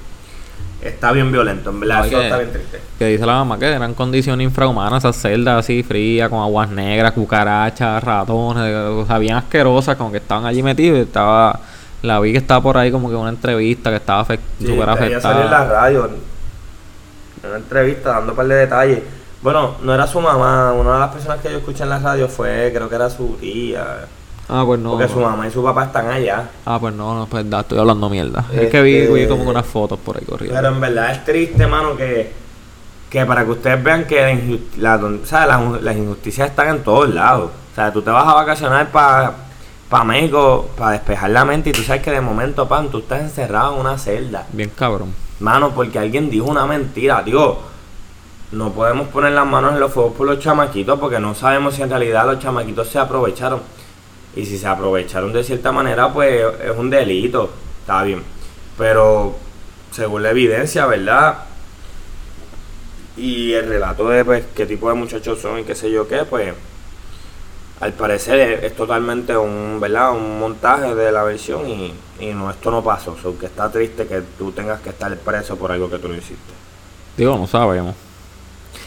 Está 0.81 1.11
bien 1.11 1.29
violento, 1.31 1.71
en 1.71 1.79
verdad, 1.81 1.99
No, 1.99 2.05
eso 2.05 2.17
que- 2.17 2.23
está 2.23 2.37
bien 2.37 2.51
triste. 2.53 2.81
Que 2.97 3.05
dice 3.07 3.25
la 3.25 3.33
mamá 3.33 3.59
que 3.59 3.65
eran 3.65 3.93
condiciones 3.93 4.45
infrahumanas, 4.45 5.03
esas 5.03 5.17
celdas 5.17 5.59
así 5.59 5.83
frías, 5.83 6.29
con 6.29 6.39
aguas 6.39 6.69
negras, 6.69 7.11
cucarachas, 7.11 8.01
ratones, 8.03 8.73
o 8.73 9.05
sea, 9.05 9.17
bien 9.17 9.35
asquerosas, 9.35 9.97
como 9.97 10.11
que 10.11 10.17
estaban 10.17 10.45
allí 10.45 10.63
metidos. 10.63 10.97
y 10.99 11.01
Estaba, 11.01 11.59
la 12.01 12.19
vi 12.21 12.31
que 12.31 12.37
estaba 12.37 12.61
por 12.63 12.77
ahí 12.77 12.91
como 12.91 13.09
que 13.09 13.15
una 13.15 13.29
entrevista 13.29 13.89
que 13.89 13.97
estaba 13.97 14.25
afect- 14.25 14.39
Sí, 14.59 14.67
súper 14.67 14.89
ella 15.03 15.19
salió 15.21 15.43
en 15.43 15.51
la 15.51 15.57
afectada. 15.57 15.81
radio, 15.81 16.05
en 16.05 17.49
una 17.49 17.57
entrevista, 17.57 18.09
dando 18.11 18.31
un 18.31 18.35
par 18.37 18.47
de 18.47 18.55
detalles. 18.55 18.99
Bueno, 19.41 19.75
no 19.83 19.93
era 19.93 20.05
su 20.07 20.19
mamá, 20.21 20.73
una 20.73 20.93
de 20.93 20.99
las 20.99 21.09
personas 21.11 21.39
que 21.39 21.49
yo 21.51 21.57
escuché 21.57 21.83
en 21.83 21.89
la 21.89 21.99
radio 21.99 22.27
fue, 22.27 22.71
creo 22.73 22.87
que 22.89 22.95
era 22.95 23.09
su 23.09 23.37
tía. 23.39 24.05
Ah, 24.49 24.63
pues 24.65 24.79
no. 24.79 24.91
porque 24.91 25.07
su 25.07 25.19
mamá 25.19 25.47
y 25.47 25.51
su 25.51 25.63
papá 25.63 25.85
están 25.85 26.09
allá. 26.09 26.49
Ah, 26.65 26.77
pues 26.79 26.93
no, 26.95 27.13
no, 27.17 27.25
pues 27.27 27.47
da, 27.49 27.59
estoy 27.59 27.77
hablando 27.77 28.09
mierda. 28.09 28.45
Es 28.51 28.69
que 28.69 28.81
vi, 28.81 28.95
Este- 28.97 29.13
vi 29.13 29.27
como 29.27 29.49
unas 29.49 29.65
fotos 29.65 29.99
por 29.99 30.17
ahí 30.17 30.25
corriendo. 30.25 30.55
Pero 30.59 30.73
en 30.73 30.81
verdad 30.81 31.11
es 31.11 31.23
triste, 31.23 31.67
mano, 31.67 31.95
que, 31.95 32.31
que 33.09 33.25
para 33.25 33.45
que 33.45 33.51
ustedes 33.51 33.83
vean 33.83 34.05
que 34.05 34.19
la 34.21 34.31
inju- 34.31 34.59
la- 34.77 34.95
o 34.95 35.25
sea, 35.25 35.45
las, 35.45 35.81
las 35.83 35.95
injusticias 35.95 36.49
están 36.49 36.69
en 36.69 36.83
todos 36.83 37.09
lados. 37.13 37.51
O 37.71 37.75
sea, 37.75 37.93
tú 37.93 38.01
te 38.01 38.09
vas 38.09 38.27
a 38.27 38.33
vacacionar 38.33 38.89
para 38.89 39.33
pa 39.87 40.03
México 40.03 40.69
para 40.77 40.91
despejar 40.91 41.29
la 41.31 41.45
mente 41.45 41.69
y 41.69 41.73
tú 41.73 41.81
sabes 41.83 42.01
que 42.03 42.11
de 42.11 42.21
momento, 42.21 42.67
pan, 42.67 42.89
tú 42.89 42.99
estás 42.99 43.21
encerrado 43.21 43.73
en 43.75 43.81
una 43.81 43.97
celda. 43.97 44.45
Bien 44.51 44.71
cabrón. 44.75 45.13
Mano, 45.39 45.71
porque 45.75 45.97
alguien 45.99 46.29
dijo 46.29 46.45
una 46.45 46.65
mentira, 46.65 47.21
digo. 47.23 47.63
No 48.51 48.71
podemos 48.71 49.07
poner 49.09 49.33
las 49.33 49.45
manos 49.45 49.73
en 49.73 49.79
los 49.79 49.91
fuegos 49.93 50.13
por 50.15 50.25
los 50.25 50.39
chamaquitos 50.39 50.99
porque 50.99 51.19
no 51.19 51.35
sabemos 51.35 51.75
si 51.75 51.83
en 51.83 51.89
realidad 51.91 52.25
los 52.25 52.39
chamaquitos 52.39 52.87
se 52.87 52.97
aprovecharon. 52.97 53.59
Y 54.39 54.45
si 54.45 54.57
se 54.57 54.67
aprovecharon 54.67 55.33
de 55.33 55.43
cierta 55.43 55.73
manera, 55.73 56.13
pues 56.13 56.41
es 56.63 56.77
un 56.77 56.89
delito. 56.89 57.49
Está 57.81 58.03
bien. 58.03 58.23
Pero 58.77 59.35
según 59.91 60.23
la 60.23 60.29
evidencia, 60.29 60.85
¿verdad? 60.85 61.39
Y 63.17 63.51
el 63.51 63.67
relato 63.67 64.07
de 64.07 64.23
pues, 64.23 64.45
qué 64.55 64.65
tipo 64.65 64.87
de 64.87 64.95
muchachos 64.95 65.39
son 65.41 65.59
y 65.59 65.63
qué 65.65 65.75
sé 65.75 65.91
yo 65.91 66.07
qué, 66.07 66.23
pues 66.23 66.53
al 67.81 67.91
parecer 67.91 68.39
es, 68.39 68.63
es 68.63 68.75
totalmente 68.77 69.35
un, 69.35 69.77
¿verdad? 69.81 70.13
un 70.13 70.39
montaje 70.39 70.95
de 70.95 71.11
la 71.11 71.23
versión 71.23 71.67
y, 71.69 71.93
y 72.21 72.27
no, 72.27 72.49
esto 72.49 72.71
no 72.71 72.81
pasó. 72.81 73.17
So, 73.21 73.37
que 73.37 73.47
está 73.47 73.69
triste 73.69 74.07
que 74.07 74.21
tú 74.37 74.53
tengas 74.53 74.79
que 74.79 74.91
estar 74.91 75.13
preso 75.17 75.57
por 75.57 75.69
algo 75.73 75.89
que 75.89 75.99
tú 75.99 76.07
no 76.07 76.15
hiciste. 76.15 76.53
Digo, 77.17 77.37
no 77.37 77.45
sabemos. 77.45 77.93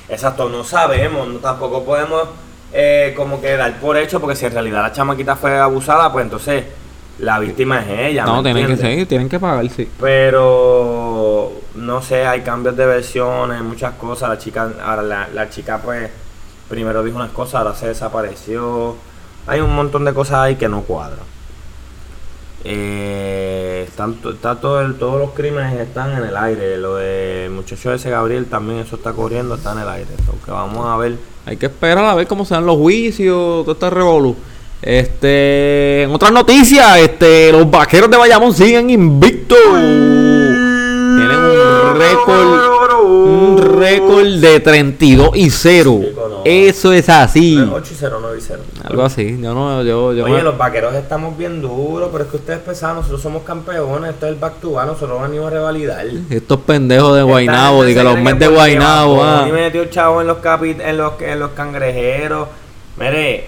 Exacto, 0.08 0.48
no 0.48 0.64
sabemos, 0.64 1.28
no, 1.28 1.38
tampoco 1.40 1.84
podemos 1.84 2.28
eh, 2.72 3.12
como 3.16 3.40
que 3.40 3.56
dar 3.56 3.78
por 3.80 3.96
hecho, 3.96 4.20
porque 4.20 4.36
si 4.36 4.46
en 4.46 4.52
realidad 4.52 4.82
la 4.82 4.92
chamaquita 4.92 5.36
fue 5.36 5.58
abusada, 5.58 6.12
pues 6.12 6.24
entonces 6.24 6.64
la 7.18 7.38
víctima 7.38 7.80
es 7.80 8.10
ella. 8.10 8.24
no, 8.24 8.42
¿me 8.42 8.52
tienen 8.52 8.76
que 8.76 8.76
seguir, 8.76 9.06
tienen 9.06 9.28
que 9.28 9.38
pagar, 9.38 9.68
sí. 9.68 9.88
Pero 10.00 11.52
no 11.74 12.02
sé, 12.02 12.26
hay 12.26 12.40
cambios 12.40 12.76
de 12.76 12.86
versiones, 12.86 13.60
muchas 13.62 13.94
cosas. 13.94 14.28
La 14.28 14.38
chica, 14.38 14.72
ahora 14.84 15.02
la, 15.02 15.28
la 15.32 15.50
chica 15.50 15.78
pues 15.82 16.10
primero 16.68 17.04
dijo 17.04 17.16
unas 17.16 17.30
cosas, 17.30 17.56
ahora 17.56 17.74
se 17.74 17.88
desapareció. 17.88 18.96
Hay 19.46 19.60
un 19.60 19.74
montón 19.74 20.04
de 20.04 20.14
cosas 20.14 20.38
ahí 20.38 20.56
que 20.56 20.68
no 20.68 20.82
cuadran. 20.82 21.18
Eh, 22.64 23.61
están, 23.82 24.16
está 24.32 24.56
todo 24.60 24.80
el- 24.80 24.94
todos 24.94 25.20
los 25.20 25.30
crímenes 25.30 25.78
están 25.80 26.12
en 26.12 26.24
el 26.24 26.36
aire. 26.36 26.78
Lo 26.78 26.96
del 26.96 27.50
muchacho 27.50 27.92
ese 27.92 28.10
Gabriel 28.10 28.46
también, 28.46 28.80
eso 28.80 28.96
está 28.96 29.12
corriendo, 29.12 29.54
está 29.54 29.72
en 29.72 29.78
el 29.80 29.88
aire. 29.88 30.10
Aunque 30.28 30.50
vamos 30.50 30.86
a 30.86 30.96
ver. 30.96 31.16
Hay 31.46 31.56
que 31.56 31.66
esperar 31.66 32.04
a 32.04 32.14
ver 32.14 32.26
cómo 32.26 32.44
se 32.44 32.54
dan 32.54 32.66
los 32.66 32.76
juicios, 32.76 33.64
todo 33.64 33.72
este 33.72 33.90
revolú. 33.90 34.36
Este, 34.80 36.02
en 36.02 36.10
otras 36.10 36.32
noticias, 36.32 36.98
este, 36.98 37.52
los 37.52 37.70
vaqueros 37.70 38.10
de 38.10 38.16
Bayamón 38.16 38.52
siguen 38.52 38.90
invictos. 38.90 39.58
Tienen 39.58 41.38
un 41.38 41.96
récord, 41.98 43.61
récord 43.82 44.26
de 44.40 44.60
32 44.60 45.30
y 45.34 45.50
0. 45.50 46.00
Chico, 46.02 46.28
no. 46.28 46.40
Eso 46.44 46.92
es 46.92 47.08
así. 47.08 47.58
8 47.58 47.88
y 47.92 47.96
0, 47.98 48.18
9 48.20 48.36
y 48.38 48.40
0. 48.40 48.60
Algo 48.84 49.02
así. 49.04 49.38
Yo 49.40 49.54
no, 49.54 49.82
yo, 49.82 50.12
yo 50.12 50.24
Oye, 50.24 50.34
me- 50.34 50.42
los 50.42 50.56
vaqueros 50.56 50.94
estamos 50.94 51.36
bien 51.36 51.60
duros, 51.60 52.08
pero 52.12 52.24
es 52.24 52.30
que 52.30 52.36
ustedes 52.36 52.60
pensaban, 52.60 52.96
nosotros 52.96 53.20
somos 53.20 53.42
campeones, 53.42 54.10
esto 54.10 54.26
es 54.26 54.32
el 54.32 54.38
back 54.38 54.60
to 54.60 54.72
back, 54.72 54.86
nosotros 54.86 55.20
venimos 55.22 55.46
a 55.48 55.50
revalidar. 55.50 56.06
estos 56.30 56.60
pendejos 56.60 57.16
de 57.16 57.22
Guainabo, 57.22 57.84
diga 57.84 58.02
los 58.02 58.16
que 58.16 58.34
de 58.34 58.48
Guainabo, 58.48 59.22
ah. 59.22 59.40
Bunny 59.40 59.52
metió 59.52 59.84
chavo 59.86 60.20
en 60.20 60.26
los 60.26 60.38
capi, 60.38 60.76
en 60.78 60.96
los 60.96 61.20
en 61.20 61.38
los 61.40 61.50
cangrejeros. 61.50 62.48
Mire, 62.98 63.46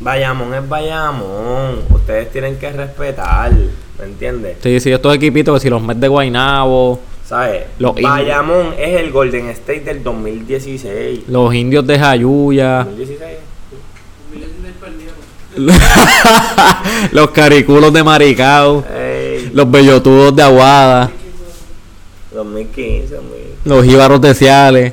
Bayamón 0.00 0.54
es 0.54 0.68
Bayamón. 0.68 1.80
Ustedes 1.90 2.30
tienen 2.30 2.56
que 2.58 2.70
respetar, 2.70 3.52
¿me 3.52 4.04
entiendes? 4.04 4.56
Sí, 4.62 4.80
sí, 4.80 4.92
estos 4.92 5.14
equipitos 5.14 5.54
que 5.54 5.60
si 5.60 5.70
los 5.70 5.82
Mets 5.82 6.00
de 6.00 6.08
Guainabo, 6.08 7.00
¿Sabes? 7.26 7.64
Los 7.78 7.94
Bayamón 8.00 8.74
es 8.78 9.00
el 9.00 9.10
Golden 9.10 9.48
State 9.48 9.80
del 9.80 10.02
2016. 10.02 11.22
los 11.28 11.54
indios 11.54 11.86
de 11.86 11.98
Jayuya, 11.98 12.84
2016. 12.84 13.38
los 17.12 17.30
cariculos 17.30 17.92
de 17.92 18.02
Maricao, 18.02 18.84
Ey, 18.92 19.50
los 19.52 19.70
bellotudos 19.70 20.34
de 20.34 20.42
Aguada. 20.42 21.10
2015, 22.32 23.14
2000. 23.14 23.30
Los 23.64 23.84
jíbaros 23.84 24.20
de 24.20 24.34
Ciales, 24.34 24.92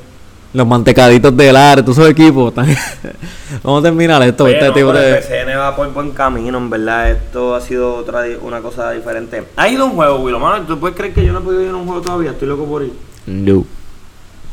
los 0.53 0.67
mantecaditos 0.67 1.35
de 1.37 1.51
Lares, 1.53 1.85
todos 1.85 1.97
esos 1.99 2.09
equipos. 2.11 2.49
están- 2.49 2.67
Vamos 3.63 3.79
a 3.79 3.83
terminar 3.83 4.21
esto. 4.23 4.43
Oye, 4.45 4.53
este 4.55 4.67
no, 4.67 4.73
tipo 4.73 4.93
de... 4.93 5.09
el 5.17 5.23
PCN 5.23 5.57
va 5.57 5.75
por 5.75 5.91
buen 5.93 6.11
camino, 6.11 6.57
en 6.57 6.69
verdad. 6.69 7.11
Esto 7.11 7.55
ha 7.55 7.61
sido 7.61 7.95
otra 7.95 8.23
una 8.41 8.61
cosa 8.61 8.91
diferente. 8.91 9.43
¿Ha 9.55 9.69
ido 9.69 9.85
un 9.85 9.93
juego, 9.93 10.19
Willow? 10.19 10.39
Mano, 10.39 10.65
¿tú 10.65 10.79
puedes 10.79 10.95
creer 10.97 11.13
que 11.13 11.25
yo 11.25 11.33
no 11.33 11.39
he 11.39 11.41
podido 11.41 11.61
ir 11.63 11.69
a 11.69 11.75
un 11.75 11.85
juego 11.85 12.01
todavía? 12.01 12.31
Estoy 12.31 12.47
loco 12.47 12.65
por 12.65 12.83
ir. 12.83 12.93
No. 13.27 13.65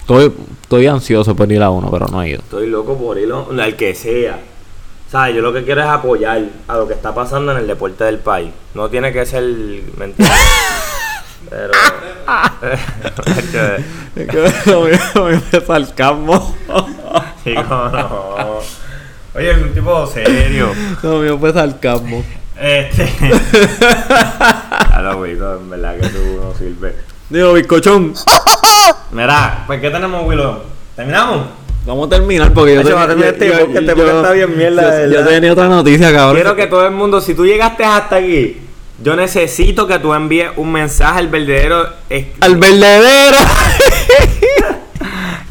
Estoy, 0.01 0.33
estoy 0.63 0.87
ansioso 0.87 1.35
por 1.37 1.51
ir 1.53 1.63
a 1.63 1.71
uno, 1.71 1.91
pero 1.91 2.07
no 2.07 2.23
he 2.23 2.31
ido. 2.31 2.39
Estoy 2.41 2.67
loco 2.69 2.97
por 2.97 3.19
ir 3.19 3.31
al 3.33 3.77
que 3.77 3.95
sea. 3.95 4.39
¿Sabes? 5.11 5.35
Yo 5.37 5.41
lo 5.43 5.53
que 5.55 5.65
quiero 5.65 5.81
es 5.83 5.87
apoyar 5.89 6.43
a 6.67 6.77
lo 6.77 6.87
que 6.87 6.95
está 6.95 7.15
pasando 7.15 7.53
en 7.53 7.59
el 7.59 7.67
deporte 7.67 8.05
del 8.05 8.19
país. 8.19 8.51
No 8.75 8.89
tiene 8.91 9.13
que 9.13 9.25
ser. 9.27 9.43
¿Me 9.43 10.05
entiendes? 10.07 10.29
Pero. 11.51 11.73
a 12.29 12.53
mí 15.31 15.41
me 15.53 15.61
sarcasmo. 15.61 16.55
Chico, 17.45 17.91
no. 17.93 18.59
Oye, 19.35 19.51
es 19.53 19.59
un 19.59 19.73
tipo 19.73 20.07
serio. 20.07 20.73
No, 21.03 21.19
mío 21.19 21.39
fue 21.39 21.53
sarcasmo. 21.53 22.25
Este. 22.61 23.05
A 24.91 25.01
lo 25.03 25.19
Willow, 25.19 25.61
en 25.61 25.71
verdad 25.71 25.97
que 26.01 26.09
tú 26.09 26.41
no 26.43 26.53
sirves. 26.55 26.95
Digo, 27.31 27.53
bizcochón. 27.53 28.15
Mira, 29.13 29.63
pues 29.67 29.81
¿qué 29.81 29.91
tenemos, 29.91 30.27
Willow? 30.27 30.63
¿Terminamos? 30.97 31.47
Vamos 31.87 32.09
a 32.09 32.11
terminar 32.11 32.53
porque 32.53 32.75
yo, 32.75 32.83
tenía- 32.83 33.07
terminar 33.07 33.33
este 33.35 33.47
yo- 33.49 33.59
podcast, 33.61 33.87
yo- 33.87 33.93
este 33.93 34.17
está 34.17 34.33
bien 34.33 34.57
mierda, 34.59 35.07
yo- 35.07 35.13
yo 35.13 35.25
tenía 35.27 35.53
otra 35.53 35.69
noticia, 35.69 36.13
cabrón. 36.13 36.35
Quiero 36.35 36.57
que 36.57 36.67
todo 36.67 36.85
el 36.87 36.93
mundo, 36.93 37.21
si 37.21 37.35
tú 37.35 37.47
llegaste 37.47 37.85
hasta 37.85 38.17
aquí, 38.17 38.61
yo 39.03 39.17
necesito 39.17 39.87
que 39.87 39.99
tú 39.99 40.13
envíes 40.15 40.51
un 40.57 40.73
mensaje 40.73 41.19
al 41.21 41.29
verdadero. 41.29 41.87
Al 42.41 42.57
verdadero. 42.57 43.37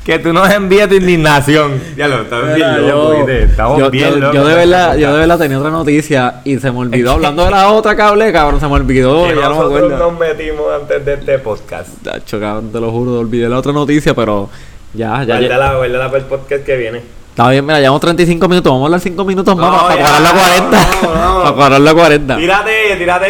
que 0.06 0.20
tú 0.20 0.32
nos 0.32 0.50
envíes 0.50 0.88
tu 0.88 0.96
indignación. 0.96 1.82
Ya 1.98 2.08
lo, 2.08 2.22
estamos 2.22 2.56
bien 2.56 2.88
locos, 2.88 3.18
yo. 3.28 3.34
Estamos 3.34 3.80
yo- 3.80 3.92
bien 3.92 4.10
yo- 4.10 4.18
locos. 4.18 4.36
yo 4.36 4.46
de 4.48 4.56
verdad, 4.56 4.98
yo 4.98 5.14
de 5.14 5.20
verdad 5.20 5.38
tenía 5.38 5.60
otra 5.60 5.70
noticia 5.72 6.42
y 6.46 6.58
se 6.60 6.72
me 6.72 6.80
olvidó. 6.80 7.12
Hablando 7.12 7.44
de 7.46 7.52
la 7.52 7.70
otra 7.72 8.08
hablé, 8.08 8.32
cabrón, 8.32 8.60
se 8.60 8.68
me 8.68 8.74
olvidó. 8.74 9.28
Que 9.28 9.36
ya 9.36 9.50
no 9.50 9.50
me 9.50 9.56
nosotros 9.56 10.00
nos 10.00 10.20
metimos 10.20 10.66
antes 10.82 11.06
de 11.06 11.14
este 11.16 11.40
podcast. 11.40 11.90
Tacho, 12.04 12.40
cabrón, 12.40 12.72
te 12.72 12.80
lo 12.80 12.92
juro, 12.92 13.20
olvidé 13.20 13.50
la 13.50 13.58
otra 13.58 13.74
noticia, 13.74 14.14
pero 14.14 14.50
ya, 14.94 15.24
ya. 15.24 15.40
ya. 15.40 15.40
Guárdala, 15.40 15.76
guárdala 15.76 16.06
para 16.08 16.18
el 16.20 16.26
podcast 16.26 16.64
que 16.66 16.78
viene. 16.78 17.17
Está 17.38 17.52
bien, 17.52 17.64
mira, 17.64 17.80
llevamos 17.80 18.02
35 18.02 18.48
minutos. 18.48 18.72
Vamos 18.72 18.82
a 18.82 18.88
hablar 18.88 19.00
5 19.00 19.24
minutos 19.24 19.56
más 19.56 19.72
No, 19.72 19.78
para, 19.78 19.96
ya, 19.96 20.02
cuadrar 20.02 20.22
la 20.24 20.32
40. 20.32 20.72
vamos, 20.72 21.20
vamos. 21.20 21.44
para 21.44 21.56
cuadrar 21.56 21.82
la 21.82 21.94
40. 21.94 22.38
Tírate, 22.38 22.96
tírate, 22.98 23.28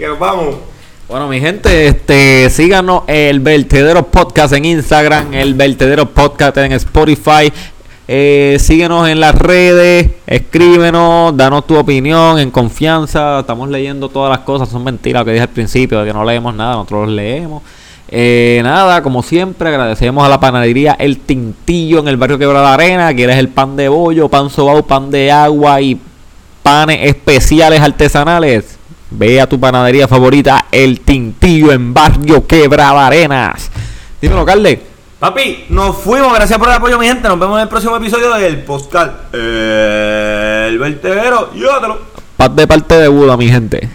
que 0.00 0.06
nos 0.08 0.18
vamos. 0.18 0.56
Bueno, 1.08 1.28
mi 1.28 1.38
gente, 1.38 1.86
este, 1.86 2.50
síganos 2.50 3.04
el 3.06 3.38
Vertedero 3.38 4.04
Podcast 4.08 4.54
en 4.54 4.64
Instagram, 4.64 5.32
el 5.32 5.54
Vertedero 5.54 6.06
Podcast 6.10 6.56
en 6.56 6.72
Spotify. 6.72 7.52
Eh, 8.08 8.56
síguenos 8.58 9.08
en 9.08 9.20
las 9.20 9.36
redes, 9.36 10.10
escríbenos, 10.26 11.36
danos 11.36 11.68
tu 11.68 11.76
opinión 11.76 12.40
en 12.40 12.50
confianza. 12.50 13.38
Estamos 13.38 13.68
leyendo 13.68 14.08
todas 14.08 14.30
las 14.30 14.40
cosas, 14.40 14.68
son 14.68 14.82
mentiras 14.82 15.20
lo 15.20 15.26
que 15.26 15.30
dije 15.34 15.42
al 15.44 15.50
principio, 15.50 16.00
de 16.00 16.08
que 16.08 16.12
no 16.12 16.24
leemos 16.24 16.52
nada, 16.52 16.72
nosotros 16.72 17.06
los 17.06 17.14
leemos. 17.14 17.62
Eh, 18.16 18.60
nada, 18.62 19.02
como 19.02 19.24
siempre, 19.24 19.70
agradecemos 19.70 20.24
a 20.24 20.28
la 20.28 20.38
panadería 20.38 20.94
El 21.00 21.18
Tintillo 21.18 21.98
en 21.98 22.06
el 22.06 22.16
barrio 22.16 22.38
Quebrada 22.38 22.72
Arena. 22.72 23.12
Quieres 23.12 23.38
el 23.38 23.48
pan 23.48 23.74
de 23.74 23.88
bollo, 23.88 24.28
pan 24.28 24.50
sobao, 24.50 24.84
pan 24.86 25.10
de 25.10 25.32
agua 25.32 25.80
y 25.80 26.00
panes 26.62 27.08
especiales 27.08 27.80
artesanales. 27.80 28.78
Ve 29.10 29.40
a 29.40 29.48
tu 29.48 29.58
panadería 29.58 30.06
favorita, 30.06 30.66
El 30.70 31.00
Tintillo 31.00 31.72
en 31.72 31.92
barrio 31.92 32.46
Quebrada 32.46 33.04
Arenas. 33.04 33.68
Dímelo, 34.22 34.44
Carle. 34.44 34.80
Papi, 35.18 35.64
nos 35.70 35.96
fuimos. 35.96 36.32
Gracias 36.34 36.56
por 36.56 36.68
el 36.68 36.74
apoyo, 36.74 36.96
mi 37.00 37.08
gente. 37.08 37.26
Nos 37.26 37.40
vemos 37.40 37.56
en 37.56 37.62
el 37.62 37.68
próximo 37.68 37.96
episodio 37.96 38.32
del 38.34 38.58
podcast. 38.62 39.34
El 39.34 40.78
vertedero. 40.78 41.52
Llévatelo. 41.52 41.98
Paz 42.36 42.54
de 42.54 42.64
parte 42.68 42.94
de 42.94 43.08
Buda, 43.08 43.36
mi 43.36 43.48
gente. 43.48 43.88